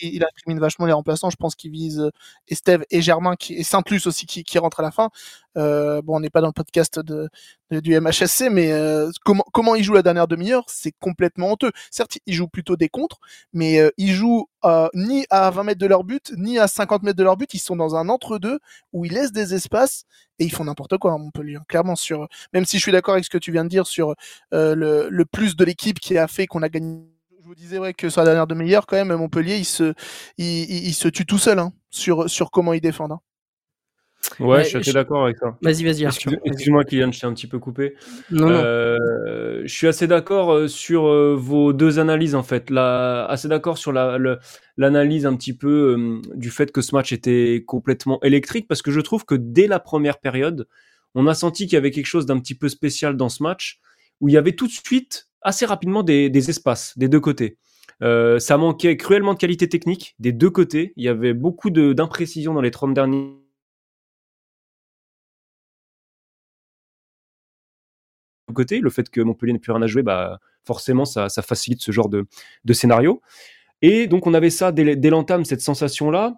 il, 0.00 0.14
il, 0.14 0.24
incrimine 0.24 0.58
vachement 0.58 0.86
les 0.86 0.92
remplaçants. 0.92 1.28
Je 1.28 1.36
pense 1.36 1.54
qu'il 1.54 1.70
vise 1.70 2.00
euh, 2.00 2.10
Estève 2.48 2.84
et 2.90 3.02
Germain 3.02 3.36
qui, 3.36 3.54
et 3.54 3.62
Saint-Luc 3.62 4.06
aussi 4.06 4.26
qui, 4.26 4.42
qui 4.42 4.58
rentre 4.58 4.80
à 4.80 4.82
la 4.82 4.90
fin. 4.90 5.10
Euh, 5.56 6.02
bon, 6.02 6.16
on 6.16 6.20
n'est 6.20 6.30
pas 6.30 6.40
dans 6.40 6.48
le 6.48 6.52
podcast 6.52 6.98
de, 6.98 7.28
du 7.70 7.98
MHSC, 7.98 8.48
mais 8.50 8.72
euh, 8.72 9.10
comment, 9.24 9.44
comment 9.52 9.74
il 9.74 9.84
joue 9.84 9.94
la 9.94 10.02
dernière 10.02 10.28
demi-heure, 10.28 10.64
c'est 10.68 10.92
complètement 11.00 11.52
honteux. 11.52 11.72
Certes, 11.90 12.18
il 12.26 12.34
joue 12.34 12.48
plutôt 12.48 12.76
des 12.76 12.88
contres, 12.88 13.18
mais 13.52 13.80
euh, 13.80 13.90
il 13.96 14.12
joue 14.12 14.46
ni 14.94 15.24
à 15.30 15.48
20 15.50 15.62
mètres 15.62 15.80
de 15.80 15.86
leur 15.86 16.02
but, 16.02 16.32
ni 16.36 16.58
à 16.58 16.66
50 16.66 17.04
mètres 17.04 17.16
de 17.16 17.22
leur 17.22 17.36
but. 17.36 17.54
Ils 17.54 17.60
sont 17.60 17.76
dans 17.76 17.94
un 17.94 18.08
entre-deux 18.08 18.58
où 18.92 19.04
ils 19.04 19.12
laissent 19.12 19.30
des 19.30 19.54
espaces 19.54 20.04
et 20.40 20.44
ils 20.44 20.50
font 20.50 20.64
n'importe 20.64 20.98
quoi. 20.98 21.14
On 21.14 21.30
peut 21.30 21.42
lire 21.42 21.62
clairement 21.68 21.94
sur, 21.94 22.26
même 22.52 22.64
si 22.64 22.78
je 22.78 22.82
suis 22.82 22.90
d'accord 22.90 23.14
avec 23.14 23.24
ce 23.24 23.30
que 23.30 23.38
tu 23.38 23.52
viens 23.52 23.62
de 23.62 23.68
dire 23.68 23.86
sur 23.86 24.16
le, 24.50 25.08
le 25.08 25.24
plus 25.24 25.54
de 25.54 25.64
l'équipe 25.64 26.00
qui 26.00 26.18
a 26.18 26.26
fait 26.26 26.48
qu'on 26.48 26.62
a 26.62 26.68
gagné 26.68 27.06
je 27.46 27.48
vous 27.48 27.54
disais 27.54 27.78
ouais, 27.78 27.94
que 27.94 28.10
sur 28.10 28.22
la 28.22 28.24
dernière 28.24 28.48
demi-heure, 28.48 28.86
quand 28.86 28.96
même, 28.96 29.14
Montpellier, 29.14 29.56
il 29.56 29.64
se, 29.64 29.94
il 30.36 30.92
se 30.94 31.06
tue 31.06 31.24
tout 31.26 31.38
seul 31.38 31.60
hein, 31.60 31.72
sur, 31.90 32.28
sur 32.28 32.50
comment 32.50 32.72
ils 32.72 32.80
défendent. 32.80 33.12
Hein. 33.12 33.20
Ouais, 34.40 34.64
je 34.64 34.68
suis 34.68 34.76
assez 34.78 34.90
je... 34.90 34.94
d'accord 34.94 35.24
avec 35.24 35.38
ça. 35.38 35.56
Vas-y, 35.62 35.84
vas-y, 35.84 36.04
Excuse-moi, 36.04 36.84
Kylian, 36.84 37.12
je 37.12 37.20
t'ai 37.20 37.26
un 37.26 37.32
petit 37.32 37.46
peu 37.46 37.58
coupé. 37.58 37.94
Non, 38.30 38.48
euh, 38.50 38.98
non. 38.98 39.62
Je 39.66 39.72
suis 39.72 39.86
assez 39.86 40.06
d'accord 40.06 40.52
euh, 40.52 40.68
sur 40.68 41.06
euh, 41.06 41.34
vos 41.38 41.72
deux 41.72 41.98
analyses, 41.98 42.34
en 42.34 42.42
fait. 42.42 42.70
La... 42.70 43.24
Assez 43.26 43.48
d'accord 43.48 43.78
sur 43.78 43.92
l'analyse 43.92 45.22
la, 45.24 45.28
un 45.28 45.36
petit 45.36 45.56
peu 45.56 45.96
euh, 45.96 46.20
du 46.34 46.50
fait 46.50 46.72
que 46.72 46.80
ce 46.80 46.94
match 46.94 47.12
était 47.12 47.64
complètement 47.66 48.20
électrique, 48.22 48.68
parce 48.68 48.82
que 48.82 48.90
je 48.90 49.00
trouve 49.00 49.24
que 49.24 49.34
dès 49.34 49.66
la 49.66 49.80
première 49.80 50.18
période, 50.18 50.68
on 51.14 51.26
a 51.26 51.34
senti 51.34 51.66
qu'il 51.66 51.74
y 51.74 51.78
avait 51.78 51.90
quelque 51.90 52.06
chose 52.06 52.26
d'un 52.26 52.38
petit 52.38 52.54
peu 52.54 52.68
spécial 52.68 53.16
dans 53.16 53.28
ce 53.28 53.42
match, 53.42 53.80
où 54.20 54.28
il 54.28 54.32
y 54.32 54.38
avait 54.38 54.52
tout 54.52 54.66
de 54.66 54.72
suite, 54.72 55.28
assez 55.42 55.66
rapidement, 55.66 56.02
des, 56.02 56.30
des 56.30 56.50
espaces 56.50 56.96
des 56.98 57.08
deux 57.08 57.20
côtés. 57.20 57.58
Euh, 58.02 58.38
ça 58.38 58.58
manquait 58.58 58.96
cruellement 58.96 59.34
de 59.34 59.38
qualité 59.38 59.68
technique 59.68 60.14
des 60.18 60.32
deux 60.32 60.50
côtés. 60.50 60.92
Il 60.96 61.04
y 61.04 61.08
avait 61.08 61.32
beaucoup 61.32 61.70
d'imprécisions 61.70 62.54
dans 62.54 62.60
les 62.60 62.70
30 62.70 62.94
derniers 62.94 63.34
côté. 68.56 68.80
Le 68.80 68.90
fait 68.90 69.08
que 69.08 69.20
Montpellier 69.20 69.52
n'ait 69.52 69.60
plus 69.60 69.72
rien 69.72 69.82
à 69.82 69.86
jouer, 69.86 70.02
bah, 70.02 70.40
forcément, 70.64 71.04
ça, 71.04 71.28
facilite 71.28 71.80
ce 71.80 71.92
genre 71.92 72.08
de, 72.08 72.26
scénario. 72.72 73.22
Et 73.82 74.06
donc, 74.08 74.26
on 74.26 74.34
avait 74.34 74.50
ça 74.50 74.72
dès, 74.72 75.10
l'entame, 75.10 75.44
cette 75.44 75.60
sensation-là. 75.60 76.34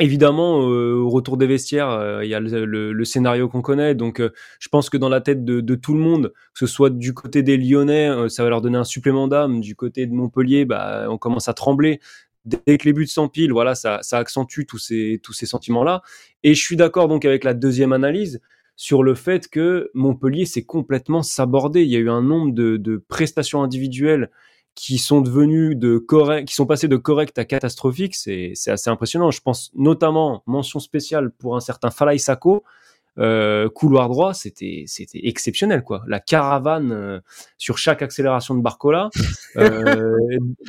Évidemment, 0.00 0.68
euh, 0.68 0.96
au 0.96 1.08
retour 1.08 1.36
des 1.36 1.46
vestiaires, 1.46 1.88
euh, 1.88 2.24
il 2.24 2.28
y 2.28 2.34
a 2.34 2.40
le, 2.40 3.04
scénario 3.04 3.48
qu'on 3.48 3.62
connaît. 3.62 3.94
Donc, 3.94 4.20
euh, 4.20 4.30
je 4.58 4.68
pense 4.68 4.90
que 4.90 4.96
dans 4.96 5.08
la 5.08 5.20
tête 5.20 5.44
de, 5.44 5.74
tout 5.76 5.94
le 5.94 6.00
monde, 6.00 6.32
que 6.52 6.58
ce 6.58 6.66
soit 6.66 6.90
du 6.90 7.14
côté 7.14 7.42
des 7.42 7.56
Lyonnais, 7.56 8.28
ça 8.28 8.42
va 8.42 8.50
leur 8.50 8.60
donner 8.60 8.76
un 8.78 8.84
supplément 8.84 9.28
d'âme. 9.28 9.60
Du 9.60 9.76
côté 9.76 10.06
de 10.06 10.12
Montpellier, 10.12 10.64
bah, 10.64 11.06
on 11.08 11.16
commence 11.16 11.48
à 11.48 11.54
trembler. 11.54 12.00
Dès 12.44 12.76
que 12.76 12.84
les 12.84 12.92
buts 12.92 13.06
s'empilent, 13.06 13.52
voilà, 13.52 13.74
ça, 13.74 14.00
ça 14.02 14.18
accentue 14.18 14.66
tous 14.68 14.78
ces, 14.78 15.20
tous 15.22 15.32
ces 15.32 15.46
sentiments-là. 15.46 16.02
Et 16.42 16.54
je 16.54 16.62
suis 16.62 16.76
d'accord 16.76 17.08
donc 17.08 17.24
avec 17.24 17.42
la 17.42 17.54
deuxième 17.54 17.94
analyse 17.94 18.40
sur 18.76 19.02
le 19.02 19.14
fait 19.14 19.48
que 19.48 19.90
Montpellier 19.94 20.46
s'est 20.46 20.64
complètement 20.64 21.22
sabordé. 21.22 21.82
Il 21.82 21.90
y 21.90 21.96
a 21.96 22.00
eu 22.00 22.10
un 22.10 22.22
nombre 22.22 22.52
de, 22.52 22.76
de, 22.76 22.96
prestations 22.96 23.62
individuelles 23.62 24.30
qui 24.74 24.98
sont 24.98 25.20
devenus 25.20 25.76
de 25.76 25.98
correct, 25.98 26.48
qui 26.48 26.54
sont 26.54 26.66
passés 26.66 26.88
de 26.88 26.96
correct 26.96 27.38
à 27.38 27.44
catastrophique, 27.44 28.16
c'est 28.16 28.54
assez 28.66 28.90
impressionnant. 28.90 29.30
Je 29.30 29.40
pense 29.40 29.70
notamment 29.74 30.42
mention 30.46 30.80
spéciale 30.80 31.30
pour 31.30 31.56
un 31.56 31.60
certain 31.60 31.90
Falai 31.90 32.18
Sako, 32.18 32.64
euh, 33.18 33.68
couloir 33.68 34.08
droit, 34.08 34.34
c'était 34.34 34.82
c'était 34.88 35.20
exceptionnel 35.22 35.84
quoi. 35.84 36.02
La 36.08 36.18
caravane 36.18 36.90
euh, 36.90 37.20
sur 37.58 37.78
chaque 37.78 38.02
accélération 38.02 38.56
de 38.56 38.62
Barcola, 38.62 39.10
euh, 39.56 40.18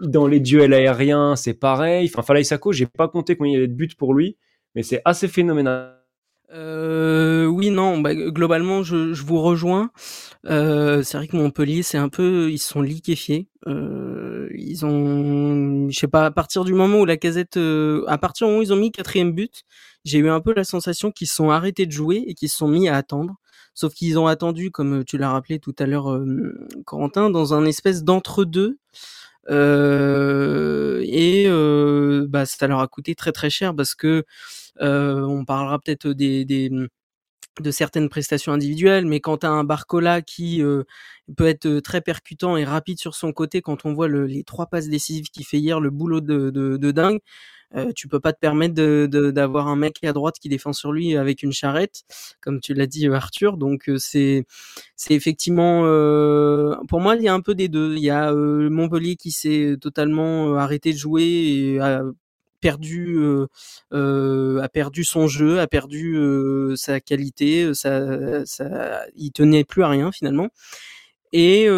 dans 0.01 0.27
les 0.27 0.39
duels 0.39 0.75
aériens, 0.75 1.35
c'est 1.35 1.55
pareil. 1.55 2.07
Enfin, 2.13 2.21
Falai 2.21 2.43
Sako, 2.43 2.71
j'ai 2.71 2.85
pas 2.85 3.07
compté 3.07 3.35
combien 3.35 3.53
il 3.53 3.55
y 3.55 3.57
avait 3.57 3.67
de 3.67 3.73
buts 3.73 3.89
pour 3.97 4.13
lui, 4.13 4.37
mais 4.75 4.83
c'est 4.83 5.01
assez 5.05 5.27
phénoménal. 5.27 5.94
Euh, 6.55 7.45
oui, 7.47 7.69
non, 7.69 7.99
bah, 7.99 8.15
globalement, 8.15 8.81
je, 8.81 9.13
je 9.13 9.23
vous 9.23 9.41
rejoins. 9.41 9.91
Euh, 10.45 11.03
c'est 11.03 11.17
vrai 11.17 11.27
que 11.27 11.35
Montpellier, 11.35 11.83
c'est 11.83 11.97
un 11.97 12.07
peu, 12.07 12.49
ils 12.51 12.59
sont 12.59 12.81
liquéfiés. 12.81 13.49
Euh, 13.67 14.47
ils 14.55 14.85
ont, 14.85 15.89
je 15.89 15.99
sais 15.99 16.07
pas, 16.07 16.25
à 16.27 16.31
partir 16.31 16.63
du 16.63 16.73
moment 16.73 16.99
où 17.01 17.05
la 17.05 17.17
casette, 17.17 17.57
euh, 17.57 18.05
à 18.07 18.17
partir 18.17 18.47
du 18.47 18.51
moment 18.51 18.59
où 18.61 18.63
ils 18.63 18.71
ont 18.73 18.77
mis 18.77 18.91
quatrième 18.91 19.33
but, 19.33 19.63
j'ai 20.05 20.19
eu 20.19 20.29
un 20.29 20.39
peu 20.39 20.53
la 20.53 20.63
sensation 20.63 21.11
qu'ils 21.11 21.27
sont 21.27 21.49
arrêtés 21.49 21.85
de 21.87 21.91
jouer 21.91 22.23
et 22.27 22.35
qu'ils 22.35 22.49
se 22.49 22.57
sont 22.57 22.69
mis 22.69 22.87
à 22.87 22.95
attendre. 22.95 23.35
Sauf 23.73 23.93
qu'ils 23.93 24.17
ont 24.17 24.27
attendu, 24.27 24.71
comme 24.71 25.03
tu 25.03 25.17
l'as 25.17 25.31
rappelé 25.31 25.59
tout 25.59 25.75
à 25.79 25.85
l'heure, 25.85 26.09
euh, 26.13 26.53
Corentin, 26.85 27.29
dans 27.29 27.53
un 27.53 27.65
espèce 27.65 28.03
d'entre-deux. 28.03 28.77
Euh, 29.49 31.01
et 31.05 31.47
bah, 32.27 32.45
ça 32.45 32.67
leur 32.67 32.79
a 32.79 32.87
coûté 32.87 33.15
très 33.15 33.31
très 33.31 33.49
cher 33.49 33.75
parce 33.75 33.93
que 33.95 34.23
on 34.79 35.45
parlera 35.45 35.79
peut-être 35.79 36.09
des, 36.09 36.45
des 36.45 36.69
de 37.61 37.71
certaines 37.71 38.09
prestations 38.09 38.51
individuelles, 38.53 39.05
mais 39.05 39.19
quand 39.19 39.39
tu 39.39 39.45
as 39.45 39.51
un 39.51 39.63
Barcola 39.63 40.21
qui 40.21 40.61
euh, 40.61 40.83
peut 41.37 41.47
être 41.47 41.79
très 41.79 42.01
percutant 42.01 42.57
et 42.57 42.65
rapide 42.65 42.99
sur 42.99 43.15
son 43.15 43.31
côté, 43.31 43.61
quand 43.61 43.85
on 43.85 43.93
voit 43.93 44.07
le, 44.07 44.25
les 44.25 44.43
trois 44.43 44.65
passes 44.67 44.89
décisives 44.89 45.29
qu'il 45.29 45.45
fait 45.45 45.59
hier, 45.59 45.79
le 45.79 45.89
boulot 45.89 46.21
de, 46.21 46.49
de, 46.49 46.77
de 46.77 46.91
dingue, 46.91 47.19
euh, 47.75 47.91
tu 47.95 48.07
peux 48.07 48.19
pas 48.19 48.33
te 48.33 48.39
permettre 48.39 48.75
d'avoir 49.31 49.67
un 49.67 49.75
mec 49.75 50.03
à 50.03 50.13
droite 50.13 50.35
qui 50.39 50.49
défend 50.49 50.73
sur 50.73 50.91
lui 50.91 51.17
avec 51.17 51.43
une 51.43 51.51
charrette, 51.51 52.03
comme 52.41 52.59
tu 52.61 52.73
l'as 52.73 52.87
dit 52.87 53.07
Arthur. 53.07 53.57
Donc 53.57 53.89
c'est 53.97 54.45
c'est 54.95 55.13
effectivement 55.13 55.81
pour 56.87 57.01
moi 57.01 57.15
il 57.15 57.23
y 57.23 57.27
a 57.27 57.33
un 57.33 57.41
peu 57.41 57.55
des 57.55 57.67
deux. 57.67 57.95
Il 57.95 58.03
y 58.03 58.11
a 58.11 58.31
Montpellier 58.33 59.15
qui 59.15 59.31
s'est 59.31 59.77
totalement 59.81 60.55
arrêté 60.55 60.93
de 60.93 60.97
jouer 60.97 61.23
et 61.23 61.79
perdu 62.65 63.19
euh, 63.93 64.61
a 64.61 64.69
perdu 64.69 65.03
son 65.03 65.27
jeu, 65.27 65.59
a 65.59 65.67
perdu 65.67 66.17
sa 66.75 66.99
qualité, 66.99 67.73
ça, 67.75 68.43
ça, 68.45 69.05
il 69.15 69.31
tenait 69.31 69.63
plus 69.63 69.83
à 69.83 69.89
rien 69.89 70.11
finalement. 70.11 70.49
Et 71.31 71.69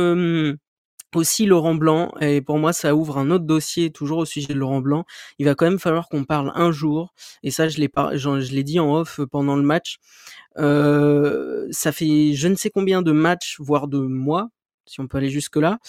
aussi 1.18 1.46
Laurent 1.46 1.76
Blanc, 1.76 2.14
et 2.22 2.42
pour 2.42 2.58
moi 2.58 2.72
ça 2.72 2.96
ouvre 2.96 3.18
un 3.18 3.32
autre 3.32 3.46
dossier 3.46 3.92
toujours 3.92 4.20
au 4.20 4.26
sujet 4.26 4.54
de 4.54 4.60
Laurent 4.60 4.80
Blanc. 4.80 5.04
Il 5.40 5.46
va 5.46 5.56
quand 5.56 5.66
même 5.66 5.80
falloir 5.80 6.08
qu'on 6.08 6.24
parle 6.24 6.52
un 6.56 6.72
jour, 6.72 7.14
et 7.44 7.52
ça 7.52 7.68
je 7.68 7.78
l'ai 7.80 8.64
dit 8.64 8.80
en 8.80 8.96
off 8.96 9.20
pendant 9.32 9.56
le 9.58 9.64
match. 9.64 9.98
Euh, 10.58 11.68
ça 11.72 11.92
fait 11.92 12.34
je 12.34 12.48
ne 12.48 12.56
sais 12.56 12.70
combien 12.70 13.02
de 13.02 13.12
matchs, 13.12 13.58
voire 13.60 13.88
de 13.88 14.00
mois, 14.00 14.50
si 14.88 15.00
on 15.00 15.08
peut 15.08 15.18
aller 15.18 15.30
jusque 15.30 15.58
là, 15.58 15.80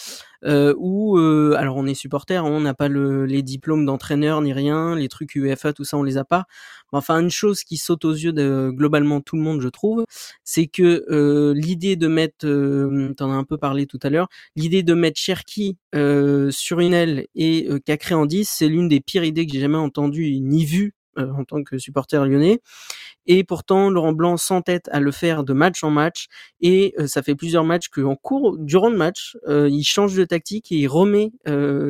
euh, 0.44 0.74
où 0.78 1.18
euh, 1.18 1.54
alors 1.56 1.76
on 1.76 1.86
est 1.86 1.94
supporter, 1.94 2.44
hein, 2.44 2.50
on 2.50 2.60
n'a 2.60 2.74
pas 2.74 2.88
le, 2.88 3.26
les 3.26 3.42
diplômes 3.42 3.84
d'entraîneur 3.86 4.40
ni 4.42 4.52
rien, 4.52 4.94
les 4.94 5.08
trucs 5.08 5.34
UEFA 5.34 5.72
tout 5.72 5.84
ça 5.84 5.96
on 5.96 6.02
les 6.02 6.16
a 6.18 6.24
pas. 6.24 6.44
enfin 6.92 7.20
une 7.20 7.30
chose 7.30 7.64
qui 7.64 7.76
saute 7.76 8.04
aux 8.04 8.12
yeux 8.12 8.32
de 8.32 8.70
globalement 8.72 9.20
tout 9.20 9.36
le 9.36 9.42
monde 9.42 9.60
je 9.60 9.68
trouve, 9.68 10.04
c'est 10.44 10.66
que 10.66 11.04
euh, 11.10 11.54
l'idée 11.54 11.96
de 11.96 12.08
mettre, 12.08 12.46
euh, 12.46 13.12
t'en 13.16 13.30
as 13.32 13.34
un 13.34 13.44
peu 13.44 13.58
parlé 13.58 13.86
tout 13.86 14.00
à 14.02 14.10
l'heure, 14.10 14.28
l'idée 14.56 14.82
de 14.82 14.94
mettre 14.94 15.18
Cherki 15.18 15.76
sur 16.50 16.80
une 16.80 16.94
aile 16.94 17.26
et 17.34 17.68
Cacré 17.84 18.14
en 18.14 18.26
10, 18.26 18.48
c'est 18.48 18.68
l'une 18.68 18.88
des 18.88 19.00
pires 19.00 19.24
idées 19.24 19.46
que 19.46 19.52
j'ai 19.52 19.60
jamais 19.60 19.76
entendues 19.76 20.38
ni 20.40 20.64
vues 20.64 20.94
euh, 21.18 21.30
en 21.32 21.44
tant 21.44 21.62
que 21.62 21.78
supporter 21.78 22.24
lyonnais. 22.24 22.60
Et 23.26 23.44
pourtant, 23.44 23.90
Laurent 23.90 24.12
Blanc 24.12 24.36
s'entête 24.36 24.88
à 24.90 25.00
le 25.00 25.10
faire 25.10 25.44
de 25.44 25.52
match 25.52 25.84
en 25.84 25.90
match. 25.90 26.28
Et 26.60 26.94
euh, 26.98 27.06
ça 27.06 27.22
fait 27.22 27.34
plusieurs 27.34 27.64
matchs 27.64 27.88
qu'en 27.88 28.16
cours, 28.16 28.56
durant 28.58 28.88
le 28.88 28.96
match, 28.96 29.36
euh, 29.46 29.68
il 29.70 29.84
change 29.84 30.14
de 30.14 30.24
tactique 30.24 30.72
et 30.72 30.76
il 30.76 30.88
remet 30.88 31.32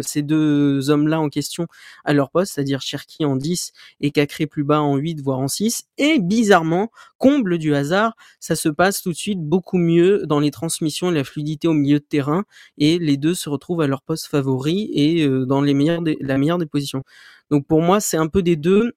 ces 0.01 0.23
deux 0.23 0.91
hommes-là 0.91 1.21
en 1.21 1.29
question 1.29 1.67
à 2.05 2.12
leur 2.12 2.31
poste, 2.31 2.55
c'est-à-dire 2.55 2.81
Cherki 2.81 3.25
en 3.25 3.37
10 3.37 3.73
et 4.01 4.11
Cacré 4.11 4.47
plus 4.47 4.64
bas 4.64 4.81
en 4.81 4.97
8, 4.97 5.21
voire 5.21 5.41
en 5.41 5.49
6. 5.49 5.85
Et 5.99 6.19
bizarrement, 6.21 6.91
comble 7.19 7.59
du 7.59 7.75
hasard, 7.75 8.14
ça 8.41 8.57
se 8.57 8.69
passe 8.69 9.03
tout 9.03 9.11
de 9.11 9.17
suite 9.17 9.41
beaucoup 9.41 9.79
mieux 9.79 10.25
dans 10.27 10.41
les 10.41 10.51
transmissions 10.51 11.11
la 11.11 11.25
fluidité 11.25 11.69
au 11.69 11.73
milieu 11.73 11.99
de 11.99 12.05
terrain. 12.05 12.45
Et 12.79 12.99
les 12.99 13.17
deux 13.17 13.35
se 13.35 13.49
retrouvent 13.49 13.81
à 13.81 13.87
leur 13.87 14.03
poste 14.03 14.27
favori 14.27 14.91
et 14.93 15.29
dans 15.47 15.61
les 15.61 15.75
meilleures 15.75 16.03
la 16.21 16.38
meilleure 16.38 16.59
des 16.59 16.67
positions. 16.67 17.03
Donc 17.51 17.67
pour 17.67 17.83
moi, 17.83 18.01
c'est 18.01 18.17
un 18.17 18.29
peu 18.29 18.43
des 18.43 18.57
deux. 18.57 18.93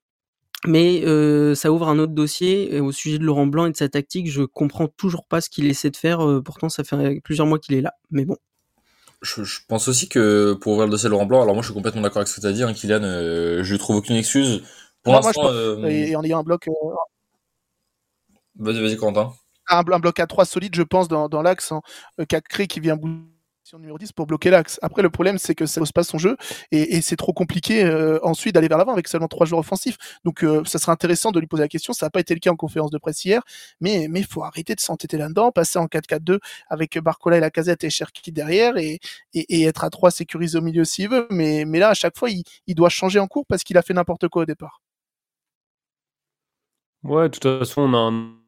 Mais 0.67 1.04
euh, 1.06 1.56
ça 1.56 1.71
ouvre 1.71 1.88
un 1.89 1.97
autre 1.97 2.13
dossier 2.13 2.80
au 2.80 2.91
sujet 2.91 3.17
de 3.17 3.24
Laurent 3.24 3.47
Blanc 3.47 3.65
et 3.65 3.71
de 3.71 3.78
sa 3.78 3.89
tactique. 3.89 4.30
Je 4.30 4.43
comprends 4.43 4.88
toujours 4.88 5.26
pas 5.26 5.41
ce 5.41 5.50
qu'il 5.50 5.65
essaie 5.65 5.89
de 5.89 5.97
faire. 5.97 6.26
Euh, 6.26 6.41
pourtant, 6.41 6.69
ça 6.69 6.84
fait 6.84 7.19
plusieurs 7.21 7.47
mois 7.47 7.58
qu'il 7.58 7.76
est 7.76 7.82
là. 7.82 7.93
Mais 8.12 8.26
bon. 8.26 8.38
Je, 9.21 9.43
je, 9.43 9.60
pense 9.67 9.88
aussi 9.88 10.10
que 10.10 10.54
pour 10.54 10.74
ouvrir 10.74 10.88
le 10.88 10.91
dossier 10.91 11.08
de 11.08 11.12
Laurent 11.12 11.26
Blanc, 11.26 11.41
alors 11.41 11.54
moi 11.54 11.62
je 11.62 11.67
suis 11.67 11.76
complètement 11.76 12.02
d'accord 12.02 12.17
avec 12.17 12.28
ce 12.28 12.38
que 12.38 12.41
tu 12.41 12.47
as 12.47 12.54
dit, 12.54 12.63
hein, 12.63 12.74
Kylian. 12.74 13.04
Euh, 13.04 13.63
je 13.63 13.76
trouve 13.76 13.97
aucune 13.97 14.15
excuse. 14.15 14.63
Pour 15.04 15.13
l'instant. 15.13 15.47
Euh... 15.47 15.84
Et 15.86 16.15
en 16.15 16.24
ayant 16.24 16.39
un 16.39 16.43
bloc. 16.43 16.67
Euh, 16.67 16.71
vas-y, 18.56 18.82
vas-y, 18.82 18.97
Quentin. 18.97 19.34
Un, 19.67 19.78
un, 19.78 20.00
bloc 20.00 20.19
à 20.19 20.28
3 20.28 20.45
solide, 20.45 20.76
je 20.76 20.84
pense, 20.84 21.08
dans, 21.08 21.30
dans 21.30 21.41
l'axe. 21.41 21.71
Hein, 21.71 21.82
Cacré 22.28 22.67
qui 22.67 22.80
vient 22.80 22.97
bouger 22.97 23.31
numéro 23.79 23.97
10 23.97 24.12
pour 24.12 24.25
bloquer 24.25 24.49
l'axe. 24.49 24.79
Après, 24.81 25.01
le 25.01 25.10
problème, 25.10 25.38
c'est 25.38 25.55
que 25.55 25.65
ça 25.65 25.79
pose 25.79 25.91
pas 25.91 26.03
son 26.03 26.17
jeu 26.17 26.38
et, 26.71 27.01
c'est 27.01 27.15
trop 27.15 27.34
compliqué 27.34 27.84
euh, 27.84 28.19
ensuite 28.23 28.53
d'aller 28.53 28.67
vers 28.67 28.77
l'avant 28.77 28.93
avec 28.93 29.07
seulement 29.07 29.27
trois 29.27 29.45
joueurs 29.45 29.60
offensifs. 29.60 29.97
Donc, 30.23 30.43
euh, 30.43 30.63
ça 30.65 30.79
serait 30.79 30.91
intéressant 30.91 31.31
de 31.31 31.39
lui 31.39 31.47
poser 31.47 31.63
la 31.63 31.67
question. 31.67 31.93
Ça 31.93 32.05
n'a 32.05 32.10
pas 32.10 32.19
été 32.19 32.34
le 32.34 32.39
cas 32.39 32.51
en 32.51 32.55
conférence 32.55 32.91
de 32.91 32.97
presse 32.97 33.23
hier, 33.25 33.41
mais 33.79 34.07
mais 34.10 34.23
faut 34.23 34.43
arrêter 34.43 34.75
de 34.75 34.79
s'entêter 34.79 35.17
là-dedans, 35.17 35.51
passer 35.51 35.79
en 35.79 35.86
4-4-2 35.86 36.39
avec 36.69 36.97
Barcola 36.99 37.38
et 37.38 37.39
la 37.39 37.49
casette 37.49 37.84
et 37.84 37.89
Cherki 37.89 38.31
derrière 38.31 38.77
et, 38.77 38.99
être 39.34 39.84
à 39.84 39.89
3 39.89 40.12
sécurisé 40.12 40.57
au 40.57 40.62
milieu 40.62 40.86
s'il 40.86 41.10
veut. 41.10 41.27
Mais, 41.29 41.65
mais 41.65 41.79
là, 41.79 41.89
à 41.89 41.93
chaque 41.93 42.17
fois, 42.17 42.29
il, 42.29 42.43
il 42.67 42.75
doit 42.75 42.89
changer 42.89 43.19
en 43.19 43.27
cours 43.27 43.45
parce 43.47 43.63
qu'il 43.63 43.77
a 43.77 43.81
fait 43.81 43.93
n'importe 43.93 44.27
quoi 44.27 44.43
au 44.43 44.45
départ. 44.45 44.81
Ouais, 47.03 47.29
de 47.29 47.38
toute 47.38 47.60
façon, 47.60 47.81
on 47.81 47.93
a 47.93 47.97
un 47.97 48.40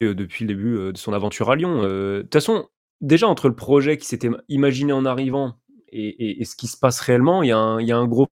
depuis 0.00 0.44
le 0.44 0.48
début 0.48 0.92
de 0.92 0.98
son 0.98 1.12
aventure 1.12 1.50
à 1.50 1.56
Lyon. 1.56 1.82
De 1.82 2.22
toute 2.22 2.34
façon, 2.34 2.68
déjà 3.00 3.26
entre 3.28 3.48
le 3.48 3.54
projet 3.54 3.96
qui 3.96 4.06
s'était 4.06 4.30
imaginé 4.48 4.92
en 4.92 5.04
arrivant 5.04 5.58
et, 5.94 6.44
ce 6.44 6.56
qui 6.56 6.66
se 6.66 6.76
passe 6.76 7.00
réellement, 7.00 7.42
il 7.42 7.48
y, 7.48 7.52
a 7.52 7.58
un 7.58 8.06
gros 8.06 8.26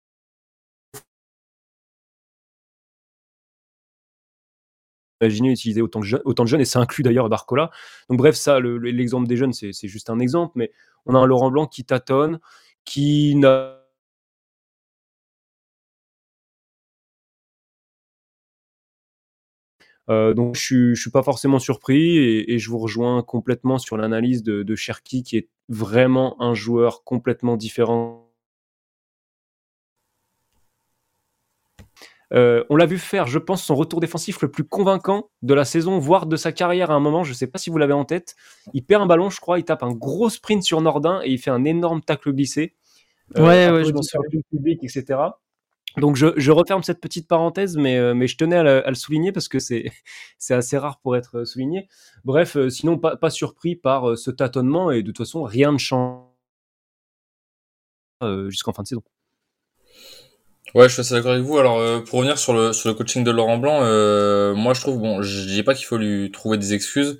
imaginé 5.21 5.53
utiliser 5.53 5.81
autant 5.81 6.01
de, 6.01 6.47
jeunes, 6.47 6.61
et 6.61 6.65
ça 6.65 6.81
inclut 6.81 7.05
d'ailleurs 7.05 7.29
Barcola. 7.29 7.71
Donc 8.09 8.19
bref, 8.19 8.35
ça, 8.35 8.59
l'exemple 8.61 9.25
le, 9.25 9.29
des 9.29 9.37
jeunes, 9.37 9.53
c'est 9.53 9.89
juste 9.89 10.11
un 10.11 10.19
exemple, 10.19 10.53
mais 10.57 10.73
on 11.07 11.15
a 11.15 11.19
un 11.19 11.27
Laurent 11.27 11.51
Blanc 11.51 11.67
qui 11.67 11.85
tâtonne, 11.85 12.41
qui 12.85 13.37
n'a 13.37 13.82
Euh, 20.13 20.35
donc 20.35 20.57
je, 20.57 20.95
je 20.95 21.01
suis 21.01 21.11
pas 21.11 21.23
forcément 21.23 21.59
surpris 21.59 22.17
et, 22.19 22.55
et 22.55 22.59
je 22.59 22.69
vous 22.71 22.79
rejoins 22.79 23.23
complètement 23.23 23.79
sur 23.79 23.97
l'analyse 23.97 24.43
de, 24.43 24.63
de 24.63 24.75
Cherki 24.77 25.23
qui 25.23 25.37
est 25.39 25.49
vraiment 25.69 26.41
un 26.43 26.55
joueur 26.55 27.03
complètement 27.05 27.57
différent. 27.57 28.29
Euh, 32.35 32.65
on 32.71 32.77
l'a 32.77 32.87
vu 32.87 32.99
faire, 32.99 33.27
je 33.27 33.39
pense, 33.39 33.63
son 33.63 33.75
retour 33.75 34.01
défensif 34.01 34.41
le 34.41 34.51
plus 34.51 34.65
convaincant 34.65 35.29
de 35.43 35.53
la 35.53 35.67
saison, 35.67 35.99
voire 35.99 36.27
de 36.27 36.37
sa 36.37 36.51
carrière 36.51 36.91
à 36.91 36.95
un 36.95 37.01
moment. 37.01 37.25
Je 37.25 37.31
ne 37.31 37.35
sais 37.35 37.47
pas 37.47 37.59
si 37.59 37.69
vous 37.69 37.77
l'avez 37.77 37.93
en 37.93 38.07
tête. 38.07 38.37
Il 38.73 38.85
perd 38.85 39.03
un 39.03 39.07
ballon, 39.07 39.29
je 39.29 39.41
crois, 39.41 39.59
il 39.59 39.65
tape 39.65 39.83
un 39.83 39.93
gros 39.93 40.31
sprint 40.31 40.63
sur 40.63 40.81
Nordin 40.81 41.21
et 41.25 41.31
il 41.31 41.39
fait 41.39 41.51
un 41.51 41.65
énorme 41.65 42.01
tacle 42.01 42.33
glissé. 42.33 42.75
Euh, 43.37 43.47
ouais, 43.47 43.71
ouais, 43.71 43.85
je 43.85 43.93
m'en 43.93 44.01
public, 44.51 44.83
etc. 44.83 45.19
Donc 45.97 46.17
je, 46.17 46.51
referme 46.51 46.83
cette 46.83 47.01
petite 47.01 47.29
parenthèse, 47.29 47.77
mais, 47.77 47.99
euh, 47.99 48.27
je 48.27 48.37
tenais 48.37 48.57
à, 48.57 48.89
le, 48.89 48.95
souligner 48.95 49.33
parce 49.33 49.49
que 49.49 49.59
c'est 49.59 49.93
assez 50.51 50.79
rare 50.79 50.99
pour 51.01 51.17
être 51.17 51.45
souligné. 51.45 51.89
Bref, 52.25 52.57
euh, 52.57 52.71
sinon 52.71 52.99
pas, 52.99 53.31
surpris 53.31 53.77
par 53.77 54.11
euh, 54.11 54.17
ce 54.17 54.31
tâtonnement 54.31 54.91
et 54.91 55.03
de 55.03 55.09
toute 55.09 55.19
façon 55.19 55.43
rien 55.43 55.73
ne 55.73 55.79
change 55.79 56.23
jusqu'en 58.49 58.73
fin 58.73 58.85
de 58.85 58.89
saison. 58.89 59.03
Ouais, 60.77 60.89
je 60.89 60.93
suis 60.93 61.01
assez 61.01 61.15
d'accord 61.15 61.33
avec 61.33 61.43
vous. 61.43 61.59
Alors 61.59 62.05
pour 62.05 62.21
revenir 62.21 62.39
sur 62.39 62.55
le, 62.55 62.73
sur 62.73 62.89
le 62.89 62.95
coaching 62.95 63.25
de 63.25 63.33
Laurent 63.33 63.59
Blanc, 63.59 63.81
moi 64.55 64.75
je 64.75 64.81
trouve, 64.81 65.01
bon, 65.01 65.23
je 65.23 65.41
dis 65.49 65.65
pas 65.65 65.75
qu'il 65.75 65.87
faut 65.87 65.99
lui 65.99 66.31
trouver 66.31 66.57
des 66.57 66.73
excuses. 66.73 67.19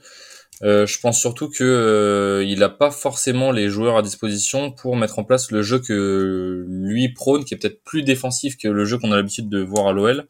Euh, 0.65 0.87
je 0.87 1.01
pense 1.01 1.19
surtout 1.19 1.49
que 1.49 1.65
euh, 1.65 2.45
il 2.45 2.61
n'a 2.61 2.69
pas 2.69 2.93
forcément 2.93 3.51
les 3.51 3.69
joueurs 3.69 3.97
à 3.97 4.03
disposition 4.03 4.71
pour 4.71 4.97
mettre 4.97 5.19
en 5.19 5.25
place 5.25 5.51
le 5.51 5.63
jeu 5.63 5.81
que 5.81 6.65
lui 6.69 7.13
prône, 7.13 7.45
qui 7.45 7.55
est 7.55 7.57
peut-être 7.57 7.83
plus 7.83 8.03
défensif 8.03 8.57
que 8.57 8.69
le 8.69 8.85
jeu 8.85 8.99
qu'on 8.99 9.11
a 9.11 9.17
l'habitude 9.17 9.49
de 9.49 9.61
voir 9.61 9.89
à 9.89 9.93
l'OL. 9.93 10.29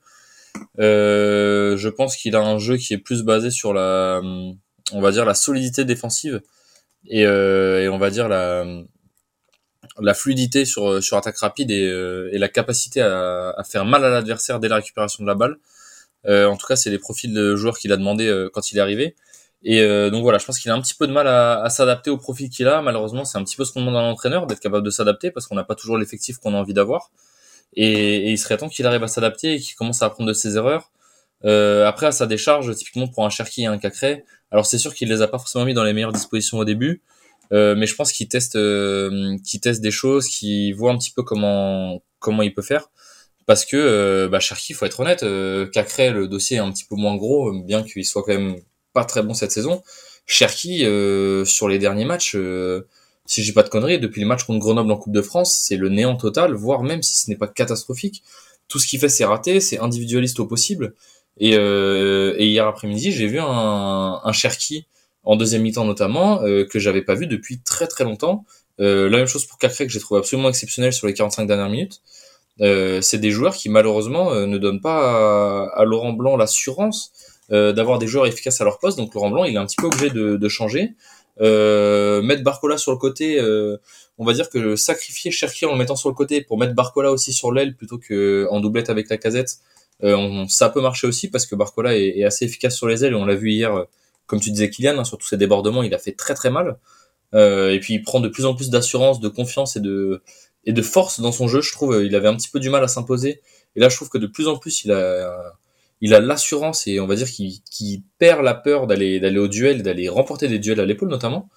Euh, 0.78 1.76
je 1.76 1.88
pense 1.88 2.16
qu'il 2.16 2.34
a 2.34 2.40
un 2.40 2.58
jeu 2.58 2.76
qui 2.76 2.94
est 2.94 2.98
plus 2.98 3.22
basé 3.22 3.50
sur 3.50 3.74
la 3.74 4.20
on 4.92 5.00
va 5.00 5.10
dire 5.10 5.24
la 5.24 5.34
solidité 5.34 5.84
défensive 5.84 6.42
et, 7.06 7.22
et 7.22 7.88
on 7.88 7.98
va 7.98 8.10
dire 8.10 8.28
la 8.28 8.64
la 9.98 10.14
fluidité 10.14 10.64
sur 10.64 11.02
sur 11.02 11.16
attaque 11.16 11.38
rapide 11.38 11.70
et, 11.70 11.82
et 12.32 12.38
la 12.38 12.48
capacité 12.48 13.00
à, 13.02 13.50
à, 13.50 13.64
faire 13.64 13.84
mal 13.84 14.04
à 14.04 14.10
l'adversaire 14.10 14.60
dès 14.60 14.68
la 14.68 14.76
récupération 14.76 15.24
de 15.24 15.28
la 15.28 15.34
balle. 15.34 15.56
en 16.26 16.56
tout 16.56 16.66
cas, 16.66 16.76
c'est 16.76 16.90
les 16.90 16.98
profils 16.98 17.32
de 17.32 17.56
joueurs 17.56 17.78
qu'il 17.78 17.92
a 17.92 17.96
demandé 17.96 18.48
quand 18.52 18.72
il 18.72 18.78
est 18.78 18.80
arrivé. 18.80 19.14
Et 19.64 19.80
euh, 19.80 20.10
donc 20.10 20.22
voilà, 20.22 20.38
je 20.38 20.44
pense 20.44 20.58
qu'il 20.58 20.70
a 20.70 20.74
un 20.74 20.80
petit 20.80 20.94
peu 20.94 21.06
de 21.06 21.12
mal 21.12 21.28
à, 21.28 21.62
à 21.62 21.70
s'adapter 21.70 22.10
au 22.10 22.18
profil 22.18 22.50
qu'il 22.50 22.66
a. 22.68 22.82
Malheureusement, 22.82 23.24
c'est 23.24 23.38
un 23.38 23.44
petit 23.44 23.56
peu 23.56 23.64
ce 23.64 23.72
qu'on 23.72 23.80
demande 23.80 23.96
à 23.96 24.02
l'entraîneur, 24.02 24.46
d'être 24.46 24.60
capable 24.60 24.84
de 24.84 24.90
s'adapter 24.90 25.30
parce 25.30 25.46
qu'on 25.46 25.54
n'a 25.54 25.64
pas 25.64 25.74
toujours 25.74 25.98
l'effectif 25.98 26.38
qu'on 26.38 26.54
a 26.54 26.56
envie 26.56 26.74
d'avoir. 26.74 27.10
Et, 27.74 28.28
et, 28.28 28.30
il 28.30 28.38
serait 28.38 28.56
temps 28.58 28.68
qu'il 28.68 28.86
arrive 28.86 29.02
à 29.02 29.08
s'adapter 29.08 29.54
et 29.54 29.58
qu'il 29.60 29.76
commence 29.76 30.02
à 30.02 30.06
apprendre 30.06 30.28
de 30.28 30.34
ses 30.34 30.56
erreurs. 30.56 30.90
Euh, 31.44 31.86
après, 31.86 32.06
à 32.06 32.12
sa 32.12 32.26
décharge, 32.26 32.74
typiquement 32.74 33.08
pour 33.08 33.24
un 33.24 33.30
Cherki 33.30 33.62
et 33.62 33.66
un 33.66 33.78
Cacré, 33.78 34.24
alors 34.50 34.66
c'est 34.66 34.78
sûr 34.78 34.94
qu'il 34.94 35.08
les 35.08 35.22
a 35.22 35.28
pas 35.28 35.38
forcément 35.38 35.64
mis 35.64 35.74
dans 35.74 35.84
les 35.84 35.92
meilleures 35.92 36.12
dispositions 36.12 36.58
au 36.58 36.64
début, 36.64 37.02
euh, 37.52 37.74
mais 37.76 37.86
je 37.86 37.94
pense 37.96 38.12
qu'il 38.12 38.28
teste, 38.28 38.56
euh, 38.56 39.36
qu'il 39.44 39.60
teste 39.60 39.80
des 39.80 39.90
choses, 39.90 40.28
qu'il 40.28 40.74
voit 40.74 40.92
un 40.92 40.98
petit 40.98 41.10
peu 41.10 41.22
comment 41.22 42.02
comment 42.20 42.42
il 42.42 42.54
peut 42.54 42.62
faire. 42.62 42.88
Parce 43.46 43.64
que 43.64 43.76
euh, 43.76 44.28
bah, 44.28 44.40
Cherki, 44.40 44.72
faut 44.72 44.86
être 44.86 45.00
honnête, 45.00 45.24
euh, 45.24 45.66
Cacré, 45.66 46.10
le 46.10 46.28
dossier 46.28 46.58
est 46.58 46.60
un 46.60 46.70
petit 46.70 46.84
peu 46.84 46.94
moins 46.96 47.16
gros, 47.16 47.52
bien 47.52 47.82
qu'il 47.82 48.04
soit 48.04 48.22
quand 48.22 48.32
même 48.32 48.56
pas 48.92 49.04
très 49.04 49.22
bon 49.22 49.34
cette 49.34 49.52
saison. 49.52 49.82
Cherki, 50.26 50.84
euh, 50.84 51.44
sur 51.44 51.68
les 51.68 51.78
derniers 51.78 52.04
matchs, 52.04 52.34
euh, 52.36 52.86
si 53.26 53.42
j'ai 53.42 53.52
pas 53.52 53.62
de 53.62 53.68
conneries, 53.68 53.98
depuis 53.98 54.20
le 54.20 54.26
match 54.26 54.44
contre 54.44 54.58
Grenoble 54.58 54.90
en 54.90 54.96
Coupe 54.96 55.12
de 55.12 55.22
France, 55.22 55.60
c'est 55.64 55.76
le 55.76 55.88
néant 55.88 56.16
total, 56.16 56.54
voire 56.54 56.82
même 56.82 57.02
si 57.02 57.16
ce 57.16 57.30
n'est 57.30 57.36
pas 57.36 57.48
catastrophique. 57.48 58.22
Tout 58.68 58.78
ce 58.78 58.86
qu'il 58.86 58.98
fait, 58.98 59.08
c'est 59.08 59.24
raté, 59.24 59.60
c'est 59.60 59.78
individualiste 59.78 60.40
au 60.40 60.46
possible. 60.46 60.94
Et, 61.38 61.56
euh, 61.56 62.34
et 62.38 62.48
hier 62.48 62.66
après-midi, 62.66 63.12
j'ai 63.12 63.26
vu 63.26 63.38
un, 63.40 64.20
un 64.22 64.32
Cherki, 64.32 64.86
en 65.24 65.36
deuxième 65.36 65.62
mi-temps 65.62 65.84
notamment, 65.84 66.42
euh, 66.42 66.64
que 66.64 66.78
j'avais 66.78 67.02
pas 67.02 67.14
vu 67.14 67.26
depuis 67.26 67.60
très 67.60 67.86
très 67.86 68.04
longtemps. 68.04 68.44
Euh, 68.80 69.08
la 69.08 69.18
même 69.18 69.26
chose 69.26 69.44
pour 69.46 69.58
Cacré, 69.58 69.86
que 69.86 69.92
j'ai 69.92 70.00
trouvé 70.00 70.18
absolument 70.18 70.48
exceptionnel 70.48 70.92
sur 70.92 71.06
les 71.06 71.14
45 71.14 71.46
dernières 71.46 71.68
minutes. 71.68 72.00
Euh, 72.60 73.00
c'est 73.00 73.18
des 73.18 73.30
joueurs 73.30 73.54
qui 73.54 73.68
malheureusement 73.68 74.34
ne 74.34 74.58
donnent 74.58 74.80
pas 74.80 75.68
à, 75.74 75.80
à 75.80 75.84
Laurent 75.84 76.12
Blanc 76.12 76.36
l'assurance 76.36 77.12
d'avoir 77.52 77.98
des 77.98 78.06
joueurs 78.06 78.26
efficaces 78.26 78.60
à 78.60 78.64
leur 78.64 78.78
poste. 78.78 78.96
Donc 78.96 79.14
Laurent 79.14 79.30
Blanc, 79.30 79.44
il 79.44 79.54
est 79.54 79.58
un 79.58 79.66
petit 79.66 79.76
peu 79.76 79.86
obligé 79.86 80.10
de, 80.10 80.36
de 80.36 80.48
changer. 80.48 80.94
Euh, 81.40 82.22
mettre 82.22 82.42
Barcola 82.42 82.76
sur 82.76 82.92
le 82.92 82.98
côté, 82.98 83.38
euh, 83.38 83.78
on 84.18 84.24
va 84.24 84.32
dire 84.32 84.50
que 84.50 84.76
sacrifier 84.76 85.30
Cherki 85.30 85.64
en 85.64 85.72
le 85.72 85.78
mettant 85.78 85.96
sur 85.96 86.08
le 86.08 86.14
côté 86.14 86.42
pour 86.42 86.58
mettre 86.58 86.74
Barcola 86.74 87.10
aussi 87.10 87.32
sur 87.32 87.52
l'aile 87.52 87.74
plutôt 87.74 87.98
que 87.98 88.46
en 88.50 88.60
doublette 88.60 88.90
avec 88.90 89.08
la 89.08 89.16
casette, 89.16 89.58
euh, 90.04 90.44
ça 90.48 90.68
peut 90.68 90.80
marcher 90.80 91.06
aussi 91.06 91.28
parce 91.28 91.46
que 91.46 91.54
Barcola 91.54 91.96
est, 91.96 92.18
est, 92.18 92.24
assez 92.24 92.44
efficace 92.44 92.76
sur 92.76 92.88
les 92.88 93.04
ailes 93.04 93.12
et 93.12 93.16
on 93.16 93.24
l'a 93.24 93.34
vu 93.34 93.50
hier, 93.50 93.74
euh, 93.74 93.84
comme 94.26 94.40
tu 94.40 94.50
disais 94.50 94.68
Kylian, 94.68 94.98
hein, 94.98 95.04
sur 95.04 95.16
tous 95.18 95.28
ses 95.28 95.36
débordements, 95.36 95.82
il 95.82 95.94
a 95.94 95.98
fait 95.98 96.12
très 96.12 96.34
très 96.34 96.50
mal. 96.50 96.78
Euh, 97.34 97.72
et 97.72 97.80
puis 97.80 97.94
il 97.94 98.02
prend 98.02 98.20
de 98.20 98.28
plus 98.28 98.44
en 98.44 98.54
plus 98.54 98.68
d'assurance, 98.68 99.20
de 99.20 99.28
confiance 99.28 99.76
et 99.76 99.80
de 99.80 100.22
et 100.64 100.72
de 100.72 100.82
force 100.82 101.20
dans 101.20 101.32
son 101.32 101.48
jeu. 101.48 101.62
Je 101.62 101.72
trouve 101.72 102.02
il 102.04 102.14
avait 102.14 102.28
un 102.28 102.36
petit 102.36 102.50
peu 102.50 102.60
du 102.60 102.68
mal 102.68 102.84
à 102.84 102.88
s'imposer 102.88 103.40
et 103.74 103.80
là 103.80 103.88
je 103.88 103.96
trouve 103.96 104.10
que 104.10 104.18
de 104.18 104.26
plus 104.26 104.48
en 104.48 104.58
plus 104.58 104.84
il 104.84 104.92
a 104.92 105.54
il 106.02 106.14
a 106.14 106.20
l'assurance 106.20 106.86
et 106.88 107.00
on 107.00 107.06
va 107.06 107.14
dire 107.14 107.28
qu'il 107.30 108.02
perd 108.18 108.42
la 108.42 108.54
peur 108.54 108.86
d'aller 108.88 109.20
d'aller 109.20 109.38
au 109.38 109.48
duel, 109.48 109.82
d'aller 109.82 110.08
remporter 110.08 110.48
des 110.48 110.58
duels 110.58 110.80
à 110.80 110.84
l'épaule 110.84 111.08
notamment. 111.08 111.48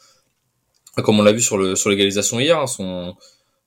Comme 0.97 1.19
on 1.19 1.23
l'a 1.23 1.33
vu 1.33 1.41
sur 1.41 1.77
sur 1.77 1.89
l'égalisation 1.89 2.39
hier, 2.39 2.57
hein, 2.57 2.67
son 2.67 3.15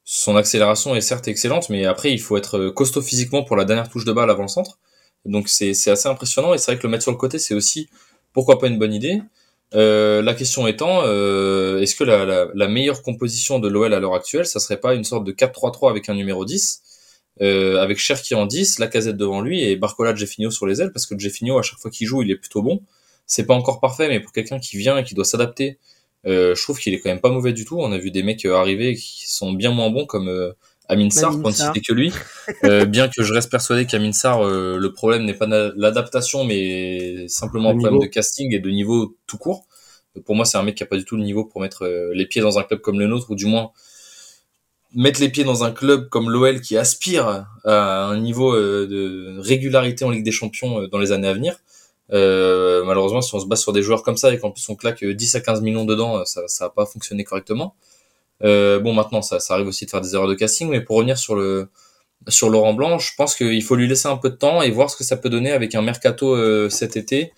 son 0.05 0.37
accélération 0.37 0.95
est 0.95 1.01
certes 1.03 1.29
excellente, 1.29 1.69
mais 1.69 1.85
après 1.85 2.13
il 2.13 2.21
faut 2.21 2.37
être 2.39 2.69
costaud 2.71 3.03
physiquement 3.03 3.43
pour 3.43 3.57
la 3.57 3.65
dernière 3.65 3.91
touche 3.91 4.05
de 4.05 4.13
balle 4.13 4.31
avant 4.31 4.43
le 4.43 4.49
centre. 4.49 4.79
Donc 5.27 5.49
c'est 5.49 5.75
c'est 5.75 5.91
assez 5.91 6.09
impressionnant 6.09 6.55
et 6.55 6.59
c'est 6.59 6.71
vrai 6.73 6.79
que 6.79 6.87
le 6.87 6.91
mettre 6.93 7.03
sur 7.03 7.13
le 7.13 7.19
côté 7.19 7.39
c'est 7.41 7.55
aussi 7.55 7.89
pourquoi 8.33 8.59
pas 8.61 8.69
une 8.69 8.79
bonne 8.79 8.95
idée. 8.95 9.21
Euh, 9.75 10.23
la 10.23 10.33
question 10.35 10.67
étant, 10.67 11.03
euh, 11.05 11.81
est-ce 11.81 11.95
que 11.95 12.05
la, 12.05 12.25
la, 12.25 12.47
la, 12.55 12.69
meilleure 12.69 13.03
composition 13.03 13.59
de 13.59 13.69
l'OL 13.69 13.93
à 13.93 14.01
l'heure 14.01 14.15
actuelle, 14.15 14.47
ça 14.47 14.61
serait 14.61 14.81
pas 14.81 14.95
une 14.95 15.05
sorte 15.05 15.25
de 15.25 15.33
4-3-3 15.33 15.91
avec 15.91 16.09
un 16.09 16.15
numéro 16.15 16.47
10 16.47 16.83
euh, 17.41 17.81
avec 17.81 17.99
Cherki 17.99 18.35
en 18.35 18.47
10, 18.47 18.79
la 18.79 18.87
casette 18.87 19.17
devant 19.17 19.41
lui 19.41 19.63
et 19.63 19.77
Barcola 19.77 20.15
Jeffinho 20.15 20.51
sur 20.51 20.67
les 20.67 20.81
ailes 20.81 20.93
parce 20.93 21.07
que 21.07 21.19
Jeffinho 21.19 21.59
à 21.59 21.63
chaque 21.63 21.79
fois 21.79 21.91
qu'il 21.91 22.07
joue 22.07 22.23
il 22.23 22.31
est 22.31 22.37
plutôt 22.37 22.63
bon. 22.63 22.83
C'est 23.27 23.45
pas 23.45 23.55
encore 23.55 23.81
parfait 23.81 24.09
mais 24.09 24.21
pour 24.21 24.33
quelqu'un 24.33 24.59
qui 24.59 24.77
vient 24.79 24.97
et 24.99 25.05
qui 25.05 25.15
doit 25.15 25.25
s'adapter, 25.25 25.79
euh, 26.27 26.55
je 26.55 26.63
trouve 26.63 26.79
qu'il 26.79 26.95
est 26.95 27.01
quand 27.01 27.11
même 27.11 27.21
pas 27.21 27.31
mauvais 27.31 27.53
du 27.53 27.65
tout. 27.65 27.79
On 27.79 27.93
a 27.93 27.99
vu 27.99 28.11
des 28.11 28.23
mecs 28.23 28.45
arriver 28.45 28.95
qui 28.95 29.31
sont 29.31 29.53
bien 29.53 29.73
moins 29.73 29.91
bons 29.91 30.07
comme 30.07 30.29
euh, 30.29 30.53
Amin 30.89 31.11
Sarr 31.11 31.39
pour 31.41 31.51
ne 31.51 31.55
citer 31.55 31.81
que 31.81 31.93
lui. 31.93 32.13
Euh, 32.65 32.85
bien 32.87 33.09
que 33.09 33.23
je 33.23 33.33
reste 33.33 33.51
persuadé 33.51 33.85
qu'Amin 33.85 34.13
Sarr 34.13 34.41
euh, 34.41 34.79
le 34.79 34.93
problème 34.93 35.25
n'est 35.25 35.35
pas 35.35 35.47
l'adaptation 35.47 36.45
mais 36.45 37.29
simplement 37.29 37.71
un 37.71 37.77
problème 37.77 38.01
de 38.01 38.07
casting 38.07 38.55
et 38.55 38.59
de 38.59 38.71
niveau 38.71 39.17
tout 39.27 39.39
court. 39.39 39.67
Pour 40.25 40.35
moi 40.35 40.45
c'est 40.45 40.57
un 40.57 40.63
mec 40.63 40.77
qui 40.77 40.83
a 40.83 40.87
pas 40.87 40.97
du 40.97 41.05
tout 41.05 41.17
le 41.17 41.23
niveau 41.23 41.45
pour 41.45 41.61
mettre 41.61 41.85
euh, 41.85 42.13
les 42.15 42.27
pieds 42.27 42.41
dans 42.41 42.59
un 42.59 42.63
club 42.63 42.81
comme 42.81 42.99
le 42.99 43.07
nôtre 43.07 43.31
ou 43.31 43.35
du 43.35 43.47
moins 43.47 43.71
mettre 44.95 45.21
les 45.21 45.29
pieds 45.29 45.45
dans 45.45 45.65
un 45.65 45.71
club 45.71 46.09
comme 46.09 46.31
l'OL 46.31 46.61
qui 46.61 46.77
aspire 46.77 47.47
à 47.65 48.05
un 48.05 48.19
niveau 48.19 48.55
euh, 48.55 48.87
de 48.87 49.39
régularité 49.41 50.05
en 50.05 50.11
Ligue 50.11 50.25
des 50.25 50.33
Champions 50.33 50.83
euh, 50.83 50.87
dans 50.89 50.99
les 50.99 51.13
années 51.13 51.29
à 51.29 51.35
venir. 51.35 51.57
Euh, 52.13 52.85
malheureusement, 52.85 53.21
si 53.21 53.35
on 53.35 53.41
se 53.41 53.47
base 53.47 53.61
sur 53.61 53.73
des 53.73 53.83
joueurs 53.83 54.03
comme 54.03 54.17
ça 54.17 54.33
et 54.33 54.39
qu'en 54.39 54.51
plus 54.51 54.67
on 54.69 54.77
claque 54.77 55.05
10 55.05 55.35
à 55.35 55.41
15 55.41 55.61
millions 55.61 55.85
dedans, 55.85 56.25
ça, 56.25 56.43
ça 56.47 56.67
va 56.67 56.71
pas 56.71 56.87
fonctionner 56.87 57.25
correctement. 57.25 57.75
Euh, 58.45 58.79
bon, 58.79 58.93
maintenant, 58.93 59.23
ça, 59.23 59.41
ça 59.41 59.55
arrive 59.55 59.67
aussi 59.67 59.85
de 59.85 59.91
faire 59.91 60.01
des 60.01 60.15
erreurs 60.15 60.29
de 60.29 60.35
casting, 60.35 60.69
mais 60.69 60.81
pour 60.81 60.97
revenir 60.97 61.19
sur 61.19 61.35
le 61.35 61.69
sur 62.27 62.51
Laurent 62.51 62.75
Blanc, 62.75 62.99
je 62.99 63.13
pense 63.17 63.37
qu'il 63.37 63.63
faut 63.63 63.77
lui 63.77 63.87
laisser 63.87 64.09
un 64.09 64.17
peu 64.17 64.31
de 64.31 64.35
temps 64.35 64.61
et 64.61 64.71
voir 64.71 64.91
ce 64.91 64.97
que 64.97 65.05
ça 65.05 65.17
peut 65.17 65.31
donner 65.31 65.53
avec 65.53 65.75
un 65.75 65.83
mercato 65.83 66.35
euh, 66.35 66.69
cet 66.69 66.97
été, 66.97 67.33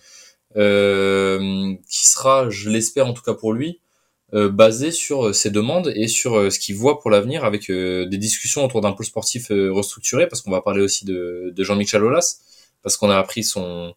euh, 0.57 1.73
qui 1.87 2.07
sera, 2.07 2.49
je 2.49 2.69
l'espère 2.69 3.07
en 3.07 3.13
tout 3.13 3.21
cas 3.21 3.35
pour 3.35 3.53
lui, 3.53 3.79
euh, 3.79 3.90
basé 4.33 4.91
sur 4.91 5.27
euh, 5.27 5.33
ses 5.33 5.49
demandes 5.49 5.91
et 5.95 6.07
sur 6.07 6.35
euh, 6.37 6.49
ce 6.49 6.59
qu'il 6.59 6.75
voit 6.75 6.99
pour 6.99 7.11
l'avenir 7.11 7.43
avec 7.43 7.69
des 7.69 8.17
discussions 8.17 8.63
autour 8.63 8.81
d'un 8.81 8.93
pôle 8.93 9.05
sportif 9.05 9.47
restructuré 9.49 10.27
parce 10.27 10.41
qu'on 10.41 10.51
va 10.51 10.61
parler 10.61 10.81
aussi 10.81 11.05
de, 11.05 11.51
de 11.55 11.63
Jean-Michel 11.63 12.03
Aulas 12.03 12.39
parce 12.83 12.97
qu'on 12.97 13.09
a 13.09 13.17
appris 13.17 13.43
son 13.43 13.93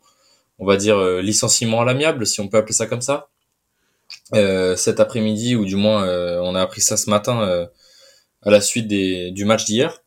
on 0.58 0.66
va 0.66 0.76
dire 0.76 1.00
licenciement 1.20 1.80
à 1.80 1.84
l'amiable 1.84 2.26
si 2.26 2.40
on 2.40 2.48
peut 2.48 2.58
appeler 2.58 2.74
ça 2.74 2.86
comme 2.86 3.00
ça. 3.00 3.28
Euh, 4.34 4.76
cet 4.76 5.00
après-midi 5.00 5.56
ou 5.56 5.64
du 5.64 5.76
moins 5.76 6.06
on 6.40 6.54
a 6.54 6.60
appris 6.60 6.80
ça 6.80 6.96
ce 6.96 7.10
matin 7.10 7.68
à 8.42 8.50
la 8.50 8.60
suite 8.60 8.88
des, 8.88 9.30
du 9.30 9.44
match 9.44 9.64
d'hier. 9.64 10.02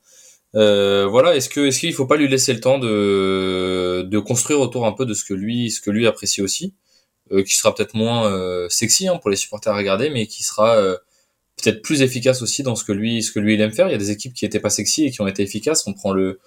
Voilà 0.54 1.36
est-ce 1.36 1.50
que 1.50 1.68
est-ce 1.68 1.80
qu'il 1.80 1.94
faut 1.94 2.06
pas 2.06 2.18
lui 2.18 2.28
laisser 2.28 2.54
le 2.54 2.60
temps 2.60 2.80
de 2.80 4.06
de 4.08 4.20
construire 4.20 4.60
autour 4.60 4.86
un 4.86 4.92
peu 4.92 5.06
de 5.06 5.14
ce 5.14 5.24
que 5.24 5.34
lui 5.34 5.72
ce 5.72 5.82
que 5.82 5.90
lui 5.90 6.06
apprécie 6.06 6.42
aussi? 6.42 6.74
euh, 6.74 6.87
qui 7.44 7.56
sera 7.56 7.74
peut-être 7.74 7.94
moins 7.94 8.32
euh, 8.32 8.68
sexy 8.70 9.08
hein, 9.08 9.18
pour 9.18 9.30
les 9.30 9.36
supporters 9.36 9.74
à 9.74 9.78
regarder, 9.78 10.10
mais 10.10 10.28
qui 10.28 10.44
sera 10.44 10.78
euh, 10.78 10.98
peut-être 11.62 11.82
plus 11.82 12.02
efficace 12.02 12.42
aussi 12.42 12.64
dans 12.64 12.76
ce 12.76 12.84
que 12.84 12.92
lui, 12.92 13.24
ce 13.24 13.32
que 13.32 13.40
lui 13.40 13.56
il 13.56 13.62
aime 13.62 13.72
faire. 13.72 13.88
Il 13.88 13.92
y 13.92 13.96
a 13.96 14.00
des 14.00 14.12
équipes 14.12 14.34
qui 14.34 14.46
étaient 14.46 14.60
pas 14.60 14.70
sexy 14.70 15.06
et 15.06 15.12
qui 15.12 15.22
ont 15.22 15.28
été 15.28 15.44
efficaces. 15.44 15.86
On 15.88 15.94
prend 15.94 16.12
le 16.12 16.40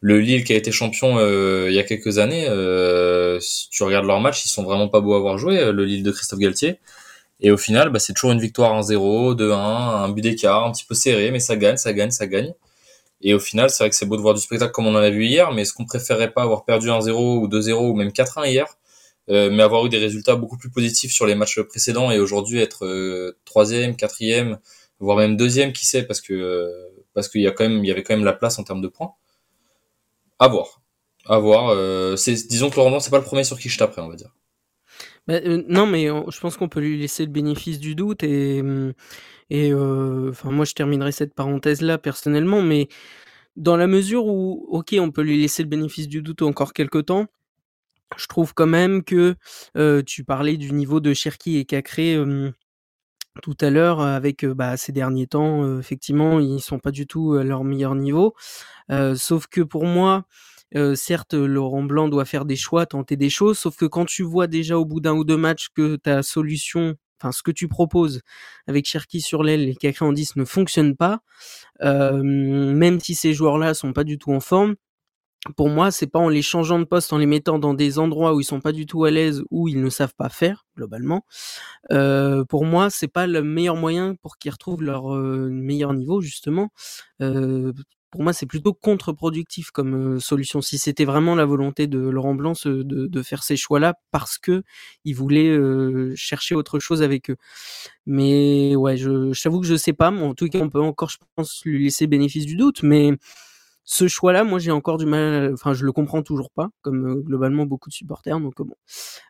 le 0.00 0.20
Lille 0.20 0.44
qui 0.44 0.52
a 0.52 0.56
été 0.56 0.70
champion 0.70 1.18
il 1.66 1.72
y 1.72 1.78
a 1.80 1.82
quelques 1.82 2.18
années. 2.18 2.44
si 3.40 3.68
tu 3.70 3.82
regardes 3.82 4.06
leurs 4.06 4.20
matchs, 4.20 4.44
ils 4.44 4.48
sont 4.48 4.62
vraiment 4.62 4.88
pas 4.88 5.00
beaux 5.00 5.14
à 5.14 5.18
voir 5.18 5.38
jouer. 5.38 5.72
Le 5.72 5.84
Lille 5.84 6.04
de 6.04 6.12
Christophe 6.12 6.38
Galtier. 6.38 6.78
Et 7.40 7.50
au 7.50 7.56
final, 7.56 7.90
bah, 7.90 7.98
c'est 7.98 8.12
toujours 8.12 8.32
une 8.32 8.40
victoire 8.40 8.80
1-0, 8.80 9.36
2-1, 9.36 9.54
un 9.54 10.08
but 10.10 10.22
d'écart, 10.22 10.64
un 10.66 10.72
petit 10.72 10.84
peu 10.84 10.94
serré, 10.94 11.30
mais 11.30 11.40
ça 11.40 11.56
gagne, 11.56 11.76
ça 11.76 11.92
gagne, 11.92 12.10
ça 12.10 12.26
gagne. 12.26 12.52
Et 13.20 13.34
au 13.34 13.40
final, 13.40 13.70
c'est 13.70 13.82
vrai 13.82 13.90
que 13.90 13.96
c'est 13.96 14.06
beau 14.06 14.16
de 14.16 14.22
voir 14.22 14.34
du 14.34 14.40
spectacle 14.40 14.72
comme 14.72 14.86
on 14.86 14.94
en 14.94 14.98
a 14.98 15.10
vu 15.10 15.26
hier, 15.26 15.52
mais 15.52 15.62
est-ce 15.62 15.72
qu'on 15.72 15.84
préférerait 15.84 16.32
pas 16.32 16.42
avoir 16.42 16.64
perdu 16.64 16.88
1-0 16.88 17.10
ou 17.12 17.48
2-0 17.48 17.72
ou 17.90 17.94
même 17.94 18.10
4-1 18.10 18.48
hier 18.48 18.66
euh, 18.66 18.72
mais 19.28 19.62
avoir 19.62 19.84
eu 19.86 19.88
des 19.88 19.98
résultats 19.98 20.36
beaucoup 20.36 20.56
plus 20.56 20.70
positifs 20.70 21.12
sur 21.12 21.26
les 21.26 21.34
matchs 21.34 21.60
précédents 21.62 22.10
et 22.10 22.18
aujourd'hui 22.18 22.60
être 22.60 22.86
euh, 22.86 23.36
troisième, 23.44 23.96
quatrième, 23.96 24.58
voire 25.00 25.18
même 25.18 25.36
deuxième, 25.36 25.72
qui 25.72 25.86
sait, 25.86 26.02
parce 26.04 26.20
que 26.20 26.32
euh, 26.32 26.70
parce 27.14 27.28
qu'il 27.28 27.42
y 27.42 27.46
a 27.46 27.50
quand 27.50 27.68
même 27.68 27.84
il 27.84 27.88
y 27.88 27.90
avait 27.90 28.02
quand 28.02 28.14
même 28.14 28.24
la 28.24 28.32
place 28.32 28.58
en 28.58 28.64
termes 28.64 28.80
de 28.80 28.88
points. 28.88 29.12
À 30.38 30.48
voir, 30.48 30.80
à 31.26 31.38
voir. 31.38 32.16
c'est 32.16 32.32
disons 32.48 32.70
que 32.70 32.76
Laurent 32.76 33.00
c'est 33.00 33.10
pas 33.10 33.18
le 33.18 33.24
premier 33.24 33.44
sur 33.44 33.58
qui 33.58 33.68
je 33.68 33.78
taperai, 33.78 34.02
on 34.02 34.08
va 34.08 34.16
dire. 34.16 34.34
Bah, 35.26 35.40
non, 35.44 35.86
mais 35.86 36.06
je 36.06 36.40
pense 36.40 36.56
qu'on 36.56 36.68
peut 36.68 36.80
lui 36.80 36.98
laisser 36.98 37.24
le 37.26 37.30
bénéfice 37.30 37.78
du 37.78 37.94
doute 37.94 38.22
et 38.22 38.62
et 39.50 39.74
enfin 39.74 40.50
moi 40.50 40.64
je 40.64 40.74
terminerai 40.74 41.12
cette 41.12 41.34
parenthèse 41.34 41.80
là 41.80 41.98
personnellement, 41.98 42.62
mais 42.62 42.88
dans 43.56 43.76
la 43.76 43.88
mesure 43.88 44.26
où 44.26 44.66
ok 44.70 44.94
on 45.00 45.10
peut 45.10 45.22
lui 45.22 45.40
laisser 45.40 45.64
le 45.64 45.68
bénéfice 45.68 46.06
du 46.08 46.22
doute 46.22 46.42
encore 46.42 46.72
quelques 46.72 47.06
temps 47.06 47.26
je 48.16 48.26
trouve 48.26 48.54
quand 48.54 48.66
même 48.66 49.04
que, 49.04 49.36
tu 50.02 50.24
parlais 50.24 50.56
du 50.56 50.72
niveau 50.72 51.00
de 51.00 51.12
Cherki 51.14 51.58
et 51.58 51.64
Cacré, 51.64 52.18
tout 53.42 53.56
à 53.60 53.70
l'heure 53.70 54.00
avec, 54.00 54.44
bah, 54.44 54.76
ces 54.76 54.92
derniers 54.92 55.26
temps, 55.26 55.78
effectivement, 55.78 56.40
ils 56.40 56.60
sont 56.60 56.78
pas 56.78 56.90
du 56.90 57.06
tout 57.06 57.34
à 57.34 57.44
leur 57.44 57.64
meilleur 57.64 57.94
niveau. 57.94 58.34
Sauf 59.14 59.46
que 59.46 59.60
pour 59.60 59.84
moi, 59.84 60.24
certes, 60.94 61.34
Laurent 61.34 61.82
Blanc 61.82 62.08
doit 62.08 62.24
faire 62.24 62.44
des 62.44 62.56
choix, 62.56 62.86
tenter 62.86 63.16
des 63.16 63.30
choses, 63.30 63.58
sauf 63.58 63.76
que 63.76 63.86
quand 63.86 64.06
tu 64.06 64.22
vois 64.22 64.46
déjà 64.46 64.78
au 64.78 64.84
bout 64.84 65.00
d'un 65.00 65.14
ou 65.14 65.24
deux 65.24 65.36
matchs 65.36 65.68
que 65.74 65.96
ta 65.96 66.22
solution, 66.22 66.96
enfin 67.20 67.32
ce 67.32 67.42
que 67.42 67.50
tu 67.50 67.68
proposes 67.68 68.22
avec 68.66 68.86
Cherki 68.86 69.20
sur 69.20 69.42
l'aile 69.42 69.68
et 69.68 69.74
Cacré 69.74 70.04
en 70.04 70.12
10 70.12 70.36
ne 70.36 70.44
fonctionne 70.44 70.96
pas, 70.96 71.20
même 71.80 73.00
si 73.00 73.14
ces 73.14 73.32
joueurs-là 73.34 73.74
sont 73.74 73.92
pas 73.92 74.04
du 74.04 74.18
tout 74.18 74.32
en 74.32 74.40
forme 74.40 74.74
pour 75.56 75.68
moi, 75.68 75.90
c'est 75.90 76.06
pas 76.06 76.18
en 76.18 76.28
les 76.28 76.42
changeant 76.42 76.78
de 76.78 76.84
poste, 76.84 77.12
en 77.12 77.18
les 77.18 77.26
mettant 77.26 77.58
dans 77.58 77.74
des 77.74 77.98
endroits 77.98 78.34
où 78.34 78.40
ils 78.40 78.44
sont 78.44 78.60
pas 78.60 78.72
du 78.72 78.86
tout 78.86 79.04
à 79.04 79.10
l'aise, 79.10 79.42
où 79.50 79.68
ils 79.68 79.80
ne 79.80 79.90
savent 79.90 80.14
pas 80.16 80.28
faire 80.28 80.66
globalement. 80.76 81.24
Euh, 81.92 82.44
pour 82.44 82.64
moi, 82.64 82.90
c'est 82.90 83.08
pas 83.08 83.26
le 83.26 83.42
meilleur 83.42 83.76
moyen 83.76 84.16
pour 84.22 84.38
qu'ils 84.38 84.50
retrouvent 84.52 84.82
leur 84.82 85.14
euh, 85.14 85.48
meilleur 85.50 85.94
niveau 85.94 86.20
justement. 86.20 86.70
Euh, 87.22 87.72
pour 88.10 88.22
moi, 88.22 88.32
c'est 88.32 88.46
plutôt 88.46 88.72
contre-productif 88.72 89.70
comme 89.70 90.16
euh, 90.16 90.20
solution. 90.20 90.62
Si 90.62 90.78
c'était 90.78 91.04
vraiment 91.04 91.34
la 91.34 91.44
volonté 91.44 91.86
de 91.86 91.98
Laurent 91.98 92.34
Blanc 92.34 92.54
de, 92.64 92.82
de, 92.82 93.22
faire 93.22 93.42
ces 93.42 93.56
choix-là 93.56 93.94
parce 94.12 94.38
que 94.38 94.62
il 95.04 95.14
voulait 95.14 95.48
euh, 95.50 96.14
chercher 96.16 96.54
autre 96.54 96.78
chose 96.78 97.02
avec 97.02 97.30
eux. 97.30 97.36
Mais 98.06 98.74
ouais, 98.76 98.96
je, 98.96 99.32
j'avoue 99.34 99.60
que 99.60 99.66
je 99.66 99.76
sais 99.76 99.92
pas. 99.92 100.10
En 100.10 100.34
tout 100.34 100.48
cas, 100.48 100.60
on 100.60 100.70
peut 100.70 100.80
encore, 100.80 101.10
je 101.10 101.18
pense, 101.36 101.62
lui 101.64 101.84
laisser 101.84 102.06
bénéfice 102.06 102.46
du 102.46 102.56
doute. 102.56 102.82
Mais 102.82 103.12
ce 103.90 104.06
choix-là, 104.06 104.44
moi, 104.44 104.58
j'ai 104.58 104.70
encore 104.70 104.98
du 104.98 105.06
mal. 105.06 105.52
Enfin, 105.54 105.72
je 105.72 105.86
le 105.86 105.92
comprends 105.92 106.22
toujours 106.22 106.50
pas, 106.50 106.68
comme 106.82 107.06
euh, 107.06 107.14
globalement 107.22 107.64
beaucoup 107.64 107.88
de 107.88 107.94
supporters. 107.94 108.38
Donc 108.38 108.54
bon, 108.58 108.74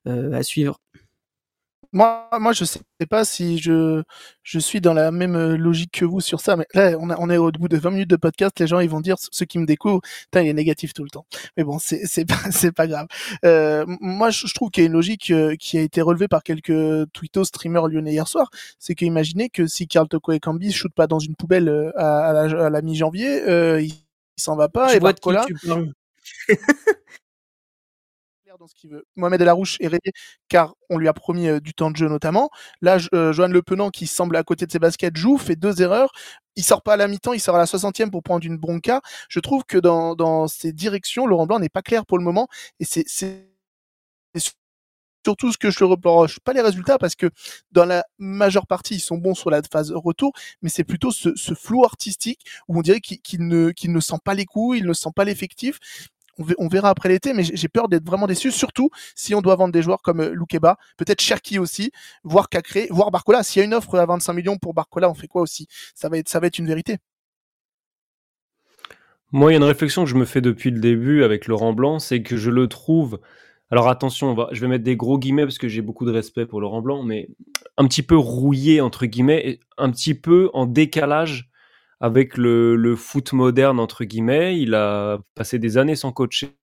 euh, 0.08 0.32
à 0.32 0.42
suivre. 0.42 0.80
Moi, 1.92 2.28
moi, 2.40 2.52
je 2.52 2.64
sais 2.64 2.80
pas 3.08 3.24
si 3.24 3.58
je, 3.58 4.02
je 4.42 4.58
suis 4.58 4.80
dans 4.80 4.94
la 4.94 5.12
même 5.12 5.36
euh, 5.36 5.56
logique 5.56 5.92
que 5.92 6.04
vous 6.04 6.20
sur 6.20 6.40
ça, 6.40 6.56
mais 6.56 6.66
là, 6.74 6.96
on, 6.98 7.08
on 7.08 7.30
est 7.30 7.36
au 7.38 7.52
bout 7.52 7.68
de 7.68 7.76
20 7.78 7.90
minutes 7.92 8.10
de 8.10 8.16
podcast, 8.16 8.58
les 8.58 8.66
gens, 8.66 8.80
ils 8.80 8.90
vont 8.90 9.00
dire, 9.00 9.14
ceux 9.30 9.46
qui 9.46 9.58
me 9.58 9.64
découvrent, 9.64 10.00
il 10.34 10.38
est 10.40 10.52
négatif 10.52 10.92
tout 10.92 11.04
le 11.04 11.10
temps. 11.10 11.24
Mais 11.56 11.62
bon, 11.64 11.78
c'est, 11.78 12.04
c'est 12.04 12.24
pas, 12.26 12.34
c'est 12.50 12.72
pas 12.72 12.88
grave. 12.88 13.06
Euh, 13.44 13.84
moi, 14.00 14.30
je, 14.30 14.52
trouve 14.52 14.70
qu'il 14.70 14.82
y 14.82 14.86
a 14.86 14.88
une 14.88 14.94
logique 14.94 15.32
qui 15.60 15.78
a 15.78 15.80
été 15.82 16.02
relevée 16.02 16.28
par 16.28 16.42
quelques 16.42 17.10
tweetos 17.12 17.44
streamers 17.44 17.86
lyonnais 17.86 18.12
hier 18.12 18.26
soir. 18.26 18.50
C'est 18.80 18.96
qu'imaginez 18.96 19.50
que 19.50 19.68
si 19.68 19.86
Carl 19.86 20.08
Toko 20.08 20.32
et 20.32 20.40
Cambi 20.40 20.72
shootent 20.72 20.94
pas 20.94 21.06
dans 21.06 21.20
une 21.20 21.36
poubelle 21.36 21.92
à, 21.96 22.32
la, 22.32 22.66
à 22.66 22.70
la 22.70 22.82
mi-janvier, 22.82 23.42
euh, 23.48 23.80
s'en 24.40 24.56
va 24.56 24.68
pas. 24.68 24.94
et 24.94 25.00
Barcola, 25.00 25.46
dans 28.58 28.66
ce 28.66 28.74
qu'il 28.74 28.90
veut. 28.90 29.06
Mohamed 29.16 29.40
Elarouche 29.40 29.76
est 29.80 29.88
réglé 29.88 30.12
car 30.48 30.74
on 30.90 30.98
lui 30.98 31.08
a 31.08 31.12
promis 31.12 31.48
euh, 31.48 31.60
du 31.60 31.74
temps 31.74 31.90
de 31.90 31.96
jeu 31.96 32.08
notamment. 32.08 32.50
Là, 32.82 32.98
euh, 33.14 33.32
Johan 33.32 33.48
Le 33.48 33.62
Penant 33.62 33.90
qui 33.90 34.06
semble 34.06 34.36
à 34.36 34.42
côté 34.42 34.66
de 34.66 34.72
ses 34.72 34.78
baskets 34.78 35.16
joue, 35.16 35.38
fait 35.38 35.56
deux 35.56 35.80
erreurs. 35.80 36.12
Il 36.56 36.64
sort 36.64 36.82
pas 36.82 36.94
à 36.94 36.96
la 36.96 37.08
mi-temps, 37.08 37.32
il 37.32 37.40
sort 37.40 37.54
à 37.54 37.58
la 37.58 37.66
60e 37.66 38.10
pour 38.10 38.22
prendre 38.22 38.44
une 38.44 38.56
bronca. 38.56 39.00
Je 39.28 39.40
trouve 39.40 39.64
que 39.64 39.78
dans, 39.78 40.14
dans 40.16 40.48
ces 40.48 40.72
directions, 40.72 41.26
Laurent 41.26 41.46
Blanc 41.46 41.60
n'est 41.60 41.68
pas 41.68 41.82
clair 41.82 42.04
pour 42.04 42.18
le 42.18 42.24
moment 42.24 42.48
et 42.80 42.84
c'est 42.84 43.04
surtout 45.24 45.52
ce 45.52 45.58
que 45.58 45.70
je 45.70 45.80
le 45.80 45.86
reproche, 45.86 46.38
pas 46.40 46.52
les 46.52 46.60
résultats, 46.60 46.98
parce 46.98 47.14
que 47.14 47.30
dans 47.72 47.84
la 47.84 48.04
majeure 48.18 48.66
partie, 48.66 48.96
ils 48.96 49.00
sont 49.00 49.18
bons 49.18 49.34
sur 49.34 49.50
la 49.50 49.60
phase 49.70 49.92
retour, 49.92 50.32
mais 50.62 50.68
c'est 50.68 50.84
plutôt 50.84 51.10
ce, 51.10 51.32
flou 51.54 51.84
artistique 51.84 52.40
où 52.68 52.78
on 52.78 52.82
dirait 52.82 53.00
qu'il 53.00 53.46
ne, 53.46 53.72
ne 53.84 54.00
sent 54.00 54.18
pas 54.24 54.34
les 54.34 54.44
coups, 54.44 54.78
il 54.78 54.86
ne 54.86 54.92
sent 54.92 55.10
pas 55.14 55.24
l'effectif. 55.24 55.78
On, 56.58 56.68
verra 56.68 56.90
après 56.90 57.08
l'été, 57.08 57.32
mais 57.32 57.42
j'ai 57.42 57.68
peur 57.68 57.88
d'être 57.88 58.06
vraiment 58.06 58.28
déçu, 58.28 58.52
surtout 58.52 58.90
si 59.16 59.34
on 59.34 59.40
doit 59.40 59.56
vendre 59.56 59.72
des 59.72 59.82
joueurs 59.82 60.02
comme 60.02 60.20
euh, 60.20 60.30
Loukeba, 60.32 60.76
peut-être 60.96 61.20
Cherki 61.20 61.58
aussi, 61.58 61.90
voire 62.22 62.48
Cacré, 62.48 62.86
voire 62.90 63.10
Barcola. 63.10 63.42
S'il 63.42 63.58
y 63.58 63.62
a 63.62 63.64
une 63.64 63.74
offre 63.74 63.98
à 63.98 64.06
25 64.06 64.34
millions 64.34 64.56
pour 64.56 64.72
Barcola, 64.72 65.10
on 65.10 65.14
fait 65.14 65.26
quoi 65.26 65.42
aussi? 65.42 65.66
Ça 65.96 66.08
va 66.08 66.16
être, 66.16 66.28
ça 66.28 66.38
va 66.38 66.46
être 66.46 66.60
une 66.60 66.68
vérité. 66.68 66.98
Moi, 69.32 69.50
il 69.50 69.54
y 69.54 69.56
a 69.56 69.58
une 69.58 69.64
réflexion 69.64 70.04
que 70.04 70.10
je 70.10 70.14
me 70.14 70.24
fais 70.24 70.40
depuis 70.40 70.70
le 70.70 70.78
début 70.78 71.24
avec 71.24 71.48
Laurent 71.48 71.72
Blanc, 71.72 71.98
c'est 71.98 72.22
que 72.22 72.36
je 72.36 72.50
le 72.50 72.68
trouve 72.68 73.18
alors 73.70 73.88
attention, 73.88 74.34
je 74.52 74.60
vais 74.60 74.68
mettre 74.68 74.84
des 74.84 74.96
gros 74.96 75.18
guillemets 75.18 75.44
parce 75.44 75.58
que 75.58 75.68
j'ai 75.68 75.82
beaucoup 75.82 76.06
de 76.06 76.10
respect 76.10 76.46
pour 76.46 76.60
Laurent 76.60 76.80
Blanc, 76.80 77.02
mais 77.02 77.28
un 77.76 77.86
petit 77.86 78.02
peu 78.02 78.16
rouillé 78.16 78.80
entre 78.80 79.04
guillemets, 79.06 79.60
un 79.76 79.90
petit 79.90 80.14
peu 80.14 80.50
en 80.54 80.66
décalage 80.66 81.50
avec 82.00 82.36
le, 82.38 82.94
foot 82.96 83.32
moderne 83.32 83.78
entre 83.80 84.04
guillemets. 84.04 84.58
Il 84.60 84.74
a 84.74 85.18
passé 85.34 85.58
des 85.58 85.76
années 85.78 85.96
sans 85.96 86.12
coacher. 86.12 86.56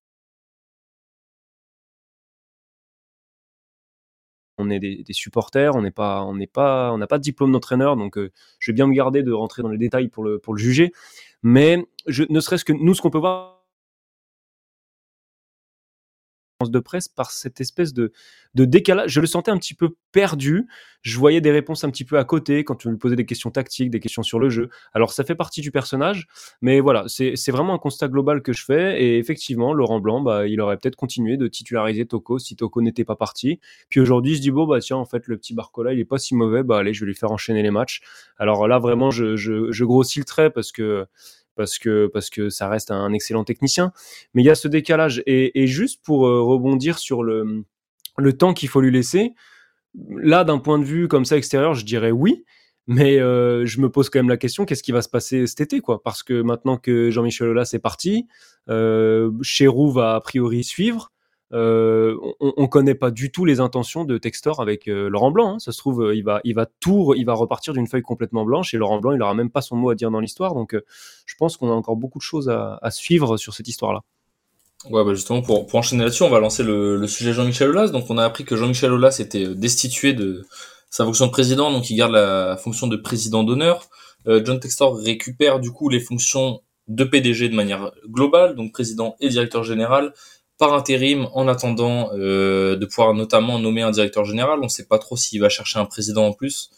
On 4.57 4.69
est 4.69 4.79
des, 4.79 5.03
supporters, 5.11 5.75
on 5.75 5.81
n'est 5.81 5.91
pas, 5.91 6.23
on 6.23 6.33
n'est 6.35 6.47
pas, 6.47 6.91
on 6.93 6.97
n'a 6.97 7.07
pas 7.07 7.17
de 7.17 7.23
diplôme 7.23 7.51
d'entraîneur, 7.51 7.97
donc 7.97 8.17
euh, 8.17 8.31
je 8.59 8.71
vais 8.71 8.75
bien 8.75 8.87
me 8.87 8.93
garder 8.93 9.21
de 9.21 9.31
rentrer 9.33 9.61
dans 9.61 9.69
les 9.69 9.77
détails 9.77 10.07
pour 10.07 10.23
le 10.23 10.41
juger. 10.55 10.93
Mais 11.43 11.85
ne 12.07 12.39
serait-ce 12.39 12.65
que 12.65 12.73
nous, 12.73 12.93
ce 12.95 13.01
qu'on 13.01 13.09
peut 13.11 13.19
voir 13.19 13.54
de 16.63 16.79
presse 16.79 17.09
par 17.09 17.31
cette 17.31 17.59
espèce 17.59 17.93
de, 17.93 18.13
de 18.53 18.65
décalage. 18.65 19.11
Je 19.11 19.19
le 19.19 19.27
sentais 19.27 19.51
un 19.51 19.57
petit 19.57 19.73
peu 19.73 19.95
perdu. 20.13 20.67
Je 21.01 21.19
voyais 21.19 21.41
des 21.41 21.51
réponses 21.51 21.83
un 21.83 21.89
petit 21.89 22.05
peu 22.05 22.17
à 22.17 22.23
côté 22.23 22.63
quand 22.63 22.75
tu 22.75 22.89
lui 22.89 22.97
posais 22.97 23.17
des 23.17 23.25
questions 23.25 23.51
tactiques, 23.51 23.91
des 23.91 23.99
questions 23.99 24.23
sur 24.23 24.39
le 24.39 24.49
jeu. 24.49 24.69
Alors 24.93 25.11
ça 25.11 25.23
fait 25.23 25.35
partie 25.35 25.61
du 25.61 25.71
personnage, 25.71 26.27
mais 26.61 26.79
voilà, 26.79 27.05
c'est 27.07 27.51
vraiment 27.51 27.73
un 27.73 27.77
constat 27.77 28.07
global 28.07 28.41
que 28.41 28.53
je 28.53 28.63
fais. 28.63 29.03
Et 29.03 29.17
effectivement, 29.17 29.73
Laurent 29.73 29.99
Blanc, 29.99 30.21
bah, 30.21 30.47
il 30.47 30.61
aurait 30.61 30.77
peut-être 30.77 30.95
continué 30.95 31.35
de 31.37 31.47
titulariser 31.47 32.05
Toko 32.05 32.39
si 32.39 32.55
Toko 32.55 32.81
n'était 32.81 33.05
pas 33.05 33.17
parti. 33.17 33.59
Puis 33.89 33.99
aujourd'hui, 33.99 34.31
il 34.33 34.37
se 34.37 34.41
dit, 34.41 34.51
bon, 34.51 34.65
bah 34.65 34.79
tiens, 34.79 34.97
en 34.97 35.05
fait, 35.05 35.27
le 35.27 35.37
petit 35.37 35.53
Barcola, 35.53 35.93
il 35.93 35.99
est 35.99 36.05
pas 36.05 36.17
si 36.17 36.35
mauvais, 36.35 36.63
bah 36.63 36.79
allez, 36.79 36.93
je 36.93 37.01
vais 37.01 37.07
lui 37.07 37.15
faire 37.15 37.31
enchaîner 37.31 37.61
les 37.61 37.71
matchs. 37.71 38.01
Alors 38.37 38.67
là, 38.67 38.79
vraiment, 38.79 39.11
je, 39.11 39.35
je, 39.35 39.71
je 39.71 39.85
grossis 39.85 40.19
le 40.19 40.25
trait 40.25 40.49
parce 40.49 40.71
que 40.71 41.05
parce 41.55 41.79
que, 41.79 42.07
parce 42.07 42.29
que 42.29 42.49
ça 42.49 42.69
reste 42.69 42.91
un 42.91 43.13
excellent 43.13 43.43
technicien. 43.43 43.91
Mais 44.33 44.43
il 44.43 44.45
y 44.45 44.49
a 44.49 44.55
ce 44.55 44.67
décalage. 44.67 45.23
Et, 45.25 45.67
juste 45.67 46.03
pour 46.03 46.27
euh, 46.27 46.41
rebondir 46.41 46.99
sur 46.99 47.23
le, 47.23 47.63
le 48.17 48.33
temps 48.37 48.53
qu'il 48.53 48.69
faut 48.69 48.81
lui 48.81 48.91
laisser, 48.91 49.33
là, 50.09 50.43
d'un 50.43 50.59
point 50.59 50.79
de 50.79 50.85
vue 50.85 51.07
comme 51.07 51.25
ça 51.25 51.37
extérieur, 51.37 51.73
je 51.73 51.85
dirais 51.85 52.11
oui. 52.11 52.43
Mais 52.87 53.19
euh, 53.19 53.65
je 53.65 53.81
me 53.81 53.89
pose 53.89 54.09
quand 54.09 54.19
même 54.19 54.29
la 54.29 54.37
question, 54.37 54.65
qu'est-ce 54.65 54.83
qui 54.83 54.91
va 54.91 55.01
se 55.01 55.09
passer 55.09 55.47
cet 55.47 55.61
été 55.61 55.79
quoi? 55.79 56.03
Parce 56.03 56.21
que 56.21 56.41
maintenant 56.41 56.77
que 56.77 57.09
Jean-Michel 57.09 57.47
Aulas 57.47 57.71
est 57.73 57.79
parti, 57.79 58.27
euh, 58.69 59.31
va 59.91 60.15
a 60.15 60.21
priori 60.21 60.63
suivre. 60.63 61.11
Euh, 61.55 62.17
on, 62.41 62.53
on 62.57 62.67
connaît 62.67 62.95
pas 62.95 63.11
du 63.11 63.31
tout 63.31 63.45
les 63.45 63.61
intentions 63.61 64.03
de 64.03 64.17
Textor 64.17 64.61
avec 64.61 64.89
euh, 64.89 65.09
Laurent 65.09 65.31
Blanc. 65.31 65.53
Hein. 65.53 65.59
Ça 65.59 65.71
se 65.71 65.77
trouve, 65.77 66.03
euh, 66.03 66.15
il 66.15 66.23
va, 66.23 66.41
il 66.43 66.53
va 66.53 66.65
tout, 66.65 67.13
il 67.15 67.25
va 67.25 67.33
repartir 67.33 67.73
d'une 67.73 67.87
feuille 67.87 68.01
complètement 68.01 68.43
blanche 68.43 68.73
et 68.73 68.77
Laurent 68.77 68.99
Blanc, 68.99 69.13
il 69.13 69.21
aura 69.21 69.33
même 69.33 69.49
pas 69.49 69.61
son 69.61 69.77
mot 69.77 69.89
à 69.89 69.95
dire 69.95 70.11
dans 70.11 70.19
l'histoire. 70.19 70.53
Donc, 70.53 70.75
je 71.25 71.35
pense 71.37 71.55
qu'on 71.55 71.69
a 71.69 71.73
encore 71.73 71.95
beaucoup 71.95 72.19
de 72.19 72.23
choses 72.23 72.49
à, 72.49 72.91
suivre 72.91 73.37
sur 73.37 73.53
cette 73.53 73.67
histoire-là. 73.67 74.01
Ouais, 74.89 75.03
bah 75.03 75.13
justement, 75.13 75.41
pour, 75.41 75.65
pour 75.65 75.79
enchaîner 75.79 76.03
là-dessus, 76.03 76.23
on 76.23 76.29
va 76.29 76.39
lancer 76.39 76.61
le, 76.61 77.07
sujet 77.07 77.33
Jean-Michel 77.33 77.69
Aulas. 77.69 77.87
Donc, 77.87 78.09
on 78.09 78.17
a 78.17 78.25
appris 78.25 78.43
que 78.43 78.55
Jean-Michel 78.55 78.91
Aulas 78.91 79.17
était 79.19 79.55
destitué 79.55 80.13
de 80.13 80.45
sa 80.89 81.05
fonction 81.05 81.25
de 81.25 81.31
président, 81.31 81.71
donc 81.71 81.89
il 81.89 81.95
garde 81.95 82.11
la 82.11 82.57
fonction 82.57 82.87
de 82.87 82.95
président 82.97 83.43
d'honneur. 83.43 83.87
John 84.25 84.59
Textor 84.59 84.97
récupère 84.97 85.59
du 85.59 85.71
coup 85.71 85.89
les 85.89 85.99
fonctions 85.99 86.61
de 86.87 87.03
PDG 87.03 87.49
de 87.49 87.55
manière 87.55 87.91
globale, 88.07 88.55
donc 88.55 88.71
président 88.71 89.15
et 89.19 89.29
directeur 89.29 89.63
général 89.63 90.13
par 90.57 90.73
intérim 90.73 91.27
en 91.33 91.47
attendant 91.47 92.11
euh, 92.13 92.75
de 92.75 92.85
pouvoir 92.85 93.13
notamment 93.13 93.59
nommer 93.59 93.81
un 93.81 93.91
directeur 93.91 94.25
général. 94.25 94.59
On 94.61 94.65
ne 94.65 94.69
sait 94.69 94.85
pas 94.85 94.99
trop 94.99 95.17
s'il 95.17 95.41
va 95.41 95.49
chercher 95.49 95.79
un 95.79 95.85
président 95.85 96.25
en 96.27 96.33
plus 96.33 96.69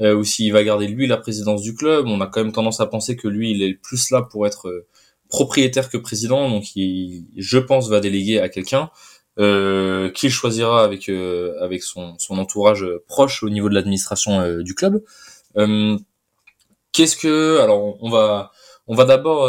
euh, 0.00 0.14
ou 0.14 0.24
s'il 0.24 0.52
va 0.52 0.64
garder 0.64 0.88
lui 0.88 1.06
la 1.06 1.18
présidence 1.18 1.62
du 1.62 1.74
club. 1.74 2.06
On 2.06 2.20
a 2.20 2.26
quand 2.26 2.42
même 2.42 2.52
tendance 2.52 2.80
à 2.80 2.86
penser 2.86 3.16
que 3.16 3.28
lui, 3.28 3.50
il 3.50 3.62
est 3.62 3.74
plus 3.74 4.10
là 4.10 4.22
pour 4.22 4.46
être 4.46 4.68
euh, 4.68 4.86
propriétaire 5.28 5.90
que 5.90 5.98
président, 5.98 6.48
donc 6.50 6.76
il, 6.76 7.26
je 7.36 7.58
pense, 7.58 7.88
va 7.88 8.00
déléguer 8.00 8.38
à 8.40 8.48
quelqu'un 8.48 8.90
euh, 9.38 10.10
qu'il 10.10 10.30
choisira 10.30 10.84
avec 10.84 11.08
avec 11.08 11.82
son, 11.82 12.14
son 12.18 12.38
entourage 12.38 12.86
proche 13.08 13.42
au 13.42 13.48
niveau 13.50 13.68
de 13.70 13.74
l'administration 13.74 14.60
du 14.62 14.74
club. 14.74 15.02
Qu'est-ce 16.92 17.16
que 17.16 17.58
alors 17.60 17.96
on 18.02 18.10
va 18.10 18.50
on 18.86 18.94
va 18.94 19.04
d'abord 19.06 19.48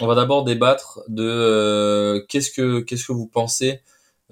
on 0.00 0.06
va 0.06 0.14
d'abord 0.14 0.44
débattre 0.44 1.00
de 1.08 1.24
euh, 1.24 2.20
qu'est-ce 2.28 2.50
que 2.50 2.80
qu'est-ce 2.80 3.06
que 3.06 3.12
vous 3.12 3.26
pensez 3.26 3.80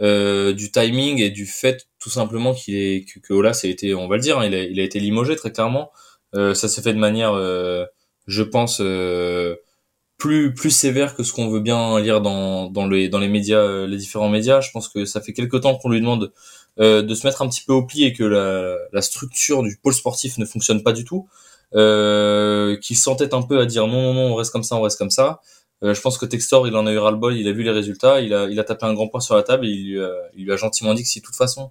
euh, 0.01 0.53
du 0.53 0.71
timing 0.71 1.21
et 1.21 1.31
du 1.31 1.47
fait 1.47 1.89
tout 1.99 2.11
simplement 2.11 2.55
qu'il 2.55 2.77
est 2.77 3.05
que, 3.05 3.19
que 3.19 3.33
Olas 3.33 3.61
a 3.65 3.67
été, 3.67 3.95
on 3.95 4.09
va 4.09 4.17
le 4.17 4.23
dire, 4.23 4.39
hein, 4.39 4.47
il, 4.47 4.55
a, 4.55 4.63
il 4.63 4.79
a 4.81 4.83
été 4.83 5.01
limogé 5.01 5.35
très 5.37 5.51
clairement. 5.51 5.91
Euh, 6.35 6.55
ça 6.55 6.69
s'est 6.69 6.83
fait 6.83 6.93
de 6.93 6.99
manière, 6.99 7.35
je 8.27 8.43
pense, 8.43 8.81
plus 10.19 10.53
plus 10.55 10.71
sévère 10.71 11.15
que 11.15 11.23
ce 11.23 11.33
qu'on 11.33 11.49
veut 11.49 11.61
bien 11.61 12.01
lire 12.01 12.21
dans 12.21 12.71
dans 12.71 12.87
les 12.87 13.09
dans 13.09 13.19
les 13.19 13.29
médias, 13.29 13.87
les 13.87 13.97
différents 13.97 14.29
médias. 14.29 14.61
Je 14.61 14.71
pense 14.71 14.89
que 14.89 15.05
ça 15.05 15.21
fait 15.21 15.33
quelque 15.33 15.57
temps 15.57 15.77
qu'on 15.77 15.91
lui 15.91 16.01
demande 16.01 16.33
de 16.79 17.15
se 17.15 17.27
mettre 17.27 17.43
un 17.43 17.49
petit 17.49 17.63
peu 17.67 17.73
au 17.73 17.85
pied 17.85 18.07
et 18.07 18.13
que 18.13 18.25
la, 18.25 18.77
la 18.93 19.03
structure 19.03 19.63
du 19.63 19.77
pôle 19.83 19.95
sportif 19.95 20.39
ne 20.39 20.45
fonctionne 20.45 20.83
pas 20.83 20.93
du 20.93 21.05
tout. 21.05 21.29
Qu'il 21.73 22.97
s'entête 22.97 23.35
un 23.35 23.43
peu 23.43 23.59
à 23.59 23.67
dire 23.67 23.87
non 23.87 24.03
non 24.03 24.15
non 24.15 24.33
on 24.33 24.35
reste 24.35 24.53
comme 24.53 24.63
ça 24.65 24.77
on 24.77 24.83
reste 24.83 24.99
comme 24.99 25.11
ça 25.11 25.41
euh, 25.83 25.95
je 25.95 26.01
pense 26.01 26.19
que 26.19 26.27
Textor, 26.27 26.67
il 26.67 26.77
en 26.77 26.87
a 26.87 26.93
eu 26.93 26.99
ras-le-bol, 26.99 27.37
il 27.37 27.47
a 27.49 27.53
vu 27.53 27.63
les 27.63 27.71
résultats, 27.71 28.21
il 28.21 28.35
a, 28.35 28.49
il 28.49 28.59
a 28.59 28.65
tapé 28.65 28.87
un 28.87 28.95
grand 28.95 29.09
point 29.09 29.21
sur 29.21 29.37
la 29.37 29.43
table 29.43 29.67
il 29.67 29.93
lui 29.93 30.03
a, 30.03 30.11
il 30.35 30.45
lui 30.45 30.53
a 30.53 30.57
gentiment 30.57 30.95
dit 30.95 31.03
que 31.03 31.09
si 31.09 31.21
de 31.21 31.25
toute 31.25 31.37
façon 31.37 31.71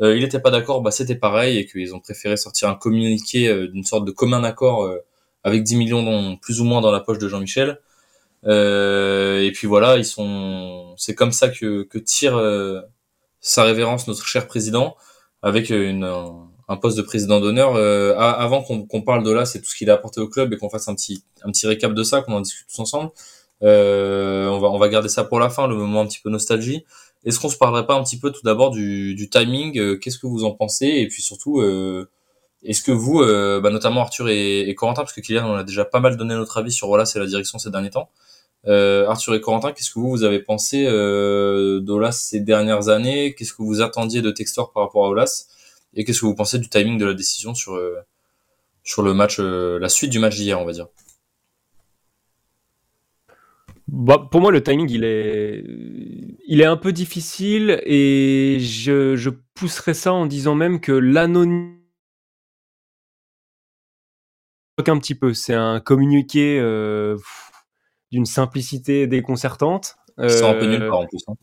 euh, 0.00 0.16
il 0.16 0.22
n'était 0.22 0.40
pas 0.40 0.50
d'accord, 0.50 0.82
bah 0.82 0.90
c'était 0.90 1.14
pareil 1.14 1.58
et 1.58 1.66
qu'ils 1.66 1.94
ont 1.94 2.00
préféré 2.00 2.36
sortir 2.36 2.68
un 2.68 2.74
communiqué 2.74 3.48
euh, 3.48 3.68
d'une 3.68 3.84
sorte 3.84 4.04
de 4.04 4.10
commun 4.10 4.44
accord 4.44 4.90
avec 5.44 5.62
10 5.62 5.76
millions 5.76 6.02
dans, 6.02 6.36
plus 6.36 6.60
ou 6.60 6.64
moins 6.64 6.80
dans 6.80 6.90
la 6.90 7.00
poche 7.00 7.18
de 7.18 7.28
Jean-Michel. 7.28 7.80
et 8.44 9.52
puis 9.54 9.66
voilà, 9.68 9.96
ils 9.96 10.04
sont, 10.04 10.94
c'est 10.96 11.14
comme 11.14 11.32
ça 11.32 11.48
que, 11.48 11.84
que 11.84 11.98
tire 11.98 12.40
sa 13.40 13.62
révérence 13.64 14.08
notre 14.08 14.26
cher 14.26 14.46
président 14.48 14.96
avec 15.42 15.70
une, 15.70 16.04
un, 16.68 16.76
poste 16.76 16.96
de 16.96 17.02
président 17.02 17.40
d'honneur. 17.40 17.76
avant 18.18 18.62
qu'on 18.62 19.02
parle 19.02 19.24
de 19.24 19.30
là, 19.30 19.44
c'est 19.46 19.60
tout 19.60 19.70
ce 19.70 19.76
qu'il 19.76 19.90
a 19.90 19.94
apporté 19.94 20.20
au 20.20 20.28
club 20.28 20.52
et 20.52 20.56
qu'on 20.56 20.70
fasse 20.70 20.88
un 20.88 20.94
petit, 20.94 21.22
un 21.42 21.50
petit 21.50 21.66
récap 21.66 21.94
de 21.94 22.02
ça, 22.02 22.22
qu'on 22.22 22.34
en 22.34 22.40
discute 22.40 22.66
tous 22.68 22.80
ensemble. 22.80 23.10
on 23.62 24.58
va 24.58 24.68
on 24.68 24.78
va 24.78 24.88
garder 24.88 25.08
ça 25.08 25.24
pour 25.24 25.40
la 25.40 25.50
fin, 25.50 25.68
le 25.68 25.76
moment 25.76 26.00
un 26.02 26.06
petit 26.06 26.20
peu 26.22 26.30
nostalgie. 26.30 26.84
Est-ce 27.24 27.40
qu'on 27.40 27.48
se 27.48 27.56
parlerait 27.56 27.86
pas 27.86 27.94
un 27.94 28.02
petit 28.04 28.18
peu 28.18 28.30
tout 28.30 28.42
d'abord 28.44 28.70
du, 28.70 29.14
du 29.14 29.28
timing 29.28 29.98
Qu'est-ce 29.98 30.18
que 30.18 30.26
vous 30.26 30.44
en 30.44 30.52
pensez 30.52 30.86
Et 30.86 31.08
puis 31.08 31.22
surtout, 31.22 31.62
est-ce 32.62 32.82
que 32.82 32.92
vous, 32.92 33.20
bah, 33.20 33.70
notamment 33.70 34.02
Arthur 34.02 34.28
et, 34.28 34.68
et, 34.68 34.74
Corentin, 34.74 35.02
parce 35.02 35.12
que 35.12 35.20
Kylian 35.20 35.48
on 35.50 35.56
a 35.56 35.64
déjà 35.64 35.84
pas 35.84 36.00
mal 36.00 36.16
donné 36.16 36.34
notre 36.34 36.58
avis 36.58 36.72
sur 36.72 36.88
voilà 36.88 37.06
c'est 37.06 37.18
la 37.18 37.26
direction 37.26 37.58
ces 37.58 37.70
derniers 37.70 37.90
temps. 37.90 38.10
Euh, 38.68 39.06
Arthur 39.06 39.34
et 39.34 39.40
Corentin, 39.40 39.72
qu'est-ce 39.72 39.90
que 39.90 39.98
vous, 39.98 40.10
vous 40.10 40.24
avez 40.24 40.40
pensé 40.40 40.86
euh, 40.86 41.80
d'Olas 41.80 42.12
ces 42.12 42.40
dernières 42.40 42.88
années? 42.88 43.34
Qu'est-ce 43.34 43.52
que 43.52 43.62
vous 43.62 43.80
attendiez 43.80 44.22
de 44.22 44.30
Textor 44.30 44.72
par 44.72 44.84
rapport 44.84 45.06
à 45.06 45.10
Olas? 45.10 45.46
Et 45.96 46.04
qu'est-ce 46.04 46.20
que 46.20 46.26
vous 46.26 46.34
pensez 46.34 46.58
du 46.58 46.68
timing 46.68 46.98
de 46.98 47.06
la 47.06 47.14
décision 47.14 47.54
sur, 47.54 47.74
euh, 47.74 47.96
sur 48.84 49.02
le 49.02 49.14
match, 49.14 49.38
euh, 49.40 49.78
la 49.78 49.88
suite 49.88 50.10
du 50.10 50.18
match 50.18 50.36
d'hier, 50.36 50.60
on 50.60 50.64
va 50.64 50.72
dire? 50.72 50.88
Bah, 53.88 54.28
pour 54.30 54.40
moi, 54.40 54.52
le 54.52 54.62
timing, 54.62 54.90
il 54.90 55.04
est, 55.04 55.64
il 56.46 56.60
est 56.60 56.64
un 56.66 56.76
peu 56.76 56.92
difficile 56.92 57.80
et 57.84 58.58
je, 58.60 59.16
je 59.16 59.30
pousserais 59.54 59.94
ça 59.94 60.12
en 60.12 60.26
disant 60.26 60.54
même 60.54 60.80
que 60.80 60.92
l'anonymat 60.92 61.76
un 64.86 64.98
petit 64.98 65.14
peu. 65.14 65.32
C'est 65.34 65.54
un 65.54 65.80
communiqué 65.80 66.58
euh, 66.60 67.16
d'une 68.12 68.26
simplicité 68.26 69.06
déconcertante. 69.06 69.96
Qui 70.18 70.44
un 70.44 70.54
peu 70.54 70.66
nulle 70.66 70.88
part 70.88 71.00
en 71.00 71.06
plus. 71.06 71.22
Hein. 71.28 71.34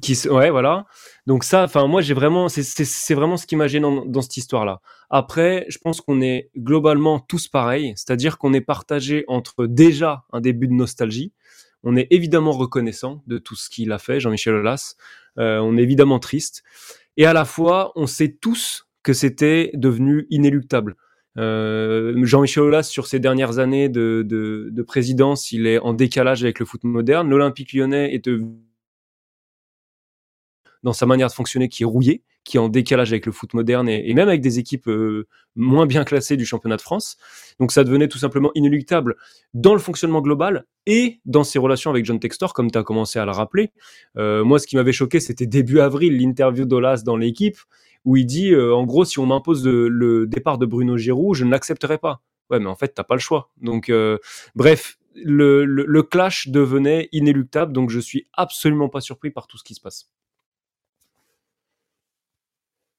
Qui, 0.00 0.16
ouais, 0.28 0.50
voilà. 0.50 0.86
Donc 1.26 1.44
ça, 1.44 1.64
enfin 1.64 1.86
moi 1.86 2.00
j'ai 2.00 2.14
vraiment, 2.14 2.48
c'est 2.48 3.14
vraiment 3.14 3.36
ce 3.36 3.46
qui 3.46 3.56
m'a 3.56 3.68
gêné 3.68 3.86
dans, 4.06 4.22
cette 4.22 4.38
histoire-là. 4.38 4.80
Après, 5.10 5.66
je 5.68 5.76
pense 5.76 6.00
qu'on 6.00 6.22
est 6.22 6.50
globalement 6.56 7.20
tous 7.20 7.48
pareils, 7.48 7.92
c'est-à-dire 7.96 8.38
qu'on 8.38 8.54
est 8.54 8.62
partagé 8.62 9.24
entre 9.28 9.66
déjà 9.66 10.24
un 10.32 10.40
début 10.40 10.66
de 10.66 10.72
nostalgie. 10.72 11.32
On 11.82 11.96
est 11.96 12.06
évidemment 12.10 12.52
reconnaissant 12.52 13.22
de 13.26 13.36
tout 13.36 13.54
ce 13.54 13.68
qu'il 13.68 13.92
a 13.92 13.98
fait, 13.98 14.18
Jean-Michel 14.18 14.54
Aulas. 14.54 14.94
Euh, 15.38 15.58
on 15.58 15.76
est 15.76 15.82
évidemment 15.82 16.20
triste. 16.20 16.62
Et 17.18 17.26
à 17.26 17.34
la 17.34 17.44
fois, 17.44 17.92
on 17.94 18.06
sait 18.06 18.38
tous 18.40 18.86
que 19.02 19.12
c'était 19.12 19.72
devenu 19.74 20.26
inéluctable. 20.30 20.96
Euh, 21.38 22.14
Jean-Michel 22.24 22.62
Aulas, 22.62 22.84
sur 22.84 23.06
ses 23.06 23.18
dernières 23.18 23.58
années 23.58 23.88
de, 23.88 24.22
de, 24.26 24.68
de, 24.70 24.82
présidence, 24.82 25.50
il 25.50 25.66
est 25.66 25.78
en 25.78 25.92
décalage 25.92 26.44
avec 26.44 26.60
le 26.60 26.66
foot 26.66 26.84
moderne. 26.84 27.28
L'Olympique 27.28 27.72
lyonnais 27.72 28.14
est 28.14 28.28
dans 30.82 30.92
sa 30.92 31.06
manière 31.06 31.28
de 31.28 31.32
fonctionner 31.32 31.68
qui 31.68 31.82
est 31.82 31.86
rouillée, 31.86 32.22
qui 32.44 32.56
est 32.56 32.60
en 32.60 32.68
décalage 32.68 33.12
avec 33.12 33.26
le 33.26 33.32
foot 33.32 33.54
moderne 33.54 33.88
et, 33.88 34.12
même 34.14 34.28
avec 34.28 34.40
des 34.40 34.58
équipes 34.58 34.88
euh, 34.88 35.28
moins 35.54 35.86
bien 35.86 36.04
classées 36.04 36.36
du 36.36 36.44
championnat 36.44 36.76
de 36.76 36.82
France. 36.82 37.16
Donc 37.60 37.72
ça 37.72 37.84
devenait 37.84 38.08
tout 38.08 38.18
simplement 38.18 38.50
inéluctable 38.54 39.16
dans 39.54 39.74
le 39.74 39.80
fonctionnement 39.80 40.20
global 40.20 40.64
et 40.86 41.20
dans 41.24 41.44
ses 41.44 41.58
relations 41.58 41.90
avec 41.90 42.04
John 42.04 42.18
Textor, 42.18 42.52
comme 42.52 42.70
tu 42.70 42.78
as 42.78 42.82
commencé 42.82 43.18
à 43.18 43.24
le 43.24 43.30
rappeler. 43.30 43.70
Euh, 44.16 44.44
moi, 44.44 44.58
ce 44.58 44.66
qui 44.66 44.76
m'avait 44.76 44.92
choqué, 44.92 45.20
c'était 45.20 45.46
début 45.46 45.80
avril, 45.80 46.18
l'interview 46.18 46.64
d'Olas 46.64 47.02
dans 47.04 47.16
l'équipe 47.16 47.58
où 48.04 48.16
il 48.16 48.26
dit 48.26 48.52
euh, 48.52 48.74
en 48.74 48.84
gros 48.84 49.04
si 49.04 49.20
on 49.20 49.26
m'impose 49.26 49.64
le 49.64 50.26
départ 50.26 50.58
de 50.58 50.66
Bruno 50.66 50.96
Giroud, 50.96 51.36
je 51.36 51.44
ne 51.44 51.50
l'accepterai 51.50 51.98
pas. 51.98 52.20
Ouais, 52.50 52.58
mais 52.58 52.66
en 52.66 52.74
fait 52.74 52.88
t'as 52.88 53.04
pas 53.04 53.14
le 53.14 53.20
choix. 53.20 53.50
Donc 53.60 53.92
bref, 54.56 54.98
le, 55.14 55.64
le, 55.64 56.02
clash 56.02 56.48
devenait 56.48 57.08
inéluctable, 57.12 57.72
donc 57.72 57.90
je 57.90 58.00
suis 58.00 58.26
absolument 58.32 58.88
pas 58.88 59.00
surpris 59.00 59.30
par 59.30 59.46
tout 59.46 59.56
ce 59.56 59.62
qui 59.62 59.74
se 59.74 59.80
passe. 59.80 60.10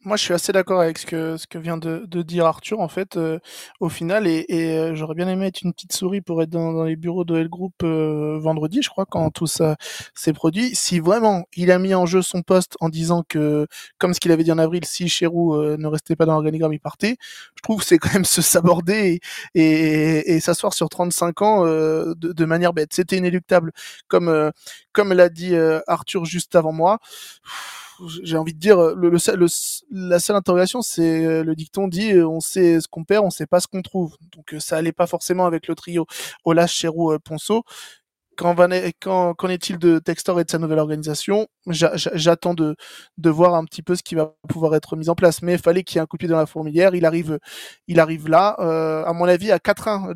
Moi, 0.05 0.17
je 0.17 0.23
suis 0.23 0.33
assez 0.33 0.51
d'accord 0.51 0.81
avec 0.81 0.97
ce 0.97 1.05
que, 1.05 1.37
ce 1.37 1.47
que 1.47 1.57
vient 1.57 1.77
de, 1.77 2.03
de 2.07 2.21
dire 2.23 2.45
Arthur, 2.45 2.81
en 2.81 2.89
fait, 2.89 3.15
euh, 3.15 3.39
au 3.79 3.87
final, 3.87 4.27
et, 4.27 4.45
et 4.49 4.77
euh, 4.77 4.95
j'aurais 4.95 5.15
bien 5.15 5.29
aimé 5.29 5.45
être 5.47 5.61
une 5.61 5.71
petite 5.71 5.93
souris 5.93 6.19
pour 6.19 6.41
être 6.41 6.49
dans, 6.49 6.73
dans 6.73 6.83
les 6.83 6.97
bureaux 6.97 7.23
de 7.23 7.37
L 7.37 7.47
Group 7.47 7.73
euh, 7.83 8.37
vendredi, 8.37 8.81
je 8.81 8.89
crois, 8.89 9.05
quand 9.05 9.29
tout 9.31 9.47
ça 9.47 9.77
s'est 10.13 10.33
produit. 10.33 10.75
Si 10.75 10.99
vraiment 10.99 11.45
il 11.55 11.71
a 11.71 11.79
mis 11.79 11.95
en 11.95 12.05
jeu 12.05 12.21
son 12.21 12.41
poste 12.41 12.75
en 12.81 12.89
disant 12.89 13.23
que, 13.29 13.65
comme 13.97 14.13
ce 14.13 14.19
qu'il 14.19 14.33
avait 14.33 14.43
dit 14.43 14.51
en 14.51 14.57
avril, 14.57 14.83
si 14.83 15.07
Cherou 15.07 15.55
ne 15.55 15.87
restait 15.87 16.17
pas 16.17 16.25
dans 16.25 16.33
l'organigramme, 16.33 16.73
il 16.73 16.79
partait, 16.79 17.15
je 17.55 17.61
trouve 17.61 17.79
que 17.79 17.85
c'est 17.85 17.97
quand 17.97 18.13
même 18.13 18.25
se 18.25 18.41
saborder 18.41 19.21
et, 19.55 19.61
et, 19.61 20.33
et 20.35 20.39
s'asseoir 20.41 20.73
sur 20.73 20.89
35 20.89 21.41
ans 21.41 21.65
de, 21.65 22.13
de, 22.13 22.45
manière 22.45 22.73
bête. 22.73 22.93
C'était 22.93 23.17
inéluctable, 23.17 23.71
comme, 24.09 24.51
comme 24.91 25.13
l'a 25.13 25.29
dit 25.29 25.55
Arthur 25.87 26.25
juste 26.25 26.55
avant 26.55 26.73
moi 26.73 26.99
j'ai 28.23 28.37
envie 28.37 28.53
de 28.53 28.59
dire, 28.59 28.77
le, 28.95 29.09
le, 29.09 29.47
la 29.91 30.19
seule 30.19 30.35
interrogation, 30.35 30.81
c'est 30.81 31.25
euh, 31.25 31.43
le 31.43 31.55
dicton 31.55 31.87
dit 31.87 32.13
euh, 32.13 32.27
on 32.27 32.39
sait 32.39 32.81
ce 32.81 32.87
qu'on 32.87 33.03
perd, 33.03 33.25
on 33.25 33.29
sait 33.29 33.45
pas 33.47 33.59
ce 33.59 33.67
qu'on 33.67 33.81
trouve. 33.81 34.17
Donc 34.35 34.53
euh, 34.53 34.59
ça 34.59 34.77
allait 34.77 34.91
pas 34.91 35.07
forcément 35.07 35.45
avec 35.45 35.67
le 35.67 35.75
trio 35.75 36.05
Olas, 36.45 36.67
Cherou, 36.67 37.17
Ponceau. 37.19 37.63
Qu'en, 38.35 38.55
quand, 38.99 39.35
qu'en 39.35 39.49
est-il 39.49 39.77
de 39.77 39.99
Textor 39.99 40.39
et 40.39 40.43
de 40.43 40.49
sa 40.49 40.57
nouvelle 40.57 40.79
organisation? 40.79 41.47
J'attends 41.67 42.55
de, 42.55 42.75
de 43.19 43.29
voir 43.29 43.53
un 43.55 43.63
petit 43.65 43.83
peu 43.83 43.95
ce 43.95 44.01
qui 44.03 44.15
va 44.15 44.33
pouvoir 44.49 44.73
être 44.75 44.95
mis 44.95 45.09
en 45.09 45.15
place. 45.15 45.43
Mais 45.43 45.53
il 45.53 45.59
fallait 45.59 45.83
qu'il 45.83 45.97
y 45.97 45.99
ait 45.99 46.01
un 46.01 46.07
coup 46.07 46.17
dans 46.17 46.37
la 46.37 46.47
fourmilière. 46.47 46.95
Il 46.95 47.05
arrive, 47.05 47.37
il 47.87 47.99
arrive 47.99 48.27
là. 48.29 48.55
Euh, 48.59 49.05
à 49.05 49.13
mon 49.13 49.25
avis, 49.25 49.51
à 49.51 49.59
4-1, 49.59 50.15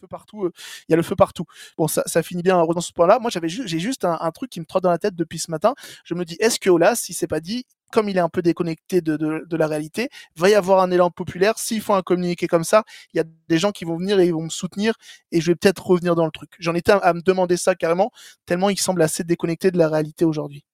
feu 0.00 0.06
partout. 0.08 0.44
Euh, 0.44 0.52
il 0.88 0.92
y 0.92 0.94
a 0.94 0.96
le 0.96 1.02
feu 1.02 1.16
partout. 1.16 1.44
Bon, 1.76 1.88
ça, 1.88 2.22
finit 2.22 2.42
bien 2.42 2.56
dans 2.56 2.80
ce 2.80 2.92
point-là. 2.92 3.18
Moi, 3.20 3.30
j'avais 3.30 3.48
j'ai 3.48 3.78
juste 3.78 4.04
un, 4.04 4.30
truc 4.30 4.50
qui 4.50 4.60
me 4.60 4.64
trotte 4.66 4.82
dans 4.82 4.90
la 4.90 4.98
tête 4.98 5.14
depuis 5.14 5.38
ce 5.38 5.50
matin. 5.50 5.74
Je 6.04 6.14
me 6.14 6.24
dis, 6.24 6.36
est-ce 6.40 6.58
que 6.58 6.70
Olas, 6.70 6.96
si 6.96 7.12
c'est 7.12 7.26
pas 7.26 7.40
dit, 7.40 7.66
comme 7.92 8.08
il 8.08 8.16
est 8.16 8.20
un 8.20 8.28
peu 8.28 8.42
déconnecté 8.42 9.00
de, 9.00 9.16
de, 9.16 9.56
la 9.56 9.66
réalité, 9.66 10.08
va 10.36 10.48
y 10.48 10.54
avoir 10.54 10.80
un 10.80 10.90
élan 10.92 11.10
populaire. 11.10 11.58
S'il 11.58 11.80
faut 11.80 11.94
un 11.94 12.02
communiqué 12.02 12.46
comme 12.46 12.64
ça, 12.64 12.84
il 13.12 13.18
y 13.18 13.20
a 13.20 13.24
des 13.48 13.58
gens 13.58 13.72
qui 13.72 13.84
vont 13.84 13.96
venir 13.96 14.20
et 14.20 14.26
ils 14.26 14.32
vont 14.32 14.44
me 14.44 14.50
soutenir 14.50 14.94
et 15.32 15.40
je 15.40 15.50
vais 15.50 15.56
peut-être 15.56 15.84
revenir 15.84 16.14
dans 16.14 16.24
le 16.24 16.30
truc. 16.30 16.52
J'en 16.60 16.74
étais 16.74 16.92
à 16.92 17.12
me 17.12 17.20
demander 17.20 17.56
ça 17.56 17.74
carrément, 17.74 18.12
tellement 18.46 18.70
il 18.70 18.78
semble 18.78 19.02
assez 19.02 19.24
déconnecté 19.24 19.72
de 19.72 19.78
la 19.78 19.88
réalité 19.88 20.24
aujourd'hui. 20.24 20.64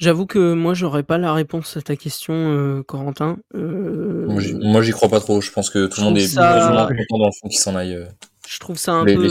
J'avoue 0.00 0.24
que 0.24 0.54
moi, 0.54 0.72
j'aurais 0.72 1.02
pas 1.02 1.18
la 1.18 1.34
réponse 1.34 1.76
à 1.76 1.82
ta 1.82 1.94
question, 1.94 2.32
euh, 2.34 2.82
Corentin. 2.82 3.36
Euh, 3.54 4.26
moi, 4.26 4.80
j'y 4.80 4.92
crois 4.92 5.10
pas 5.10 5.20
trop. 5.20 5.42
Je 5.42 5.52
pense 5.52 5.68
que 5.68 5.86
tout 5.86 6.00
le 6.00 6.06
monde 6.06 6.16
est 6.16 6.26
ça... 6.26 6.88
content 6.88 7.18
dans 7.18 7.26
le 7.26 7.32
fond 7.38 7.48
qu'il 7.48 7.58
s'en 7.58 7.76
aille. 7.76 7.96
Euh, 7.96 8.06
je 8.48 8.58
trouve 8.58 8.78
ça 8.78 8.92
un 8.92 9.04
peu, 9.04 9.28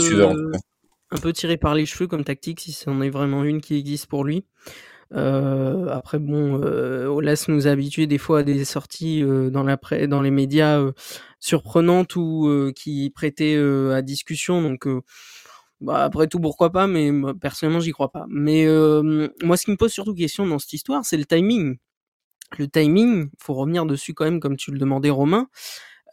un 1.10 1.18
peu 1.18 1.34
tiré 1.34 1.58
par 1.58 1.74
les 1.74 1.88
cheveux 1.88 2.06
comme 2.06 2.24
tactique, 2.24 2.60
si 2.60 2.72
c'en 2.72 3.02
est 3.02 3.10
vraiment 3.10 3.44
une 3.44 3.62
qui 3.62 3.80
existe 3.80 4.06
pour 4.06 4.24
lui. 4.24 4.46
après, 5.12 6.20
bon, 6.20 6.62
Olas 6.62 7.46
nous 7.48 7.68
a 7.68 7.72
habitués 7.72 8.06
des 8.06 8.20
fois 8.20 8.42
à 8.42 8.44
des 8.44 8.64
sorties 8.64 9.24
dans, 9.24 9.64
la 9.64 9.80
dans 10.06 10.22
les 10.22 10.32
médias 10.32 10.80
surprenantes 11.40 12.16
ou 12.16 12.72
qui 12.76 13.10
prêtaient 13.10 13.58
à 13.58 14.04
discussion. 14.04 14.62
Donc, 14.62 14.88
bah, 15.82 16.04
après 16.04 16.28
tout, 16.28 16.40
pourquoi 16.40 16.72
pas, 16.72 16.88
mais 16.88 17.12
personnellement, 17.40 17.80
j'y 17.80 17.92
crois 17.92 18.12
pas. 18.12 18.26
Mais 18.30 18.66
euh, 18.66 19.30
moi, 19.44 19.58
ce 19.58 19.66
qui 19.66 19.72
me 19.72 19.78
pose 19.78 19.92
surtout 19.92 20.14
question 20.14 20.46
dans 20.46 20.60
cette 20.60 20.74
histoire, 20.74 21.06
c'est 21.06 21.18
le 21.18 21.26
timing. 21.26 21.78
Le 22.58 22.68
timing, 22.68 23.30
faut 23.38 23.54
revenir 23.54 23.86
dessus 23.86 24.14
quand 24.14 24.26
même, 24.26 24.40
comme 24.40 24.58
tu 24.58 24.72
le 24.72 24.80
demandais, 24.80 25.10
Romain. 25.10 25.48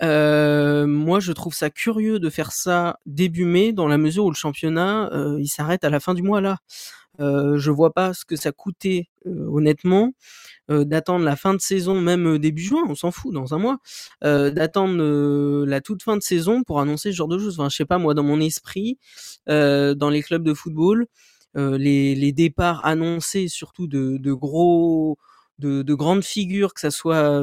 Euh, 0.03 0.87
moi, 0.87 1.21
je 1.21 1.33
trouve 1.33 1.55
ça 1.55 1.71
curieux 1.71 2.19
de 2.19 2.31
faire 2.31 2.53
ça 2.53 2.99
début 3.07 3.45
mai, 3.47 3.73
dans 3.73 3.89
la 3.89 3.99
mesure 3.99 4.27
où 4.27 4.31
le 4.31 4.37
championnat, 4.37 5.11
euh, 5.13 5.39
il 5.41 5.49
s'arrête 5.49 5.85
à 5.85 5.91
la 5.91 6.01
fin 6.01 6.15
du 6.15 6.23
mois 6.23 6.41
là. 6.41 6.59
Euh, 7.21 7.59
je 7.59 7.71
vois 7.71 7.93
pas 7.93 8.13
ce 8.15 8.25
que 8.25 8.37
ça 8.37 8.53
coûtait, 8.53 9.09
euh, 9.27 9.47
honnêtement, 9.51 10.13
euh, 10.71 10.85
d'attendre 10.85 11.25
la 11.25 11.37
fin 11.37 11.55
de 11.55 11.61
saison, 11.61 12.01
même 12.01 12.39
début 12.39 12.63
juin, 12.63 12.83
on 12.89 12.95
s'en 12.95 13.11
fout, 13.11 13.33
dans 13.33 13.55
un 13.55 13.59
mois, 13.59 13.79
d'attendre 14.23 15.65
la 15.65 15.81
toute 15.81 16.03
fin 16.03 16.17
de 16.17 16.23
saison 16.23 16.63
pour 16.63 16.81
annoncer 16.81 17.13
ce 17.13 17.17
genre 17.17 17.29
de 17.29 17.39
choses. 17.39 17.59
Enfin, 17.59 17.69
je 17.69 17.77
sais 17.77 17.85
pas, 17.85 17.99
moi, 17.99 18.15
dans 18.15 18.23
mon 18.23 18.41
esprit, 18.41 18.99
dans 19.47 20.11
les 20.11 20.23
clubs 20.23 20.43
de 20.43 20.55
football, 20.55 21.07
les, 21.55 22.15
les, 22.15 22.33
départs 22.33 22.85
annoncés, 22.85 23.49
surtout 23.49 23.87
de, 23.87 24.19
de 24.19 24.33
gros 24.33 25.19
de, 25.59 25.83
de, 25.83 25.95
grandes 25.95 26.25
figures, 26.25 26.75
que 26.75 26.81
ça 26.81 26.91
soit 26.91 27.41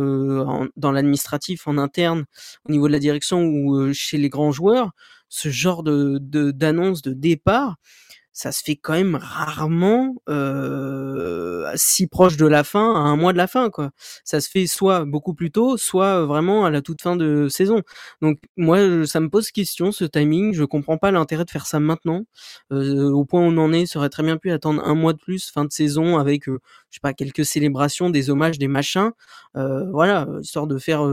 dans 0.77 0.91
l'administratif, 0.91 1.67
en 1.67 1.77
interne, 1.77 2.25
au 2.67 2.71
niveau 2.71 2.87
de 2.87 2.93
la 2.93 2.99
direction 2.99 3.43
ou 3.43 3.91
chez 3.93 4.17
les 4.17 4.29
grands 4.29 4.51
joueurs, 4.51 4.91
ce 5.29 5.49
genre 5.49 5.81
de 5.83 6.19
d'annonce 6.51 7.01
de, 7.01 7.13
départ, 7.13 7.77
ça 8.33 8.51
se 8.51 8.63
fait 8.63 8.75
quand 8.75 8.93
même 8.93 9.15
rarement 9.15 10.15
euh, 10.29 11.71
si 11.75 12.07
proche 12.07 12.35
de 12.37 12.47
la 12.47 12.63
fin, 12.63 12.93
à 12.95 12.99
un 12.99 13.15
mois 13.15 13.31
de 13.31 13.37
la 13.37 13.47
fin, 13.47 13.69
quoi. 13.69 13.91
Ça 14.23 14.41
se 14.41 14.49
fait 14.49 14.67
soit 14.67 15.05
beaucoup 15.05 15.33
plus 15.35 15.51
tôt, 15.51 15.77
soit 15.77 16.25
vraiment 16.25 16.65
à 16.65 16.71
la 16.71 16.81
toute 16.81 17.01
fin 17.01 17.15
de 17.15 17.47
saison. 17.49 17.81
Donc 18.21 18.39
moi, 18.57 19.05
ça 19.05 19.19
me 19.19 19.29
pose 19.29 19.51
question 19.51 19.91
ce 19.91 20.05
timing. 20.05 20.53
Je 20.53 20.63
comprends 20.63 20.97
pas 20.97 21.11
l'intérêt 21.11 21.45
de 21.45 21.51
faire 21.51 21.67
ça 21.67 21.79
maintenant. 21.79 22.23
Euh, 22.71 23.09
au 23.11 23.25
point 23.25 23.41
où 23.41 23.45
on 23.45 23.57
en 23.57 23.71
est, 23.71 23.85
ça 23.85 23.99
aurait 23.99 24.09
très 24.09 24.23
bien 24.23 24.37
pu 24.37 24.51
attendre 24.51 24.83
un 24.83 24.95
mois 24.95 25.13
de 25.13 25.19
plus, 25.19 25.51
fin 25.51 25.65
de 25.65 25.71
saison, 25.71 26.17
avec 26.17 26.49
euh, 26.49 26.59
je 26.89 26.95
sais 26.95 27.01
pas 27.01 27.13
quelques 27.13 27.45
célébrations, 27.45 28.09
des 28.09 28.29
hommages, 28.29 28.57
des 28.57 28.67
machins. 28.67 29.11
Voilà, 29.55 30.27
histoire 30.41 30.67
de 30.67 30.77
faire 30.79 31.03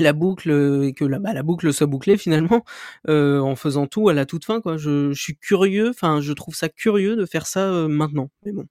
la 0.00 0.12
boucle 0.12 0.50
euh, 0.50 0.86
et 0.86 0.92
que 0.92 1.04
la, 1.04 1.18
bah, 1.18 1.32
la 1.32 1.42
boucle 1.42 1.72
soit 1.72 1.86
bouclée 1.86 2.16
finalement 2.16 2.64
euh, 3.08 3.40
en 3.40 3.56
faisant 3.56 3.86
tout 3.86 4.08
à 4.08 4.14
la 4.14 4.26
toute 4.26 4.44
fin 4.44 4.60
quoi. 4.60 4.76
Je, 4.76 5.12
suis 5.12 5.36
curieux, 5.36 5.90
enfin 5.90 6.20
je 6.20 6.32
trouve 6.32 6.54
ça 6.54 6.68
curieux 6.68 7.16
de 7.16 7.26
faire 7.26 7.46
ça 7.46 7.68
euh, 7.68 7.88
maintenant. 7.88 8.30
Mais 8.44 8.52
bon. 8.52 8.64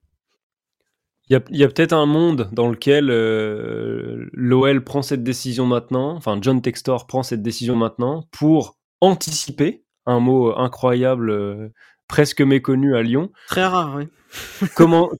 Il 1.30 1.34
y 1.34 1.36
a, 1.36 1.42
y 1.50 1.62
a 1.62 1.68
peut-être 1.68 1.92
un 1.92 2.06
monde 2.06 2.48
dans 2.52 2.68
lequel 2.68 3.10
euh, 3.10 4.28
l'OL 4.32 4.82
prend 4.82 5.02
cette 5.02 5.22
décision 5.22 5.66
maintenant, 5.66 6.14
enfin 6.16 6.38
John 6.40 6.62
Textor 6.62 7.06
prend 7.06 7.22
cette 7.22 7.42
décision 7.42 7.76
maintenant 7.76 8.24
pour 8.30 8.78
anticiper 9.02 9.84
un 10.06 10.20
mot 10.20 10.56
incroyable, 10.56 11.70
presque 12.08 12.40
méconnu 12.40 12.96
à 12.96 13.02
Lyon. 13.02 13.30
Très 13.46 13.64
rare, 13.64 13.94
oui. 13.96 14.08
comment, 14.74 15.10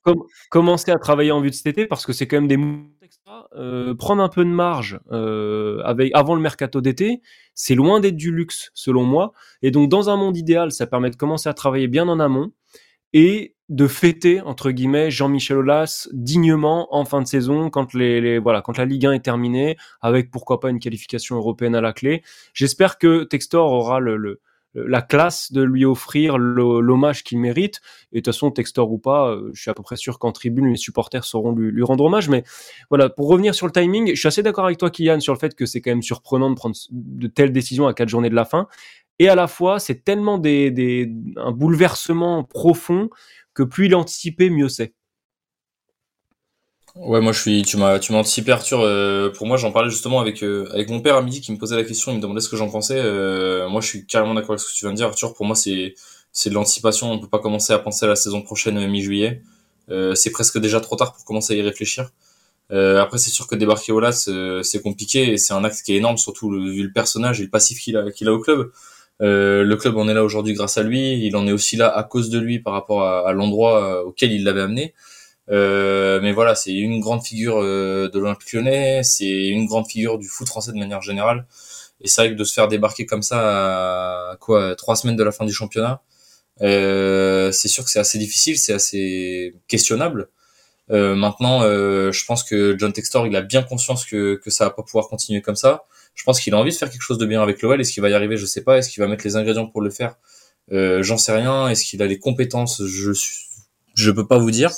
commencer 0.51 0.91
à 0.91 0.99
travailler 0.99 1.32
en 1.32 1.41
vue 1.41 1.51
de 1.51 1.55
cet 1.55 1.66
été 1.66 1.86
parce 1.86 2.05
que 2.05 2.12
c'est 2.12 2.26
quand 2.26 2.36
même 2.36 2.49
des 2.49 2.59
euh, 3.57 3.95
prendre 3.95 4.22
un 4.22 4.28
peu 4.28 4.45
de 4.45 4.51
marge 4.51 5.01
euh, 5.12 5.80
avec 5.84 6.11
avant 6.14 6.34
le 6.34 6.41
mercato 6.41 6.80
d'été, 6.80 7.20
c'est 7.55 7.74
loin 7.74 8.01
d'être 8.01 8.16
du 8.16 8.32
luxe 8.32 8.70
selon 8.74 9.05
moi. 9.05 9.32
Et 9.62 9.70
donc 9.70 9.89
dans 9.89 10.11
un 10.11 10.16
monde 10.16 10.36
idéal, 10.36 10.72
ça 10.72 10.86
permet 10.86 11.11
de 11.11 11.16
commencer 11.16 11.49
à 11.49 11.55
travailler 11.55 11.89
bien 11.89 12.09
en 12.09 12.20
amont 12.20 12.53
et 13.12 13.55
de 13.68 13.86
fêter 13.86 14.41
entre 14.41 14.70
guillemets 14.70 15.11
Jean-Michel 15.11 15.59
Aulas 15.59 16.09
dignement 16.12 16.95
en 16.95 17.05
fin 17.05 17.20
de 17.20 17.26
saison 17.26 17.68
quand 17.68 17.93
les, 17.93 18.39
voilà 18.39 18.62
quand 18.62 18.78
la 18.78 18.86
Ligue 18.86 19.07
1 19.07 19.12
est 19.12 19.24
terminée 19.24 19.76
avec 20.01 20.30
pourquoi 20.30 20.59
pas 20.61 20.70
une 20.70 20.78
qualification 20.78 21.36
européenne 21.36 21.74
à 21.74 21.80
la 21.82 21.93
clé. 21.93 22.22
J'espère 22.55 22.99
que 22.99 23.24
Textor 23.24 23.70
aura 23.72 24.01
le 24.01 24.41
la 24.87 25.03
classe 25.03 25.53
de 25.53 25.62
lui 25.62 25.85
offrir 25.85 26.39
l'hommage 26.39 27.24
qu'il 27.24 27.39
mérite. 27.39 27.81
Et 28.12 28.16
de 28.16 28.20
toute 28.20 28.35
façon, 28.35 28.51
Textor 28.51 28.91
ou 28.91 28.99
pas, 28.99 29.31
euh, 29.31 29.51
je 29.55 29.61
suis 29.61 29.70
à 29.70 29.74
peu 29.74 29.83
près 29.83 29.97
sûr 29.97 30.18
qu'en 30.18 30.33
tribune, 30.33 30.66
les 30.66 30.76
supporters 30.76 31.24
sauront 31.24 31.53
lui, 31.53 31.83
rendre 31.83 32.05
hommage. 32.05 32.29
Mais 32.29 32.45
voilà, 32.91 33.09
pour 33.09 33.29
revenir 33.29 33.55
sur 33.55 33.66
le 33.66 33.72
timing, 33.72 34.11
je 34.11 34.18
suis 34.18 34.29
assez 34.29 34.43
d'accord 34.43 34.66
avec 34.66 34.79
toi, 34.79 34.91
Kylian, 34.91 35.20
sur 35.20 35.33
le 35.33 35.39
fait 35.39 35.55
que 35.55 35.66
c'est 35.66 35.81
quand 35.81 35.91
même 35.91 36.03
surprenant 36.03 36.51
de 36.51 36.55
prendre 36.55 36.76
de 36.91 37.26
telles 37.26 37.53
décisions 37.53 37.87
à 37.87 37.95
quatre 37.95 38.09
journées 38.09 38.31
de 38.31 38.35
la 38.35 38.45
fin. 38.45 38.68
Et 39.18 39.29
à 39.29 39.35
la 39.35 39.49
fois, 39.49 39.81
c'est 39.81 40.05
tellement 40.05 40.39
des, 40.39 41.11
un 41.37 41.53
bouleversement 41.53 42.45
profond 42.45 43.11
que 43.55 43.62
plus 43.62 43.87
il 43.87 43.93
est 43.93 43.97
anticipé, 43.97 44.51
mieux 44.51 44.68
c'est. 44.68 44.95
Ouais, 47.01 47.20
moi 47.20 47.30
je 47.32 47.40
suis, 47.40 47.62
tu 47.62 47.76
m'as, 47.76 48.01
tu 48.01 48.12
m'as 48.12 48.18
anticipé 48.18 48.51
Arthur. 48.51 48.80
Euh, 48.80 49.30
pour 49.30 49.46
moi, 49.46 49.57
j'en 49.57 49.70
parlais 49.70 49.88
justement 49.88 50.18
avec 50.20 50.42
euh, 50.42 50.68
avec 50.72 50.90
mon 50.90 51.01
père 51.01 51.14
à 51.14 51.22
midi 51.22 51.40
qui 51.40 51.53
me 51.53 51.57
posait 51.57 51.76
la 51.76 51.84
question, 51.84 52.11
il 52.11 52.16
me 52.16 52.20
demandait 52.20 52.40
ce 52.40 52.49
que 52.49 52.57
j'en 52.57 52.68
pensais. 52.68 52.99
Euh, 52.99 53.68
moi, 53.68 53.80
je 53.80 53.86
suis 53.86 54.07
carrément 54.07 54.34
d'accord 54.34 54.51
avec 54.53 54.61
ce 54.61 54.66
que 54.66 54.76
tu 54.76 54.84
viens 54.84 54.90
de 54.90 54.96
dire, 54.96 55.07
Arthur. 55.07 55.32
Pour 55.34 55.46
moi, 55.46 55.55
c'est 55.55 55.94
c'est 56.32 56.51
de 56.51 56.55
l'anticipation. 56.55 57.12
On 57.12 57.20
peut 57.20 57.28
pas 57.28 57.38
commencer 57.38 57.72
à 57.72 57.78
penser 57.78 58.05
à 58.07 58.09
la 58.09 58.16
saison 58.16 58.42
prochaine 58.42 58.84
mi-juillet. 58.88 59.42
c'est 60.14 60.30
presque 60.32 60.59
déjà 60.59 60.80
trop 60.80 60.96
tard 60.96 61.14
pour 61.14 61.24
commencer 61.24 61.55
à 61.55 61.57
y 61.57 61.62
réfléchir. 61.62 62.11
après, 62.70 63.18
c'est 63.18 63.30
sûr 63.30 63.46
que 63.46 63.55
débarquer 63.55 63.92
au 63.92 64.01
LAS, 64.01 64.28
c'est 64.62 64.82
compliqué 64.82 65.32
et 65.32 65.38
c'est 65.38 65.55
un 65.55 65.64
acte 65.64 65.82
qui 65.84 65.94
est 65.94 65.99
énorme, 65.99 66.18
surtout 66.18 66.51
vu 66.51 66.82
le 66.82 66.92
personnage 66.92 67.40
et 67.40 67.44
le 67.44 67.51
passif 67.51 67.80
qu'il 67.80 67.96
a 67.96 68.11
qu'il 68.11 68.28
a 68.28 68.32
au 68.32 68.40
club. 68.40 68.72
le 69.20 69.74
club 69.76 69.96
en 69.96 70.09
est 70.09 70.14
là 70.14 70.24
aujourd'hui 70.24 70.55
grâce 70.55 70.78
à 70.78 70.82
lui. 70.82 71.24
Il 71.26 71.36
en 71.36 71.46
est 71.46 71.53
aussi 71.53 71.76
là 71.76 71.88
à 71.96 72.03
cause 72.03 72.28
de 72.30 72.38
lui 72.38 72.59
par 72.59 72.72
rapport 72.72 73.03
à, 73.03 73.28
à 73.28 73.32
l'endroit 73.32 74.05
auquel 74.05 74.32
il 74.32 74.44
l'avait 74.44 74.62
amené. 74.62 74.94
Euh, 75.51 76.20
mais 76.20 76.32
voilà, 76.32 76.55
c'est 76.55 76.72
une 76.72 77.01
grande 77.01 77.24
figure 77.24 77.59
euh, 77.59 78.09
de 78.09 78.18
l'Olympique 78.18 78.53
lyonnais, 78.53 79.03
c'est 79.03 79.46
une 79.49 79.66
grande 79.66 79.88
figure 79.88 80.18
du 80.18 80.28
foot 80.28 80.46
français 80.46 80.72
de 80.72 80.78
manière 80.78 81.03
générale. 81.03 81.46
Et 82.01 82.09
c'est 82.09 82.22
vrai 82.22 82.30
que 82.30 82.36
de 82.36 82.44
se 82.44 82.53
faire 82.55 82.68
débarquer 82.68 83.07
comme 83.07 83.22
ça 83.22 84.30
à 84.32 84.36
quoi 84.36 84.76
trois 84.76 84.96
semaines 84.96 85.16
de 85.16 85.24
la 85.24 85.32
fin 85.32 85.44
du 85.44 85.53
championnat, 85.53 86.03
euh, 86.62 87.53
c'est 87.53 87.68
sûr 87.68 87.84
que 87.84 87.90
c'est 87.90 87.99
assez 87.99 88.18
difficile, 88.18 88.59
c'est 88.59 88.72
assez 88.72 89.55
questionnable. 89.68 90.28
Euh, 90.90 91.14
maintenant, 91.14 91.62
euh, 91.62 92.12
je 92.12 92.24
pense 92.24 92.44
que 92.44 92.76
John 92.78 92.92
Textor, 92.92 93.26
il 93.26 93.36
a 93.36 93.42
bien 93.42 93.62
conscience 93.62 94.05
que, 94.07 94.36
que 94.36 94.51
ça 94.51 94.64
va 94.64 94.70
pas 94.70 94.82
pouvoir 94.82 95.09
continuer 95.09 95.42
comme 95.42 95.57
ça. 95.57 95.84
Je 96.14 96.24
pense 96.24 96.40
qu'il 96.40 96.55
a 96.55 96.59
envie 96.59 96.70
de 96.70 96.76
faire 96.76 96.90
quelque 96.90 97.03
chose 97.03 97.18
de 97.18 97.26
bien 97.26 97.42
avec 97.42 97.62
l'OL. 97.62 97.80
Est-ce 97.80 97.92
qu'il 97.92 98.03
va 98.03 98.11
y 98.11 98.14
arriver? 98.14 98.36
Je 98.36 98.46
sais 98.46 98.62
pas. 98.62 98.78
Est-ce 98.78 98.90
qu'il 98.90 99.03
va 99.03 99.09
mettre 99.09 99.24
les 99.24 99.36
ingrédients 99.36 99.66
pour 99.66 99.80
le 99.82 99.90
faire? 99.90 100.16
J'en 100.70 101.16
sais 101.18 101.32
rien. 101.32 101.68
Est-ce 101.68 101.84
qu'il 101.84 102.03
a 102.03 102.07
les 102.07 102.18
compétences? 102.18 102.82
Je 102.84 103.12
je 103.94 104.11
peux 104.11 104.26
pas 104.26 104.38
vous 104.38 104.51
dire. 104.51 104.70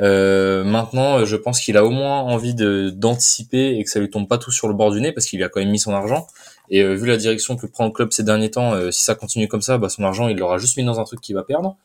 Euh, 0.00 0.62
maintenant, 0.64 1.24
je 1.24 1.36
pense 1.36 1.60
qu'il 1.60 1.76
a 1.76 1.84
au 1.84 1.90
moins 1.90 2.20
envie 2.20 2.54
de 2.54 2.90
d'anticiper 2.90 3.78
et 3.78 3.84
que 3.84 3.90
ça 3.90 3.98
lui 3.98 4.10
tombe 4.10 4.28
pas 4.28 4.38
tout 4.38 4.50
sur 4.50 4.68
le 4.68 4.74
bord 4.74 4.92
du 4.92 5.00
nez 5.00 5.12
parce 5.12 5.26
qu'il 5.26 5.42
a 5.42 5.48
quand 5.48 5.60
même 5.60 5.70
mis 5.70 5.78
son 5.78 5.92
argent. 5.92 6.26
Et 6.70 6.82
euh, 6.82 6.94
vu 6.94 7.06
la 7.06 7.16
direction 7.16 7.56
que 7.56 7.66
prend 7.66 7.86
le 7.86 7.92
club 7.92 8.12
ces 8.12 8.22
derniers 8.22 8.50
temps, 8.50 8.74
euh, 8.74 8.90
si 8.90 9.04
ça 9.04 9.14
continue 9.14 9.48
comme 9.48 9.62
ça, 9.62 9.78
bah, 9.78 9.88
son 9.88 10.04
argent 10.04 10.28
il 10.28 10.36
l'aura 10.36 10.58
juste 10.58 10.76
mis 10.76 10.84
dans 10.84 11.00
un 11.00 11.04
truc 11.04 11.20
qu'il 11.20 11.34
va 11.34 11.44
perdre. 11.44 11.76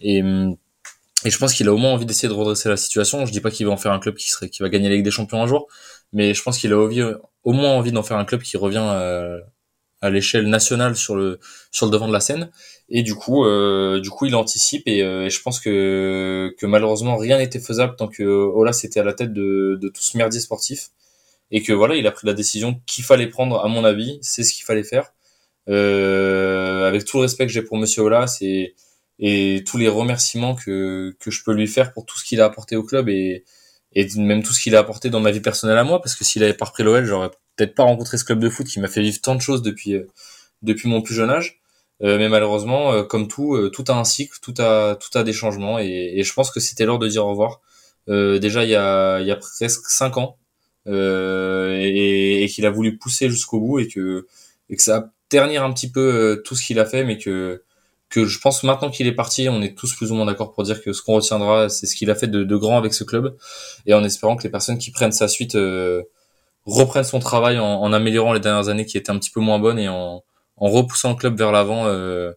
Et, 0.00 0.22
hum, 0.22 0.56
et 1.24 1.30
je 1.30 1.38
pense 1.38 1.52
qu'il 1.54 1.68
a 1.68 1.74
au 1.74 1.76
moins 1.76 1.92
envie 1.92 2.06
d'essayer 2.06 2.28
de 2.28 2.34
redresser 2.34 2.68
la 2.70 2.76
situation. 2.78 3.26
Je 3.26 3.32
dis 3.32 3.40
pas 3.40 3.50
qu'il 3.50 3.66
va 3.66 3.72
en 3.72 3.76
faire 3.76 3.92
un 3.92 4.00
club 4.00 4.16
qui 4.16 4.30
serait 4.30 4.48
qui 4.48 4.62
va 4.62 4.70
gagner 4.70 4.88
la 4.88 4.94
Ligue 4.96 5.04
des 5.04 5.10
Champions 5.10 5.42
un 5.42 5.46
jour, 5.46 5.68
mais 6.12 6.34
je 6.34 6.42
pense 6.42 6.58
qu'il 6.58 6.72
a 6.72 6.78
au 6.78 7.52
moins 7.52 7.70
envie 7.72 7.92
d'en 7.92 8.02
faire 8.02 8.16
un 8.16 8.24
club 8.24 8.42
qui 8.42 8.56
revient 8.56 8.78
à 10.02 10.10
l'échelle 10.10 10.48
nationale 10.48 10.96
sur 10.96 11.14
le 11.14 11.38
sur 11.72 11.86
le 11.86 11.92
devant 11.92 12.08
de 12.08 12.12
la 12.12 12.20
scène 12.20 12.50
et 12.90 13.02
du 13.02 13.14
coup 13.14 13.44
euh, 13.44 14.00
du 14.00 14.10
coup 14.10 14.26
il 14.26 14.34
anticipe 14.34 14.82
euh, 14.88 15.24
et, 15.24 15.30
je 15.30 15.42
pense 15.42 15.60
que 15.60 16.54
que 16.58 16.66
malheureusement 16.66 17.16
rien 17.16 17.38
n'était 17.38 17.60
faisable 17.60 17.94
tant 17.96 18.08
que 18.08 18.22
Olas 18.24 18.80
était 18.84 19.00
à 19.00 19.04
la 19.04 19.14
tête 19.14 19.32
de 19.32 19.78
de 19.80 19.88
tout 19.88 20.02
ce 20.02 20.16
merdier 20.16 20.40
sportif. 20.40 20.90
Et 21.52 21.62
que 21.62 21.72
voilà 21.72 21.96
il 21.96 22.06
a 22.06 22.12
pris 22.12 22.26
la 22.26 22.34
décision 22.34 22.80
qu'il 22.86 23.04
fallait 23.04 23.28
prendre 23.28 23.64
à 23.64 23.68
mon 23.68 23.84
avis. 23.84 24.18
C'est 24.22 24.44
ce 24.44 24.54
qu'il 24.54 24.64
fallait 24.64 24.84
faire. 24.84 25.12
Euh, 25.68 26.88
avec 26.88 27.04
tout 27.04 27.18
le 27.18 27.22
respect 27.22 27.46
que 27.46 27.52
j'ai 27.52 27.62
pour 27.62 27.76
Monsieur 27.78 28.02
Olas 28.02 28.38
et 28.40 28.74
et 29.20 29.64
tous 29.66 29.78
les 29.78 29.88
remerciements 29.88 30.54
que 30.54 31.14
que 31.20 31.30
je 31.30 31.44
peux 31.44 31.52
lui 31.52 31.66
faire 31.68 31.92
pour 31.92 32.06
tout 32.06 32.18
ce 32.18 32.24
qu'il 32.24 32.40
a 32.40 32.46
apporté 32.46 32.76
au 32.76 32.84
club 32.84 33.08
et 33.08 33.44
et 33.94 34.06
même 34.16 34.42
tout 34.42 34.52
ce 34.52 34.60
qu'il 34.62 34.76
a 34.76 34.80
apporté 34.80 35.10
dans 35.10 35.20
ma 35.20 35.32
vie 35.32 35.40
personnelle 35.40 35.78
à 35.78 35.84
moi. 35.84 36.00
Parce 36.02 36.14
que 36.16 36.24
s'il 36.24 36.42
avait 36.44 36.54
pas 36.54 36.66
repris 36.66 36.82
l'OL 36.84 37.04
j'aurais 37.04 37.30
peut-être 37.56 37.74
pas 37.74 37.84
rencontré 37.84 38.18
ce 38.18 38.24
club 38.24 38.40
de 38.40 38.48
foot 38.48 38.66
qui 38.66 38.80
m'a 38.80 38.88
fait 38.88 39.02
vivre 39.02 39.20
tant 39.20 39.34
de 39.34 39.40
choses 39.42 39.62
depuis 39.62 39.94
euh, 39.94 40.06
depuis 40.62 40.88
mon 40.88 41.02
plus 41.02 41.14
jeune 41.14 41.30
âge. 41.30 41.59
Euh, 42.02 42.18
mais 42.18 42.28
malheureusement, 42.28 42.92
euh, 42.92 43.02
comme 43.02 43.28
tout, 43.28 43.68
tout 43.70 43.84
a 43.88 43.92
un 43.92 44.04
cycle, 44.04 44.38
tout 44.42 44.54
a 44.58 44.96
tout 44.96 45.16
a 45.18 45.22
des 45.22 45.32
changements 45.32 45.78
et, 45.78 46.14
et 46.16 46.22
je 46.24 46.32
pense 46.32 46.50
que 46.50 46.60
c'était 46.60 46.86
l'heure 46.86 46.98
de 46.98 47.08
dire 47.08 47.26
au 47.26 47.30
revoir. 47.30 47.60
déjà 48.08 48.64
il 48.64 48.70
y 48.70 48.74
a 48.76 49.20
il 49.20 49.26
y 49.26 49.30
a 49.30 49.36
presque 49.36 49.86
cinq 49.88 50.16
ans 50.16 50.38
et, 50.86 52.44
et 52.44 52.48
qu'il 52.48 52.66
a 52.66 52.70
voulu 52.70 52.98
pousser 52.98 53.28
jusqu'au 53.30 53.60
bout 53.60 53.80
et 53.80 53.88
que 53.88 54.26
et 54.70 54.76
que 54.76 54.82
ça 54.82 54.96
a 54.96 55.04
ternir 55.28 55.64
un 55.64 55.72
petit 55.72 55.90
peu 55.90 56.42
tout 56.44 56.56
ce 56.56 56.64
qu'il 56.64 56.78
a 56.78 56.86
fait, 56.86 57.04
mais 57.04 57.18
que 57.18 57.62
que 58.10 58.26
je 58.26 58.40
pense 58.40 58.64
maintenant 58.64 58.90
qu'il 58.90 59.06
est 59.06 59.14
parti, 59.14 59.48
on 59.48 59.62
est 59.62 59.76
tous 59.78 59.94
plus 59.94 60.10
ou 60.10 60.16
moins 60.16 60.26
d'accord 60.26 60.52
pour 60.52 60.64
dire 60.64 60.82
que 60.82 60.92
ce 60.92 61.00
qu'on 61.00 61.14
retiendra, 61.14 61.68
c'est 61.68 61.86
ce 61.86 61.94
qu'il 61.94 62.10
a 62.10 62.16
fait 62.16 62.26
de, 62.26 62.42
de, 62.42 62.56
grand 62.56 62.76
avec 62.76 62.92
ce 62.92 63.04
club, 63.04 63.36
et 63.86 63.94
en 63.94 64.04
espérant 64.04 64.36
que 64.36 64.42
les 64.42 64.50
personnes 64.50 64.78
qui 64.78 64.90
prennent 64.90 65.12
sa 65.12 65.28
suite 65.28 65.54
euh, 65.54 66.02
reprenne 66.66 67.04
son 67.04 67.20
travail 67.20 67.58
en, 67.60 67.64
en, 67.80 67.92
améliorant 67.92 68.32
les 68.32 68.40
dernières 68.40 68.68
années 68.68 68.84
qui 68.84 68.98
étaient 68.98 69.12
un 69.12 69.18
petit 69.18 69.30
peu 69.30 69.40
moins 69.40 69.60
bonnes 69.60 69.78
et 69.78 69.88
en, 69.88 70.24
en 70.60 70.68
repoussant 70.68 71.10
le 71.10 71.16
club 71.16 71.36
vers 71.36 71.52
l'avant 71.52 71.86
euh, 71.86 72.32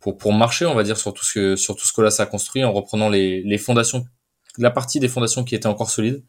pour, 0.00 0.16
pour 0.16 0.32
marcher, 0.32 0.66
on 0.66 0.74
va 0.74 0.82
dire, 0.82 0.96
sur 0.96 1.12
tout 1.12 1.24
ce 1.24 1.34
que, 1.34 1.56
sur 1.56 1.76
tout 1.76 1.86
ce 1.86 1.92
que 1.92 2.02
là 2.02 2.10
ça 2.10 2.24
a 2.24 2.26
construit, 2.26 2.64
en 2.64 2.72
reprenant 2.72 3.08
les, 3.08 3.42
les 3.42 3.58
fondations, 3.58 4.06
la 4.58 4.70
partie 4.70 5.00
des 5.00 5.08
fondations 5.08 5.44
qui 5.44 5.54
étaient 5.54 5.66
encore 5.66 5.90
solides 5.90 6.22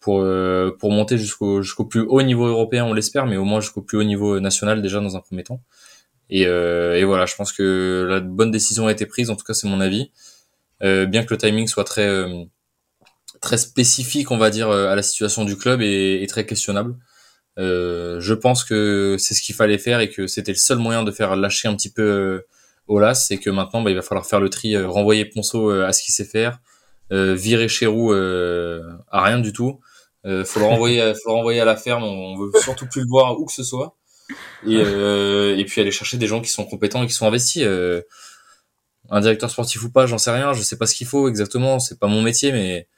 pour, 0.00 0.20
euh, 0.20 0.76
pour 0.78 0.90
monter 0.90 1.18
jusqu'au, 1.18 1.62
jusqu'au 1.62 1.84
plus 1.84 2.00
haut 2.00 2.22
niveau 2.22 2.46
européen, 2.46 2.84
on 2.84 2.94
l'espère, 2.94 3.26
mais 3.26 3.36
au 3.36 3.44
moins 3.44 3.60
jusqu'au 3.60 3.82
plus 3.82 3.98
haut 3.98 4.04
niveau 4.04 4.40
national 4.40 4.82
déjà 4.82 5.00
dans 5.00 5.16
un 5.16 5.20
premier 5.20 5.44
temps. 5.44 5.60
Et, 6.30 6.46
euh, 6.46 6.96
et 6.96 7.04
voilà, 7.04 7.26
je 7.26 7.34
pense 7.34 7.52
que 7.52 8.06
la 8.08 8.20
bonne 8.20 8.50
décision 8.50 8.86
a 8.86 8.92
été 8.92 9.06
prise, 9.06 9.30
en 9.30 9.36
tout 9.36 9.44
cas 9.44 9.54
c'est 9.54 9.68
mon 9.68 9.80
avis. 9.80 10.10
Euh, 10.82 11.04
bien 11.06 11.24
que 11.24 11.34
le 11.34 11.38
timing 11.38 11.66
soit 11.66 11.84
très 11.84 12.08
très 13.40 13.58
spécifique, 13.58 14.30
on 14.30 14.38
va 14.38 14.50
dire, 14.50 14.68
euh, 14.68 14.88
à 14.88 14.96
la 14.96 15.02
situation 15.02 15.44
du 15.44 15.56
club 15.56 15.80
et, 15.82 16.24
très 16.28 16.46
questionnable. 16.46 16.96
Euh, 17.60 18.20
je 18.20 18.32
pense 18.32 18.64
que 18.64 19.16
c'est 19.18 19.34
ce 19.34 19.42
qu'il 19.42 19.54
fallait 19.54 19.78
faire 19.78 20.00
et 20.00 20.08
que 20.08 20.26
c'était 20.26 20.52
le 20.52 20.56
seul 20.56 20.78
moyen 20.78 21.02
de 21.02 21.10
faire 21.10 21.36
lâcher 21.36 21.68
un 21.68 21.76
petit 21.76 21.92
peu 21.92 22.02
euh, 22.02 22.46
Olas, 22.88 23.14
c'est 23.14 23.36
que 23.36 23.50
maintenant 23.50 23.82
bah, 23.82 23.90
il 23.90 23.96
va 23.96 24.02
falloir 24.02 24.26
faire 24.26 24.40
le 24.40 24.48
tri, 24.48 24.76
renvoyer 24.76 25.26
Ponceau 25.26 25.70
à 25.70 25.92
ce 25.92 26.02
qu'il 26.02 26.12
sait 26.14 26.24
faire, 26.24 26.58
virer 27.10 27.68
Chéroux 27.68 28.12
à 28.12 29.24
rien 29.24 29.38
du 29.38 29.52
tout. 29.52 29.78
Euh, 30.26 30.44
faut 30.44 30.60
le 30.60 30.66
renvoyer, 30.66 31.14
faut 31.22 31.30
le 31.30 31.34
renvoyer 31.34 31.60
à 31.60 31.64
la 31.64 31.76
ferme. 31.76 32.02
On, 32.02 32.36
veut 32.36 32.50
surtout 32.60 32.86
plus 32.86 33.02
le 33.02 33.08
voir 33.08 33.38
où 33.38 33.44
que 33.44 33.52
ce 33.52 33.62
soit. 33.62 33.96
Et, 34.66 34.74
et 34.74 35.64
puis 35.66 35.80
aller 35.80 35.90
chercher 35.90 36.16
des 36.16 36.26
gens 36.26 36.40
qui 36.40 36.50
sont 36.50 36.64
compétents 36.64 37.02
et 37.02 37.06
qui 37.06 37.12
sont 37.12 37.26
investis. 37.26 37.64
un 39.10 39.20
directeur 39.20 39.50
sportif 39.50 39.82
ou 39.84 39.90
pas, 39.90 40.06
j'en 40.06 40.18
sais 40.18 40.32
rien. 40.32 40.52
Je 40.52 40.62
sais 40.62 40.76
pas 40.76 40.86
ce 40.86 40.94
qu'il 40.94 41.06
faut 41.06 41.28
exactement. 41.28 41.78
C'est 41.78 41.98
pas 41.98 42.08
mon 42.08 42.22
métier, 42.22 42.50
mais 42.50 42.88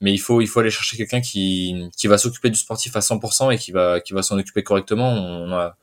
mais 0.00 0.12
il 0.12 0.18
faut 0.18 0.40
il 0.40 0.46
faut 0.48 0.60
aller 0.60 0.70
chercher 0.70 0.96
quelqu'un 0.96 1.20
qui 1.20 1.90
qui 1.96 2.06
va 2.06 2.18
s'occuper 2.18 2.50
du 2.50 2.58
sportif 2.58 2.96
à 2.96 3.00
100% 3.00 3.52
et 3.52 3.58
qui 3.58 3.72
va 3.72 4.00
qui 4.00 4.12
va 4.12 4.22
s'en 4.22 4.38
occuper 4.38 4.62
correctement. 4.62 5.10
On 5.12 5.52
a 5.52 5.76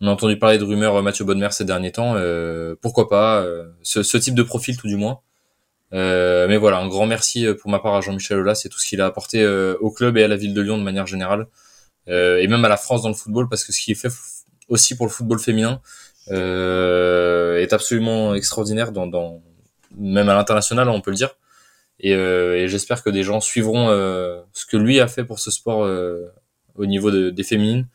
on 0.00 0.08
a 0.08 0.10
entendu 0.10 0.38
parler 0.38 0.58
de 0.58 0.64
rumeurs 0.64 0.96
euh, 0.96 1.02
Mathieu 1.02 1.24
Bonnemer 1.24 1.50
ces 1.52 1.64
derniers 1.64 1.92
temps. 1.92 2.14
Euh, 2.16 2.74
pourquoi 2.80 3.08
pas 3.08 3.42
euh, 3.42 3.68
ce, 3.82 4.02
ce, 4.02 4.18
type 4.18 4.34
de 4.34 4.42
profil 4.42 4.76
tout 4.76 4.88
du 4.88 4.96
moins. 4.96 5.20
Euh, 5.92 6.48
mais 6.48 6.56
voilà, 6.56 6.78
un 6.78 6.88
grand 6.88 7.06
merci 7.06 7.46
pour 7.60 7.70
ma 7.70 7.78
part 7.78 7.94
à 7.94 8.00
Jean-Michel 8.00 8.38
Aulas 8.38 8.56
c'est 8.56 8.68
tout 8.68 8.80
ce 8.80 8.88
qu'il 8.88 9.00
a 9.00 9.06
apporté 9.06 9.46
au 9.46 9.90
club 9.90 10.16
et 10.16 10.24
à 10.24 10.28
la 10.28 10.36
ville 10.36 10.54
de 10.54 10.60
Lyon 10.60 10.78
de 10.78 10.82
manière 10.82 11.06
générale 11.06 11.46
et 12.08 12.46
même 12.48 12.64
à 12.64 12.68
la 12.68 12.76
France 12.76 13.02
dans 13.02 13.08
le 13.08 13.14
football 13.14 13.48
parce 13.48 13.64
que 13.64 13.72
ce 13.72 13.80
qui 13.80 13.92
est 13.92 13.94
fait 13.94 14.12
aussi 14.68 14.96
pour 14.96 15.06
le 15.06 15.12
football 15.12 15.38
féminin 15.38 15.80
est 16.30 17.72
absolument 17.72 18.34
extraordinaire 18.34 18.90
dans, 18.90 19.06
dans 19.06 19.42
même 19.96 20.28
à 20.28 20.34
l'international 20.34 20.88
on 20.88 21.00
peut 21.00 21.12
le 21.12 21.16
dire. 21.16 21.36
Et, 22.00 22.14
euh, 22.14 22.56
et 22.56 22.68
j'espère 22.68 23.02
que 23.02 23.10
des 23.10 23.22
gens 23.22 23.40
suivront 23.40 23.88
euh, 23.88 24.42
ce 24.52 24.66
que 24.66 24.76
lui 24.76 25.00
a 25.00 25.06
fait 25.06 25.24
pour 25.24 25.38
ce 25.38 25.50
sport 25.50 25.84
euh, 25.84 26.26
au 26.74 26.86
niveau 26.86 27.10
de, 27.10 27.30
des 27.30 27.44
féminines 27.44 27.86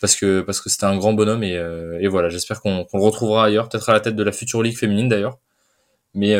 parce 0.00 0.16
que 0.16 0.40
parce 0.40 0.60
que 0.60 0.70
c'était 0.70 0.84
un 0.84 0.96
grand 0.96 1.14
bonhomme 1.14 1.42
et, 1.42 1.54
et 2.00 2.08
voilà 2.08 2.28
j'espère 2.28 2.60
qu'on 2.60 2.86
le 2.92 3.00
retrouvera 3.00 3.46
ailleurs 3.46 3.68
peut-être 3.68 3.88
à 3.88 3.92
la 3.92 4.00
tête 4.00 4.16
de 4.16 4.22
la 4.22 4.32
future 4.32 4.62
ligue 4.62 4.76
féminine 4.76 5.08
d'ailleurs 5.08 5.38
mais 6.14 6.36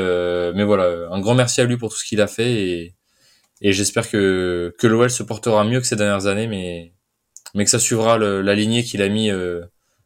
mais 0.55 0.65
voilà 0.65 1.09
un 1.11 1.21
grand 1.21 1.35
merci 1.35 1.61
à 1.61 1.65
lui 1.65 1.77
pour 1.77 1.91
tout 1.91 1.99
ce 1.99 2.05
qu'il 2.05 2.21
a 2.21 2.27
fait 2.27 2.53
et, 2.53 2.95
et 3.61 3.73
j'espère 3.73 4.11
que 4.11 4.75
que 4.79 4.87
l'OL 4.87 5.11
se 5.11 5.23
portera 5.23 5.65
mieux 5.65 5.81
que 5.81 5.87
ces 5.87 5.97
dernières 5.97 6.27
années 6.27 6.49
mais 6.49 6.93
mais 7.55 7.65
que 7.65 7.71
ça 7.71 7.79
suivra 7.79 8.19
le, 8.19 8.43
la 8.43 8.55
lignée 8.55 8.83
qu'il 8.85 9.03
a 9.03 9.09
mis 9.09 9.31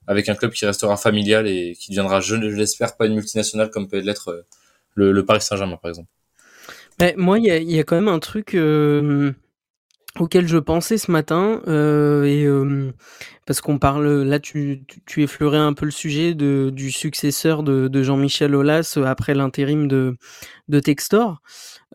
avec 0.08 0.28
un 0.30 0.34
club 0.34 0.52
qui 0.52 0.64
restera 0.66 0.96
familial 0.96 1.46
et 1.46 1.76
qui 1.78 1.90
deviendra, 1.90 2.20
je, 2.20 2.34
l'espère, 2.34 2.96
pas 2.96 3.06
une 3.06 3.14
multinationale 3.14 3.70
comme 3.70 3.88
peut 3.88 4.00
l'être 4.00 4.46
le, 4.94 5.24
Paris 5.24 5.42
Saint-Germain, 5.42 5.76
par 5.76 5.90
exemple. 5.90 6.08
Moi, 7.16 7.38
il 7.38 7.70
y 7.70 7.78
a, 7.78 7.84
quand 7.84 7.96
même 7.96 8.08
un 8.08 8.18
truc 8.18 8.56
auquel 10.18 10.48
je 10.48 10.58
pensais 10.58 10.98
ce 10.98 11.10
matin 11.10 11.60
et 12.24 12.46
parce 13.48 13.62
qu'on 13.62 13.78
parle 13.78 14.24
là 14.24 14.38
tu, 14.40 14.84
tu, 15.06 15.22
effleurais 15.22 15.56
un 15.56 15.72
peu 15.72 15.86
le 15.86 15.90
sujet 15.90 16.34
de, 16.34 16.68
du 16.70 16.90
successeur 16.90 17.62
de, 17.62 18.02
Jean-Michel 18.02 18.54
Aulas 18.54 18.98
après 19.06 19.34
l'intérim 19.34 19.88
de, 19.88 20.18
de 20.68 20.80
Textor 20.80 21.40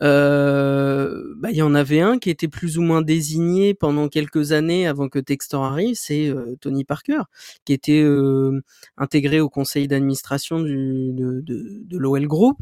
euh, 0.01 1.33
bah, 1.37 1.51
il 1.51 1.57
y 1.57 1.61
en 1.61 1.75
avait 1.75 2.01
un 2.01 2.17
qui 2.17 2.29
était 2.31 2.47
plus 2.47 2.77
ou 2.77 2.81
moins 2.81 3.01
désigné 3.01 3.73
pendant 3.75 4.09
quelques 4.09 4.51
années 4.51 4.87
avant 4.87 5.07
que 5.07 5.19
Textor 5.19 5.63
arrive, 5.63 5.95
c'est 5.95 6.27
euh, 6.29 6.55
Tony 6.59 6.83
Parker, 6.83 7.21
qui 7.63 7.73
était 7.73 8.01
euh, 8.01 8.61
intégré 8.97 9.39
au 9.39 9.49
conseil 9.49 9.87
d'administration 9.87 10.59
de, 10.59 11.11
de, 11.11 11.41
de 11.45 11.97
l'OL 11.97 12.27
Group, 12.27 12.57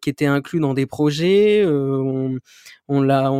qui 0.00 0.08
était 0.08 0.26
inclus 0.26 0.58
dans 0.58 0.72
des 0.72 0.86
projets. 0.86 1.62
on, 1.66 2.38
on 2.88 3.02
l'a, 3.02 3.30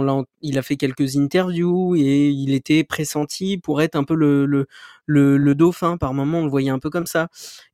il 0.43 0.59
a 0.59 0.63
fait 0.63 0.77
quelques 0.77 1.17
interviews 1.17 1.97
et 1.97 2.29
il 2.29 2.53
était 2.53 2.85
pressenti 2.85 3.57
pour 3.57 3.81
être 3.81 3.97
un 3.97 4.05
peu 4.05 4.15
le, 4.15 4.67
le, 5.07 5.55
dauphin. 5.55 5.97
Par 5.97 6.15
moment, 6.15 6.41
on 6.41 6.45
le 6.45 6.51
voyait 6.51 6.71
un 6.71 6.79
peu 6.79 6.91
comme 6.91 7.07
ça. 7.07 7.29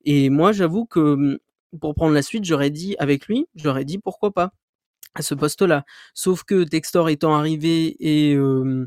Et 0.05 0.30
moi, 0.30 0.53
j'avoue 0.53 0.86
que 0.86 1.40
pour 1.80 1.94
prendre 1.94 2.14
la 2.14 2.22
suite, 2.22 2.44
j'aurais 2.44 2.70
dit 2.70 2.96
avec 2.98 3.26
lui, 3.26 3.46
j'aurais 3.55 3.84
dit 3.84 3.98
pourquoi 3.98 4.32
pas 4.32 4.53
à 5.14 5.22
ce 5.22 5.34
poste-là. 5.34 5.84
Sauf 6.14 6.42
que 6.42 6.64
Textor 6.64 7.11
étant 7.11 7.34
arrivé 7.34 7.96
et 8.00 8.34
euh, 8.34 8.86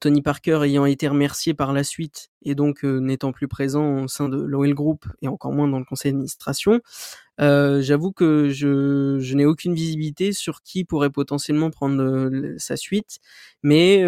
Tony 0.00 0.20
Parker 0.20 0.60
ayant 0.64 0.86
été 0.86 1.06
remercié 1.06 1.54
par 1.54 1.72
la 1.72 1.84
suite 1.84 2.30
et 2.42 2.56
donc 2.56 2.82
n'étant 2.82 3.30
plus 3.32 3.46
présent 3.46 4.02
au 4.02 4.08
sein 4.08 4.28
de 4.28 4.42
l'OL 4.42 4.74
Group 4.74 5.06
et 5.22 5.28
encore 5.28 5.52
moins 5.52 5.68
dans 5.68 5.78
le 5.78 5.84
conseil 5.84 6.12
d'administration, 6.12 6.80
euh, 7.40 7.80
j'avoue 7.80 8.12
que 8.12 8.48
je 8.50 9.34
n'ai 9.34 9.46
aucune 9.46 9.74
visibilité 9.74 10.32
sur 10.32 10.62
qui 10.62 10.84
pourrait 10.84 11.10
potentiellement 11.10 11.70
prendre 11.70 12.54
sa 12.58 12.76
suite, 12.76 13.18
mais 13.62 14.02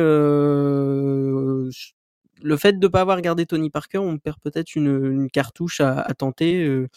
le 2.44 2.56
fait 2.56 2.74
de 2.74 2.86
ne 2.86 2.88
pas 2.88 3.00
avoir 3.00 3.20
gardé 3.20 3.46
Tony 3.46 3.70
Parker, 3.70 3.98
on 3.98 4.18
perd 4.18 4.38
peut-être 4.40 4.76
une, 4.76 5.28
cartouche 5.30 5.80
à, 5.80 6.06
tenter 6.16 6.64
euh, 6.64 6.88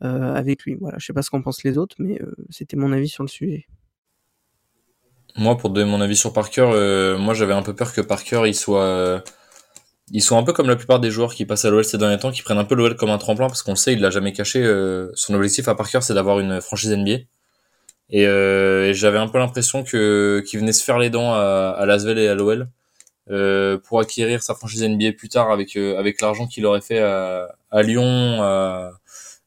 avec 0.00 0.62
lui. 0.64 0.76
Voilà, 0.80 0.98
je 0.98 1.06
sais 1.06 1.12
pas 1.12 1.22
ce 1.22 1.30
qu'en 1.30 1.42
pensent 1.42 1.64
les 1.64 1.78
autres, 1.78 1.96
mais 1.98 2.20
c'était 2.50 2.76
mon 2.76 2.92
avis 2.92 3.08
sur 3.08 3.24
le 3.24 3.28
sujet. 3.28 3.66
Moi, 5.36 5.56
pour 5.56 5.70
donner 5.70 5.90
mon 5.90 6.00
avis 6.00 6.16
sur 6.16 6.32
Parker, 6.32 6.70
euh, 6.72 7.16
moi 7.18 7.34
j'avais 7.34 7.52
un 7.52 7.62
peu 7.62 7.74
peur 7.74 7.92
que 7.92 8.00
Parker 8.00 8.42
il 8.46 8.54
soit, 8.54 8.82
euh, 8.84 9.20
un 10.32 10.42
peu 10.42 10.52
comme 10.52 10.68
la 10.68 10.76
plupart 10.76 11.00
des 11.00 11.10
joueurs 11.10 11.34
qui 11.34 11.46
passent 11.46 11.64
à 11.64 11.70
l'OL 11.70 11.84
ces 11.84 11.98
derniers 11.98 12.18
temps, 12.18 12.32
qui 12.32 12.42
prennent 12.42 12.58
un 12.58 12.64
peu 12.64 12.74
l'OL 12.74 12.96
comme 12.96 13.10
un 13.10 13.18
tremplin, 13.18 13.46
parce 13.46 13.62
qu'on 13.62 13.72
le 13.72 13.76
sait, 13.76 13.92
il 13.92 14.00
l'a 14.00 14.10
jamais 14.10 14.32
caché. 14.32 14.62
Euh, 14.62 15.10
son 15.14 15.34
objectif 15.34 15.68
à 15.68 15.74
Parker, 15.74 16.00
c'est 16.02 16.14
d'avoir 16.14 16.40
une 16.40 16.60
franchise 16.60 16.90
NBA. 16.92 17.20
Et, 18.10 18.24
j'avais 18.94 19.18
un 19.18 19.28
peu 19.28 19.38
l'impression 19.38 19.84
qu'il 19.84 19.98
venait 19.98 20.72
se 20.72 20.84
faire 20.84 20.98
les 20.98 21.10
dents 21.10 21.32
à, 21.32 21.76
à 21.78 21.86
et 21.86 22.28
à 22.28 22.34
l'OL 22.34 22.68
pour 23.26 24.00
acquérir 24.00 24.42
sa 24.42 24.54
franchise 24.54 24.82
NBA 24.82 25.12
plus 25.12 25.28
tard 25.28 25.50
avec 25.50 25.76
avec 25.76 26.20
l'argent 26.20 26.46
qu'il 26.46 26.66
aurait 26.66 26.80
fait 26.80 26.98
à, 26.98 27.54
à 27.70 27.82
Lyon, 27.82 28.42
à, 28.42 28.92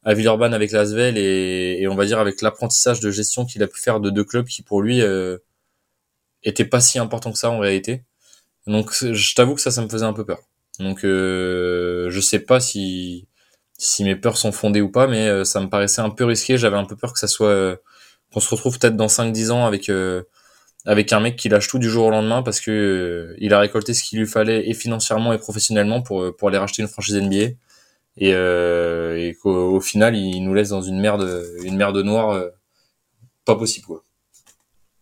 à 0.03 0.13
Villeurbanne 0.13 0.53
avec 0.53 0.71
Lasvel 0.71 1.17
et, 1.17 1.79
et 1.81 1.87
on 1.87 1.95
va 1.95 2.05
dire 2.05 2.19
avec 2.19 2.41
l'apprentissage 2.41 3.01
de 3.01 3.11
gestion 3.11 3.45
qu'il 3.45 3.61
a 3.61 3.67
pu 3.67 3.81
faire 3.81 3.99
de 3.99 4.09
deux 4.09 4.23
clubs 4.23 4.47
qui 4.47 4.61
pour 4.61 4.81
lui 4.81 5.01
était 6.43 6.65
pas 6.65 6.81
si 6.81 6.99
important 6.99 7.31
que 7.31 7.37
ça 7.37 7.49
en 7.49 7.59
réalité. 7.59 8.03
Donc 8.67 8.93
je 8.93 9.35
t'avoue 9.35 9.55
que 9.55 9.61
ça, 9.61 9.71
ça 9.71 9.81
me 9.81 9.89
faisait 9.89 10.05
un 10.05 10.13
peu 10.13 10.25
peur. 10.25 10.39
Donc 10.79 11.03
euh, 11.03 12.09
je 12.09 12.19
sais 12.19 12.39
pas 12.39 12.59
si 12.59 13.27
si 13.77 14.03
mes 14.03 14.15
peurs 14.15 14.37
sont 14.37 14.51
fondées 14.51 14.81
ou 14.81 14.89
pas, 14.89 15.07
mais 15.07 15.27
euh, 15.27 15.43
ça 15.43 15.59
me 15.59 15.67
paraissait 15.69 16.01
un 16.01 16.09
peu 16.09 16.25
risqué. 16.25 16.57
J'avais 16.57 16.77
un 16.77 16.85
peu 16.85 16.95
peur 16.95 17.13
que 17.13 17.19
ça 17.19 17.27
soit 17.27 17.47
euh, 17.47 17.75
qu'on 18.33 18.39
se 18.39 18.49
retrouve 18.49 18.79
peut-être 18.79 18.95
dans 18.95 19.07
5-10 19.07 19.51
ans 19.51 19.65
avec 19.65 19.89
euh, 19.89 20.23
avec 20.85 21.13
un 21.13 21.19
mec 21.19 21.35
qui 21.35 21.49
lâche 21.49 21.67
tout 21.67 21.79
du 21.79 21.89
jour 21.89 22.07
au 22.07 22.09
lendemain 22.09 22.43
parce 22.43 22.61
que 22.61 23.35
il 23.39 23.53
a 23.53 23.59
récolté 23.59 23.93
ce 23.93 24.03
qu'il 24.03 24.19
lui 24.19 24.27
fallait 24.27 24.69
et 24.69 24.73
financièrement 24.73 25.33
et 25.33 25.37
professionnellement 25.37 26.01
pour 26.01 26.35
pour 26.35 26.49
aller 26.49 26.57
racheter 26.57 26.81
une 26.81 26.87
franchise 26.89 27.15
NBA 27.15 27.55
et, 28.17 28.29
et 28.29 29.35
qu'au 29.41 29.79
final 29.81 30.15
il 30.15 30.41
nous 30.41 30.53
laisse 30.53 30.69
dans 30.69 30.81
une 30.81 30.99
merde 30.99 31.45
une 31.63 31.77
merde 31.77 31.97
noire 31.97 32.43
pas 33.45 33.55
possible 33.55 33.85
quoi. 33.87 34.03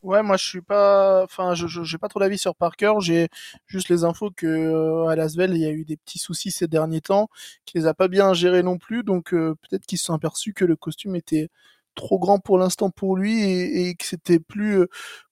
Ouais, 0.04 0.24
moi 0.24 0.36
je 0.36 0.48
suis 0.48 0.62
pas, 0.62 1.24
enfin, 1.24 1.54
je 1.54 1.68
j'ai 1.84 1.98
pas 2.00 2.08
trop 2.08 2.20
d'avis 2.20 2.40
sur 2.40 2.56
Parker. 2.56 2.94
J'ai 3.02 3.30
juste 3.68 3.88
les 3.90 4.04
infos 4.04 4.32
que 4.32 4.48
euh, 4.48 5.06
à 5.08 5.16
Lasvel 5.16 5.52
il 5.54 5.62
y 5.62 5.66
a 5.66 5.70
eu 5.70 5.86
des 5.86 5.96
petits 5.96 6.18
soucis 6.18 6.50
ces 6.50 6.68
derniers 6.68 7.02
temps, 7.02 7.30
qui 7.66 7.78
les 7.78 7.86
a 7.86 7.94
pas 7.94 8.08
bien 8.08 8.34
gérés 8.34 8.64
non 8.64 8.80
plus. 8.80 9.04
Donc 9.04 9.32
euh, 9.34 9.54
peut-être 9.62 9.86
qu'ils 9.86 10.00
se 10.00 10.06
sont 10.06 10.16
aperçus 10.16 10.54
que 10.54 10.66
le 10.66 10.76
costume 10.76 11.16
était 11.16 11.50
trop 11.94 12.18
grand 12.18 12.40
pour 12.40 12.58
l'instant 12.58 12.90
pour 12.90 13.16
lui 13.16 13.44
et, 13.44 13.90
et 13.90 13.96
que 13.96 14.06
c'était 14.06 14.40
plus 14.40 14.80
euh, 14.80 14.88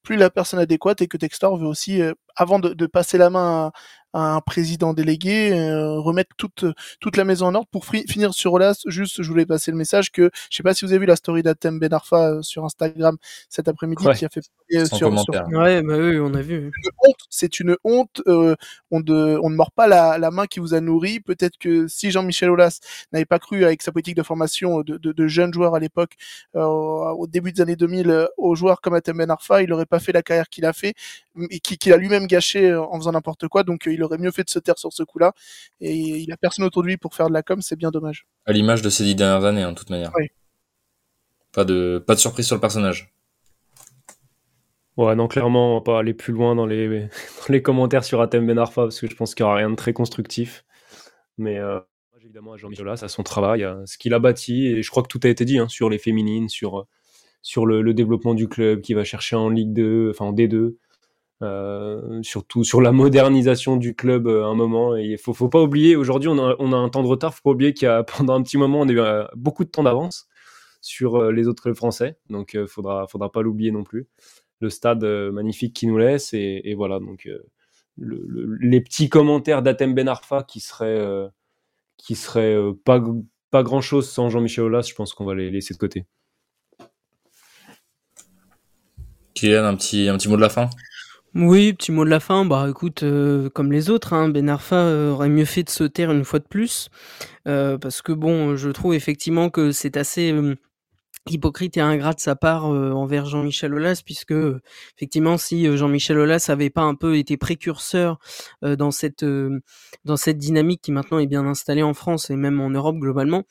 plus 0.09 0.17
la 0.17 0.31
personne 0.31 0.59
adéquate 0.59 1.03
et 1.03 1.07
que 1.07 1.17
Textor 1.17 1.55
veut 1.55 1.67
aussi, 1.67 2.01
avant 2.35 2.57
de, 2.57 2.69
de, 2.69 2.85
passer 2.87 3.19
la 3.19 3.29
main 3.29 3.71
un 4.13 4.41
président 4.41 4.93
délégué, 4.93 5.53
euh, 5.53 5.99
remettre 5.99 6.31
toute 6.35 6.65
toute 6.99 7.17
la 7.17 7.25
maison 7.25 7.47
en 7.47 7.55
ordre. 7.55 7.67
Pour 7.71 7.85
finir 7.85 8.33
sur 8.33 8.53
Olas, 8.53 8.81
juste, 8.87 9.21
je 9.21 9.29
voulais 9.29 9.45
passer 9.45 9.71
le 9.71 9.77
message 9.77 10.11
que 10.11 10.31
je 10.49 10.57
sais 10.57 10.63
pas 10.63 10.73
si 10.73 10.85
vous 10.85 10.91
avez 10.91 10.99
vu 10.99 11.05
la 11.05 11.15
story 11.15 11.43
d'Atem 11.43 11.79
Ben 11.79 11.93
Arfa 11.93 12.31
euh, 12.31 12.41
sur 12.41 12.65
Instagram 12.65 13.17
cet 13.49 13.67
après-midi 13.67 14.03
qui 14.15 14.25
a 14.25 14.29
fait 14.29 14.41
euh, 14.73 14.85
sur, 14.85 14.97
sur, 15.19 15.47
Ouais, 15.51 15.81
bah 15.83 15.95
oui, 15.97 16.19
on 16.19 16.33
a 16.33 16.41
vu. 16.41 16.71
C'est 17.29 17.59
une 17.59 17.75
honte. 17.83 18.21
Euh, 18.27 18.55
on, 18.89 18.99
de, 18.99 19.39
on 19.43 19.49
ne 19.49 19.55
mord 19.55 19.71
pas 19.71 19.87
la, 19.87 20.17
la 20.17 20.31
main 20.31 20.47
qui 20.47 20.59
vous 20.59 20.73
a 20.73 20.81
nourri. 20.81 21.19
Peut-être 21.19 21.57
que 21.59 21.87
si 21.87 22.09
Jean-Michel 22.09 22.49
Olas 22.49 22.79
n'avait 23.13 23.25
pas 23.25 23.39
cru 23.39 23.63
avec 23.63 23.83
sa 23.83 23.91
politique 23.91 24.15
de 24.15 24.23
formation 24.23 24.81
de, 24.81 24.97
de, 24.97 25.11
de 25.11 25.27
jeunes 25.27 25.53
joueurs 25.53 25.75
à 25.75 25.79
l'époque, 25.79 26.13
au 26.55 27.27
début 27.27 27.51
des 27.51 27.61
années 27.61 27.75
2000, 27.75 28.27
aux 28.37 28.55
joueurs 28.55 28.81
comme 28.81 28.95
Atem 28.95 29.17
Ben 29.17 29.29
Arfa, 29.29 29.61
il 29.61 29.71
aurait 29.71 29.85
pas 29.85 29.98
fait 29.99 30.11
la 30.11 30.21
carrière 30.21 30.49
qu'il 30.49 30.65
a 30.65 30.73
fait 30.73 30.93
et 31.49 31.59
qu'il 31.59 31.93
a 31.93 31.97
lui-même 31.97 32.27
gâché 32.27 32.73
en 32.75 32.95
faisant 32.97 33.11
n'importe 33.11 33.47
quoi. 33.47 33.63
Donc 33.63 33.87
il 33.87 34.03
aurait 34.03 34.17
mieux 34.17 34.31
fait 34.31 34.43
de 34.43 34.49
se 34.49 34.59
taire 34.59 34.77
sur 34.77 34.93
ce 34.93 35.03
coup-là. 35.03 35.33
Et 35.81 35.95
il 35.95 36.31
a 36.31 36.37
personne 36.37 36.65
autour 36.65 36.83
de 36.83 36.87
lui 36.87 36.97
pour 36.97 37.15
faire 37.15 37.27
de 37.27 37.33
la 37.33 37.43
com, 37.43 37.61
c'est 37.61 37.75
bien 37.75 37.91
dommage. 37.91 38.25
À 38.45 38.51
l'image 38.51 38.81
de 38.81 38.89
ces 38.89 39.03
dix 39.03 39.15
dernières 39.15 39.45
années, 39.45 39.65
en 39.65 39.73
toute 39.73 39.89
manière. 39.89 40.11
Pas 41.51 41.65
de, 41.65 42.03
pas 42.05 42.15
de 42.15 42.19
surprise 42.19 42.45
sur 42.45 42.55
le 42.55 42.61
personnage. 42.61 43.11
Ouais, 44.97 45.15
non, 45.15 45.27
clairement, 45.27 45.71
on 45.71 45.75
va 45.75 45.81
pas 45.81 45.99
aller 45.99 46.13
plus 46.13 46.33
loin 46.33 46.55
dans 46.55 46.65
les, 46.65 47.07
les 47.49 47.61
commentaires 47.61 48.03
sur 48.03 48.21
Atem 48.21 48.45
Ben 48.45 48.57
Arfa, 48.57 48.83
parce 48.83 48.99
que 48.99 49.07
je 49.09 49.15
pense 49.15 49.33
qu'il 49.33 49.45
n'y 49.45 49.47
aura 49.47 49.57
rien 49.57 49.69
de 49.69 49.75
très 49.75 49.93
constructif. 49.93 50.65
Mais 51.37 51.57
euh, 51.57 51.79
évidemment, 52.21 52.53
à 52.53 52.57
Jean-Michel 52.57 52.87
à 52.89 53.07
son 53.07 53.23
travail, 53.23 53.63
à 53.63 53.79
ce 53.85 53.97
qu'il 53.97 54.13
a 54.13 54.19
bâti, 54.19 54.67
et 54.67 54.83
je 54.83 54.89
crois 54.91 55.01
que 55.01 55.07
tout 55.07 55.21
a 55.23 55.29
été 55.29 55.45
dit 55.45 55.57
hein, 55.57 55.69
sur 55.69 55.89
les 55.89 55.97
féminines, 55.97 56.49
sur, 56.49 56.85
sur 57.41 57.65
le, 57.65 57.93
développement 57.93 58.33
du 58.33 58.47
club 58.47 58.81
qui 58.81 58.93
va 58.93 59.03
chercher 59.03 59.35
en 59.35 59.49
Ligue 59.49 59.73
2, 59.73 60.09
enfin 60.11 60.25
en 60.25 60.33
D2, 60.33 60.75
euh, 61.41 62.21
surtout 62.21 62.65
sur 62.65 62.81
la 62.81 62.91
modernisation 62.91 63.77
du 63.77 63.95
club 63.95 64.27
à 64.27 64.31
euh, 64.31 64.45
un 64.45 64.55
moment. 64.55 64.95
Il 64.95 65.17
faut, 65.17 65.33
faut 65.33 65.49
pas 65.49 65.61
oublier, 65.61 65.95
aujourd'hui, 65.95 66.29
on 66.29 66.37
a, 66.37 66.77
un 66.77 66.89
temps 66.89 67.03
de 67.03 67.07
retard. 67.07 67.33
Faut 67.33 67.41
pas 67.43 67.51
oublier 67.51 67.73
qu'il 67.73 67.85
y 67.85 67.89
a 67.89 68.03
pendant 68.17 68.33
un 68.33 68.43
petit 68.43 68.57
moment, 68.57 68.81
on 68.81 68.89
a 68.89 68.91
eu 68.91 68.99
euh, 68.99 69.25
beaucoup 69.35 69.63
de 69.63 69.69
temps 69.69 69.83
d'avance 69.83 70.27
sur 70.81 71.31
les 71.31 71.47
autres 71.47 71.63
clubs 71.63 71.75
français. 71.75 72.17
Donc, 72.29 72.53
il 72.53 72.67
faudra, 72.67 73.05
faudra 73.07 73.31
pas 73.31 73.41
l'oublier 73.41 73.71
non 73.71 73.83
plus. 73.83 74.07
Le 74.61 74.69
stade 74.69 75.03
magnifique 75.03 75.73
qui 75.73 75.87
nous 75.87 75.97
laisse. 75.97 76.33
Et, 76.33 76.73
voilà, 76.73 76.99
donc 76.99 77.27
le, 77.97 78.57
les 78.61 78.79
petits 78.79 79.09
commentaires 79.09 79.61
d'Atem 79.61 79.93
Ben 79.93 80.07
Arfa 80.07 80.43
qui 80.43 80.61
seraient, 80.61 81.29
qui 81.97 82.15
seraient 82.15 82.57
pas, 82.85 83.03
pas 83.51 83.63
grand 83.63 83.81
chose 83.81 84.09
sans 84.09 84.29
Jean-Michel 84.29 84.65
Aulas, 84.65 84.87
je 84.89 84.95
pense 84.95 85.13
qu'on 85.13 85.25
va 85.25 85.35
les 85.35 85.51
laisser 85.51 85.73
de 85.73 85.79
côté. 85.79 86.05
Kylian, 89.39 89.63
un 89.63 89.75
petit, 89.75 90.27
mot 90.27 90.35
de 90.35 90.41
la 90.41 90.49
fin? 90.49 90.69
Oui, 91.35 91.73
petit 91.73 91.91
mot 91.91 92.03
de 92.03 92.09
la 92.09 92.19
fin. 92.19 92.43
Bah 92.43 92.67
écoute, 92.69 93.03
euh, 93.03 93.49
comme 93.49 93.71
les 93.71 93.89
autres, 93.89 94.13
hein, 94.13 94.29
Ben 94.29 94.49
Arfa 94.49 94.75
euh, 94.75 95.11
aurait 95.11 95.29
mieux 95.29 95.45
fait 95.45 95.63
de 95.63 95.69
se 95.69 95.83
taire 95.83 96.11
une 96.11 96.25
fois 96.25 96.39
de 96.39 96.47
plus. 96.47 96.89
Euh, 97.47 97.77
parce 97.77 98.01
que 98.01 98.11
bon, 98.11 98.55
je 98.57 98.69
trouve 98.69 98.93
effectivement 98.93 99.49
que 99.49 99.71
c'est 99.71 99.95
assez 99.95 100.33
hypocrite 101.29 101.77
et 101.77 101.81
ingrat 101.81 102.13
de 102.13 102.19
sa 102.19 102.35
part 102.35 102.65
envers 102.65 103.25
Jean-Michel 103.27 103.73
Aulas, 103.73 104.01
puisque 104.03 104.33
effectivement, 104.97 105.37
si 105.37 105.77
Jean-Michel 105.77 106.17
Aulas 106.17 106.47
avait 106.49 106.71
pas 106.71 106.81
un 106.81 106.95
peu 106.95 107.17
été 107.17 107.37
précurseur 107.37 108.17
dans 108.63 108.91
cette 108.91 109.23
dynamique 110.37 110.81
qui 110.81 110.91
maintenant 110.91 111.19
est 111.19 111.27
bien 111.27 111.45
installée 111.45 111.83
en 111.83 111.93
France 111.93 112.29
et 112.29 112.35
même 112.35 112.59
en 112.59 112.71
Europe 112.71 112.97
globalement, 112.97 113.43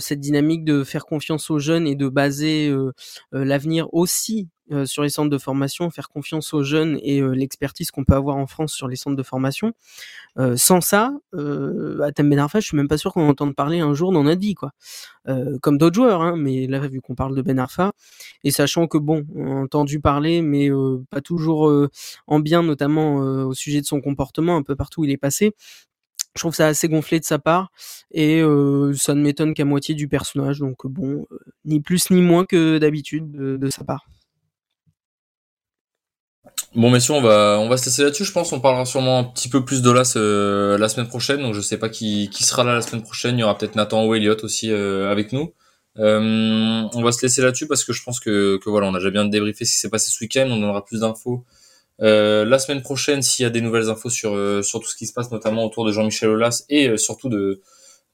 cette 0.00 0.20
dynamique 0.20 0.64
de 0.64 0.84
faire 0.84 1.04
confiance 1.06 1.50
aux 1.50 1.58
jeunes 1.58 1.86
et 1.86 1.94
de 1.94 2.08
baser 2.08 2.72
l'avenir 3.32 3.88
aussi 3.92 4.48
euh, 4.70 4.84
sur 4.84 5.02
les 5.02 5.08
centres 5.08 5.30
de 5.30 5.38
formation, 5.38 5.88
faire 5.88 6.10
confiance 6.10 6.52
aux 6.52 6.62
jeunes 6.62 6.98
et 7.02 7.20
euh, 7.22 7.30
l'expertise 7.30 7.90
qu'on 7.90 8.04
peut 8.04 8.14
avoir 8.14 8.36
en 8.36 8.46
France 8.46 8.74
sur 8.74 8.86
les 8.86 8.96
centres 8.96 9.16
de 9.16 9.22
formation. 9.22 9.72
Euh, 10.38 10.56
sans 10.56 10.82
ça, 10.82 11.12
euh, 11.34 12.00
Atem 12.02 12.28
Ben 12.28 12.38
Arfa, 12.38 12.60
je 12.60 12.66
suis 12.66 12.76
même 12.76 12.88
pas 12.88 12.98
sûr 12.98 13.14
qu'on 13.14 13.28
entende 13.28 13.54
parler 13.54 13.80
un 13.80 13.94
jour 13.94 14.12
dans 14.12 14.24
notre 14.24 14.40
vie, 14.40 14.54
quoi. 14.54 14.72
comme 15.62 15.78
d'autres 15.78 15.94
joueurs, 15.94 16.22
hein, 16.22 16.36
mais 16.36 16.66
là, 16.66 16.80
vu 16.80 17.00
qu'on 17.00 17.14
parle 17.14 17.34
de 17.34 17.42
Ben 17.42 17.58
Arfa, 17.58 17.92
et 18.44 18.50
sachant 18.50 18.86
que 18.86 18.98
bon, 18.98 19.26
on 19.34 19.56
a 19.56 19.60
entendu 19.60 20.00
parler, 20.00 20.42
mais 20.42 20.70
pas 21.10 21.20
toujours 21.20 21.70
en 22.26 22.40
bien, 22.40 22.62
notamment 22.62 23.16
au 23.16 23.54
sujet 23.54 23.80
de 23.80 23.86
son 23.86 24.00
comportement, 24.00 24.56
un 24.56 24.62
peu 24.62 24.76
partout 24.76 25.02
où 25.02 25.04
il 25.04 25.10
est 25.10 25.18
passé 25.18 25.54
je 26.38 26.42
trouve 26.42 26.54
ça 26.54 26.68
assez 26.68 26.88
gonflé 26.88 27.18
de 27.18 27.24
sa 27.24 27.38
part 27.38 27.72
et 28.12 28.40
ça 28.94 29.14
ne 29.14 29.20
m'étonne 29.20 29.54
qu'à 29.54 29.64
moitié 29.64 29.94
du 29.94 30.08
personnage. 30.08 30.60
Donc 30.60 30.86
bon, 30.86 31.26
ni 31.64 31.80
plus 31.80 32.10
ni 32.10 32.22
moins 32.22 32.44
que 32.44 32.78
d'habitude 32.78 33.30
de, 33.32 33.70
sa 33.70 33.82
part. 33.82 34.06
Bon 36.74 36.90
messieurs, 36.90 37.14
on 37.14 37.20
va 37.20 37.58
on 37.60 37.68
va 37.68 37.76
se 37.76 37.86
laisser 37.86 38.04
là-dessus. 38.04 38.24
Je 38.24 38.32
pense 38.32 38.52
on 38.52 38.60
parlera 38.60 38.84
sûrement 38.84 39.18
un 39.18 39.24
petit 39.24 39.48
peu 39.48 39.64
plus 39.64 39.82
de 39.82 39.90
l'as 39.90 40.14
la 40.14 40.88
semaine 40.88 41.08
prochaine. 41.08 41.40
Donc 41.40 41.54
je 41.54 41.60
sais 41.60 41.76
pas 41.76 41.88
qui 41.88 42.30
qui 42.30 42.44
sera 42.44 42.62
là 42.62 42.74
la 42.74 42.82
semaine 42.82 43.02
prochaine. 43.02 43.36
Il 43.36 43.40
y 43.40 43.44
aura 43.44 43.58
peut-être 43.58 43.74
Nathan 43.74 44.06
ou 44.06 44.14
Elliot 44.14 44.36
aussi 44.44 44.70
avec 44.70 45.32
nous. 45.32 45.52
on 45.96 47.02
va 47.02 47.12
se 47.12 47.22
laisser 47.22 47.42
là-dessus 47.42 47.66
parce 47.66 47.84
que 47.84 47.92
je 47.92 48.02
pense 48.04 48.20
que, 48.20 48.58
que 48.58 48.70
voilà, 48.70 48.86
on 48.86 48.94
a 48.94 48.98
déjà 48.98 49.10
bien 49.10 49.24
débriefé 49.24 49.64
ce 49.64 49.72
qui 49.72 49.78
s'est 49.78 49.90
passé 49.90 50.12
ce 50.12 50.22
week-end. 50.22 50.46
On 50.50 50.60
donnera 50.60 50.84
plus 50.84 51.00
d'infos 51.00 51.44
euh, 52.00 52.44
la 52.44 52.58
semaine 52.58 52.82
prochaine, 52.82 53.22
s'il 53.22 53.42
y 53.42 53.46
a 53.46 53.50
des 53.50 53.60
nouvelles 53.60 53.90
infos 53.90 54.10
sur, 54.10 54.34
euh, 54.34 54.62
sur 54.62 54.80
tout 54.80 54.88
ce 54.88 54.96
qui 54.96 55.06
se 55.06 55.12
passe, 55.12 55.30
notamment 55.30 55.64
autour 55.64 55.84
de 55.84 55.92
Jean-Michel 55.92 56.30
Aulas 56.30 56.64
et 56.68 56.88
euh, 56.88 56.96
surtout 56.96 57.28
de, 57.28 57.60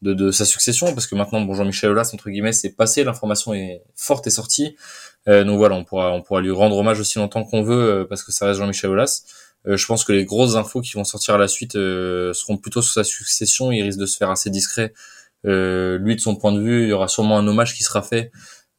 de, 0.02 0.14
de, 0.14 0.30
sa 0.30 0.46
succession, 0.46 0.92
parce 0.94 1.06
que 1.06 1.14
maintenant, 1.14 1.40
bon, 1.42 1.54
Jean-Michel 1.54 1.90
Aulas, 1.90 2.10
entre 2.14 2.30
guillemets, 2.30 2.52
c'est 2.52 2.72
passé, 2.72 3.04
l'information 3.04 3.52
est 3.52 3.82
forte 3.94 4.26
et 4.26 4.30
sortie. 4.30 4.76
donc 5.26 5.56
voilà, 5.56 5.74
on 5.74 5.84
pourra, 5.84 6.12
on 6.12 6.22
pourra 6.22 6.40
lui 6.40 6.50
rendre 6.50 6.76
hommage 6.76 7.00
aussi 7.00 7.18
longtemps 7.18 7.44
qu'on 7.44 7.62
veut, 7.62 8.06
parce 8.08 8.22
que 8.22 8.32
ça 8.32 8.46
reste 8.46 8.60
Jean-Michel 8.60 8.90
Aulas. 8.90 9.22
je 9.66 9.86
pense 9.86 10.04
que 10.04 10.12
les 10.12 10.24
grosses 10.24 10.56
infos 10.56 10.80
qui 10.80 10.92
vont 10.94 11.04
sortir 11.04 11.34
à 11.34 11.38
la 11.38 11.48
suite 11.48 11.72
seront 11.72 12.58
plutôt 12.58 12.82
sur 12.82 12.92
sa 12.92 13.04
succession. 13.04 13.72
Il 13.72 13.82
risque 13.82 13.98
de 13.98 14.06
se 14.06 14.18
faire 14.18 14.30
assez 14.30 14.50
discret. 14.50 14.92
lui, 15.44 16.16
de 16.16 16.20
son 16.20 16.36
point 16.36 16.52
de 16.52 16.60
vue, 16.60 16.84
il 16.84 16.88
y 16.90 16.92
aura 16.92 17.08
sûrement 17.08 17.38
un 17.38 17.46
hommage 17.46 17.74
qui 17.74 17.82
sera 17.82 18.02
fait 18.02 18.30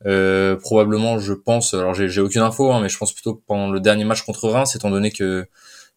euh, 0.05 0.55
probablement, 0.55 1.17
je 1.17 1.33
pense, 1.33 1.73
alors 1.73 1.93
j'ai 1.95 2.21
aucune 2.21 2.41
info, 2.41 2.71
hein, 2.71 2.79
mais 2.81 2.89
je 2.89 2.97
pense 2.97 3.11
plutôt 3.11 3.35
que 3.35 3.41
pendant 3.47 3.69
le 3.71 3.79
dernier 3.79 4.05
match 4.05 4.21
contre 4.21 4.49
Reims, 4.49 4.75
étant 4.75 4.91
donné 4.91 5.11
que 5.11 5.47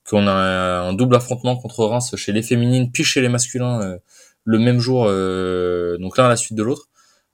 qu'on 0.09 0.27
a 0.27 0.33
un 0.33 0.95
double 0.95 1.17
affrontement 1.17 1.57
contre 1.57 1.85
Reims 1.85 2.17
chez 2.17 2.33
les 2.33 2.43
féminines 2.43 2.91
puis 2.91 3.05
chez 3.05 3.21
les 3.21 3.29
masculins 3.29 3.83
euh, 3.83 3.99
le 4.45 4.59
même 4.59 4.81
jour, 4.81 5.05
euh, 5.07 5.99
donc 5.99 6.17
l'un 6.17 6.25
à 6.25 6.29
la 6.31 6.37
suite 6.37 6.57
de 6.57 6.63
l'autre. 6.63 6.89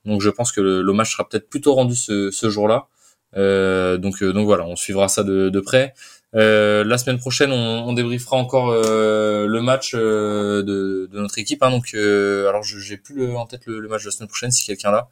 Donc 0.05 0.21
je 0.21 0.31
pense 0.31 0.51
que 0.51 0.61
le, 0.61 0.93
match 0.93 1.13
sera 1.13 1.29
peut-être 1.29 1.49
plutôt 1.49 1.75
rendu 1.75 1.95
ce, 1.95 2.31
ce 2.33 2.51
jour-là. 2.51 2.89
donc 3.37 4.23
donc 4.23 4.47
voilà, 4.47 4.67
on 4.67 4.77
suivra 4.77 5.09
ça 5.09 5.23
de, 5.23 5.49
de 5.51 5.61
près. 5.61 5.95
la 6.33 6.99
semaine 6.99 7.19
prochaine, 7.19 7.53
on, 7.53 7.89
on 7.89 7.93
débriefera 7.93 8.37
encore 8.37 8.73
le 8.73 9.61
match 9.61 9.95
de, 9.95 10.63
de, 11.11 11.21
notre 11.21 11.39
équipe. 11.39 11.63
Hein, 11.63 11.71
donc 11.71 11.95
alors 11.95 12.65
j'ai 12.65 12.97
plus 12.97 13.15
le, 13.15 13.37
en 13.37 13.47
tête 13.47 13.67
le, 13.67 13.89
match 13.89 14.03
de 14.03 14.09
la 14.09 14.13
semaine 14.13 14.29
prochaine 14.29 14.51
si 14.51 14.67
quelqu'un 14.67 14.91
là. 14.91 15.09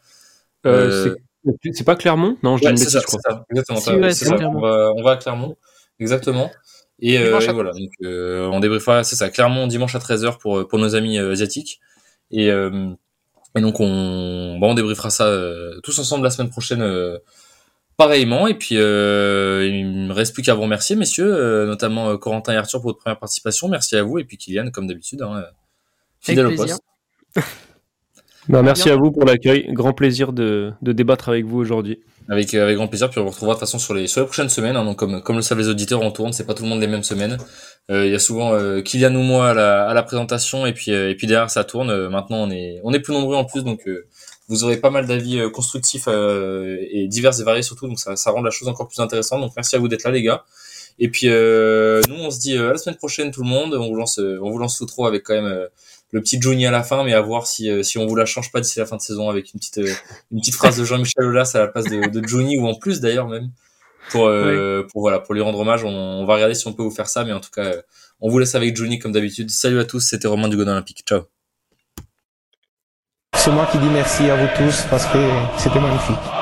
C'est 1.73 1.85
pas 1.85 1.97
Clermont? 1.97 2.37
Non, 2.43 2.57
je 2.57 2.63
dis 2.63 2.69
une 2.69 2.77
bêtise, 2.77 2.99
je 2.99 3.05
crois. 3.05 3.21
Ça, 3.25 3.45
exactement. 3.51 3.81
Si, 3.81 4.25
ça. 4.25 4.37
On, 4.49 4.61
va, 4.61 4.93
on, 4.97 5.03
va, 5.03 5.13
à 5.13 5.17
Clermont. 5.17 5.57
Exactement. 5.99 6.51
Et, 7.01 7.19
euh, 7.19 7.41
et 7.41 7.53
voilà, 7.53 7.73
donc 7.73 7.91
euh, 8.05 8.47
on 8.53 8.61
débriefera, 8.61 9.03
c'est 9.03 9.17
ça, 9.17 9.29
Clermont 9.29 9.67
dimanche 9.67 9.97
à 9.97 9.99
13h 9.99 10.39
pour, 10.39 10.69
pour 10.69 10.79
nos 10.79 10.95
amis 10.95 11.19
euh, 11.19 11.33
asiatiques. 11.33 11.81
Et, 12.31 12.49
euh, 12.49 12.91
et 13.57 13.61
donc 13.61 13.81
on, 13.81 14.57
bon, 14.61 14.71
on 14.71 14.75
débriefera 14.75 15.11
ça 15.11 15.27
euh, 15.27 15.81
tous 15.83 15.99
ensemble 15.99 16.23
la 16.23 16.31
semaine 16.31 16.51
prochaine 16.51 17.19
pareillement. 17.97 18.47
Et 18.47 18.55
puis 18.55 18.77
il 18.77 18.81
me 18.81 20.13
reste 20.13 20.33
plus 20.33 20.45
qu'à 20.45 20.55
vous 20.55 20.63
remercier, 20.63 20.95
messieurs, 20.95 21.67
notamment 21.67 22.17
Corentin 22.19 22.53
et 22.53 22.57
Arthur 22.57 22.81
pour 22.81 22.91
votre 22.91 23.01
première 23.01 23.19
participation. 23.19 23.69
Merci 23.69 23.97
à 23.97 24.05
vous. 24.05 24.19
Et 24.19 24.25
puis 24.25 24.37
Kylian, 24.37 24.71
comme 24.71 24.87
d'habitude, 24.87 25.23
hein, 25.23 25.45
fidèle 26.21 26.47
au 26.47 26.55
poste. 26.55 26.81
Bah, 28.49 28.63
merci 28.63 28.91
à 28.91 28.97
vous 28.97 29.13
pour 29.13 29.25
l'accueil. 29.25 29.69
Grand 29.73 29.93
plaisir 29.93 30.33
de, 30.33 30.73
de 30.83 30.93
débattre 30.93 31.29
avec 31.29 31.45
vous 31.45 31.59
aujourd'hui. 31.59 32.01
Avec, 32.29 32.55
euh, 32.55 32.65
avec 32.65 32.77
grand 32.77 32.89
plaisir. 32.89 33.09
Puis 33.09 33.21
on 33.21 33.25
vous 33.25 33.31
retrouvera 33.31 33.55
de 33.55 33.61
toute 33.61 33.69
façon 33.69 33.79
sur 33.79 33.95
les, 33.95 34.09
sur 34.09 34.21
les 34.21 34.27
prochaines 34.27 34.49
semaines. 34.49 34.77
Hein. 34.77 34.85
donc 34.85 34.99
comme, 34.99 35.23
comme 35.23 35.37
le 35.37 35.43
savent 35.43 35.59
les 35.59 35.69
auditeurs, 35.69 36.01
on 36.01 36.11
tourne. 36.11 36.33
C'est 36.33 36.47
pas 36.47 36.55
tout 36.55 36.65
le 36.65 36.69
monde 36.69 36.81
les 36.81 36.89
mêmes 36.89 37.05
semaines. 37.05 37.39
Euh, 37.91 38.07
il 38.07 38.13
y 38.13 38.15
a 38.15 38.19
souvent 38.19 38.53
euh, 38.53 38.81
Kylian 38.81 39.15
ou 39.15 39.23
moi 39.23 39.51
à 39.51 39.55
la, 39.55 39.89
à 39.89 39.95
la 39.95 40.03
présentation 40.03 40.67
et 40.67 40.73
puis, 40.73 40.93
euh, 40.93 41.11
et 41.11 41.15
puis 41.15 41.27
derrière 41.27 41.51
ça 41.51 41.65
tourne. 41.65 42.09
maintenant 42.09 42.39
on 42.39 42.51
est, 42.51 42.81
on 42.85 42.93
est 42.93 43.01
plus 43.01 43.13
nombreux 43.13 43.37
en 43.37 43.45
plus. 43.45 43.63
Donc 43.63 43.89
vous 44.49 44.65
aurez 44.65 44.77
pas 44.77 44.91
mal 44.91 45.07
d'avis 45.07 45.41
constructifs 45.53 46.09
et 46.09 47.07
divers 47.09 47.41
et 47.41 47.45
variés 47.45 47.63
surtout. 47.63 47.87
Donc 47.87 48.01
ça, 48.01 48.17
ça 48.17 48.31
rend 48.33 48.43
la 48.43 48.51
chose 48.51 48.69
encore 48.69 48.89
plus 48.89 49.01
intéressante. 49.01 49.41
Donc 49.41 49.53
merci 49.57 49.77
à 49.77 49.79
vous 49.79 49.89
d'être 49.89 50.05
là 50.05 50.11
les 50.11 50.23
gars. 50.23 50.45
Et 50.99 51.09
puis 51.09 51.29
nous 51.29 52.17
on 52.17 52.31
se 52.31 52.41
dit 52.41 52.57
à 52.57 52.73
la 52.73 52.77
semaine 52.79 52.97
prochaine 52.97 53.31
tout 53.31 53.43
le 53.43 53.49
monde. 53.49 53.75
On 53.75 53.89
vous 53.89 53.95
lance, 53.95 54.19
on 54.19 54.51
vous 54.51 54.59
lance 54.59 54.79
tout 54.79 54.87
trop 54.87 55.07
avec 55.07 55.23
quand 55.23 55.35
même 55.35 55.69
le 56.13 56.21
petit 56.21 56.41
Johnny 56.41 56.67
à 56.67 56.71
la 56.71 56.83
fin, 56.83 57.03
mais 57.05 57.15
à 57.15 57.21
voir 57.21 57.47
si, 57.47 57.71
euh, 57.71 57.83
si 57.83 57.99
on 57.99 58.07
vous 58.07 58.15
la 58.15 58.27
change 58.27 58.53
pas 58.53 58.61
d'ici 58.61 58.79
la 58.79 58.87
fin 58.87 58.97
de 58.97 59.01
saison 59.01 59.29
avec 59.31 59.53
une 59.53 59.59
petite, 59.59 59.79
euh, 59.79 59.93
une 60.31 60.41
petite 60.41 60.55
phrase 60.55 60.77
de 60.77 60.85
Jean-Michel 60.85 61.25
Aulas 61.25 61.53
à 61.55 61.59
la 61.59 61.69
place 61.69 61.87
de, 61.87 62.07
de 62.07 62.29
Johnny 62.29 62.59
ou 62.59 62.67
en 62.67 62.75
plus 62.75 63.01
d'ailleurs 63.01 63.29
même 63.29 63.51
pour, 64.11 64.27
euh, 64.27 64.87
pour 64.93 65.01
voilà 65.01 65.21
pour 65.21 65.35
lui 65.35 65.41
rendre 65.41 65.59
hommage. 65.59 65.85
On, 65.85 66.25
va 66.27 66.35
regarder 66.35 66.55
si 66.55 66.67
on 66.67 66.75
peut 66.75 66.83
vous 66.83 66.91
faire 66.91 67.09
ça, 67.09 67.25
mais 67.25 67.33
en 67.33 67.41
tout 67.41 67.51
cas, 67.51 67.73
on 68.21 68.29
vous 68.29 68.39
laisse 68.39 68.55
avec 68.55 68.77
Johnny 68.77 68.99
comme 68.99 69.13
d'habitude. 69.13 69.51
Salut 69.51 69.81
à 69.81 69.85
tous, 69.85 70.01
c'était 70.01 70.29
Romain 70.29 70.49
du 70.49 70.57
Godin 70.57 70.73
Olympique. 70.73 71.03
Ciao. 71.09 71.23
C'est 73.35 73.51
moi 73.51 73.67
qui 73.73 73.79
dis 73.79 73.89
merci 73.89 74.29
à 74.31 74.37
vous 74.37 74.49
tous 74.57 74.85
parce 74.91 75.07
que 75.07 75.19
c'était 75.59 75.81
magnifique. 75.81 76.42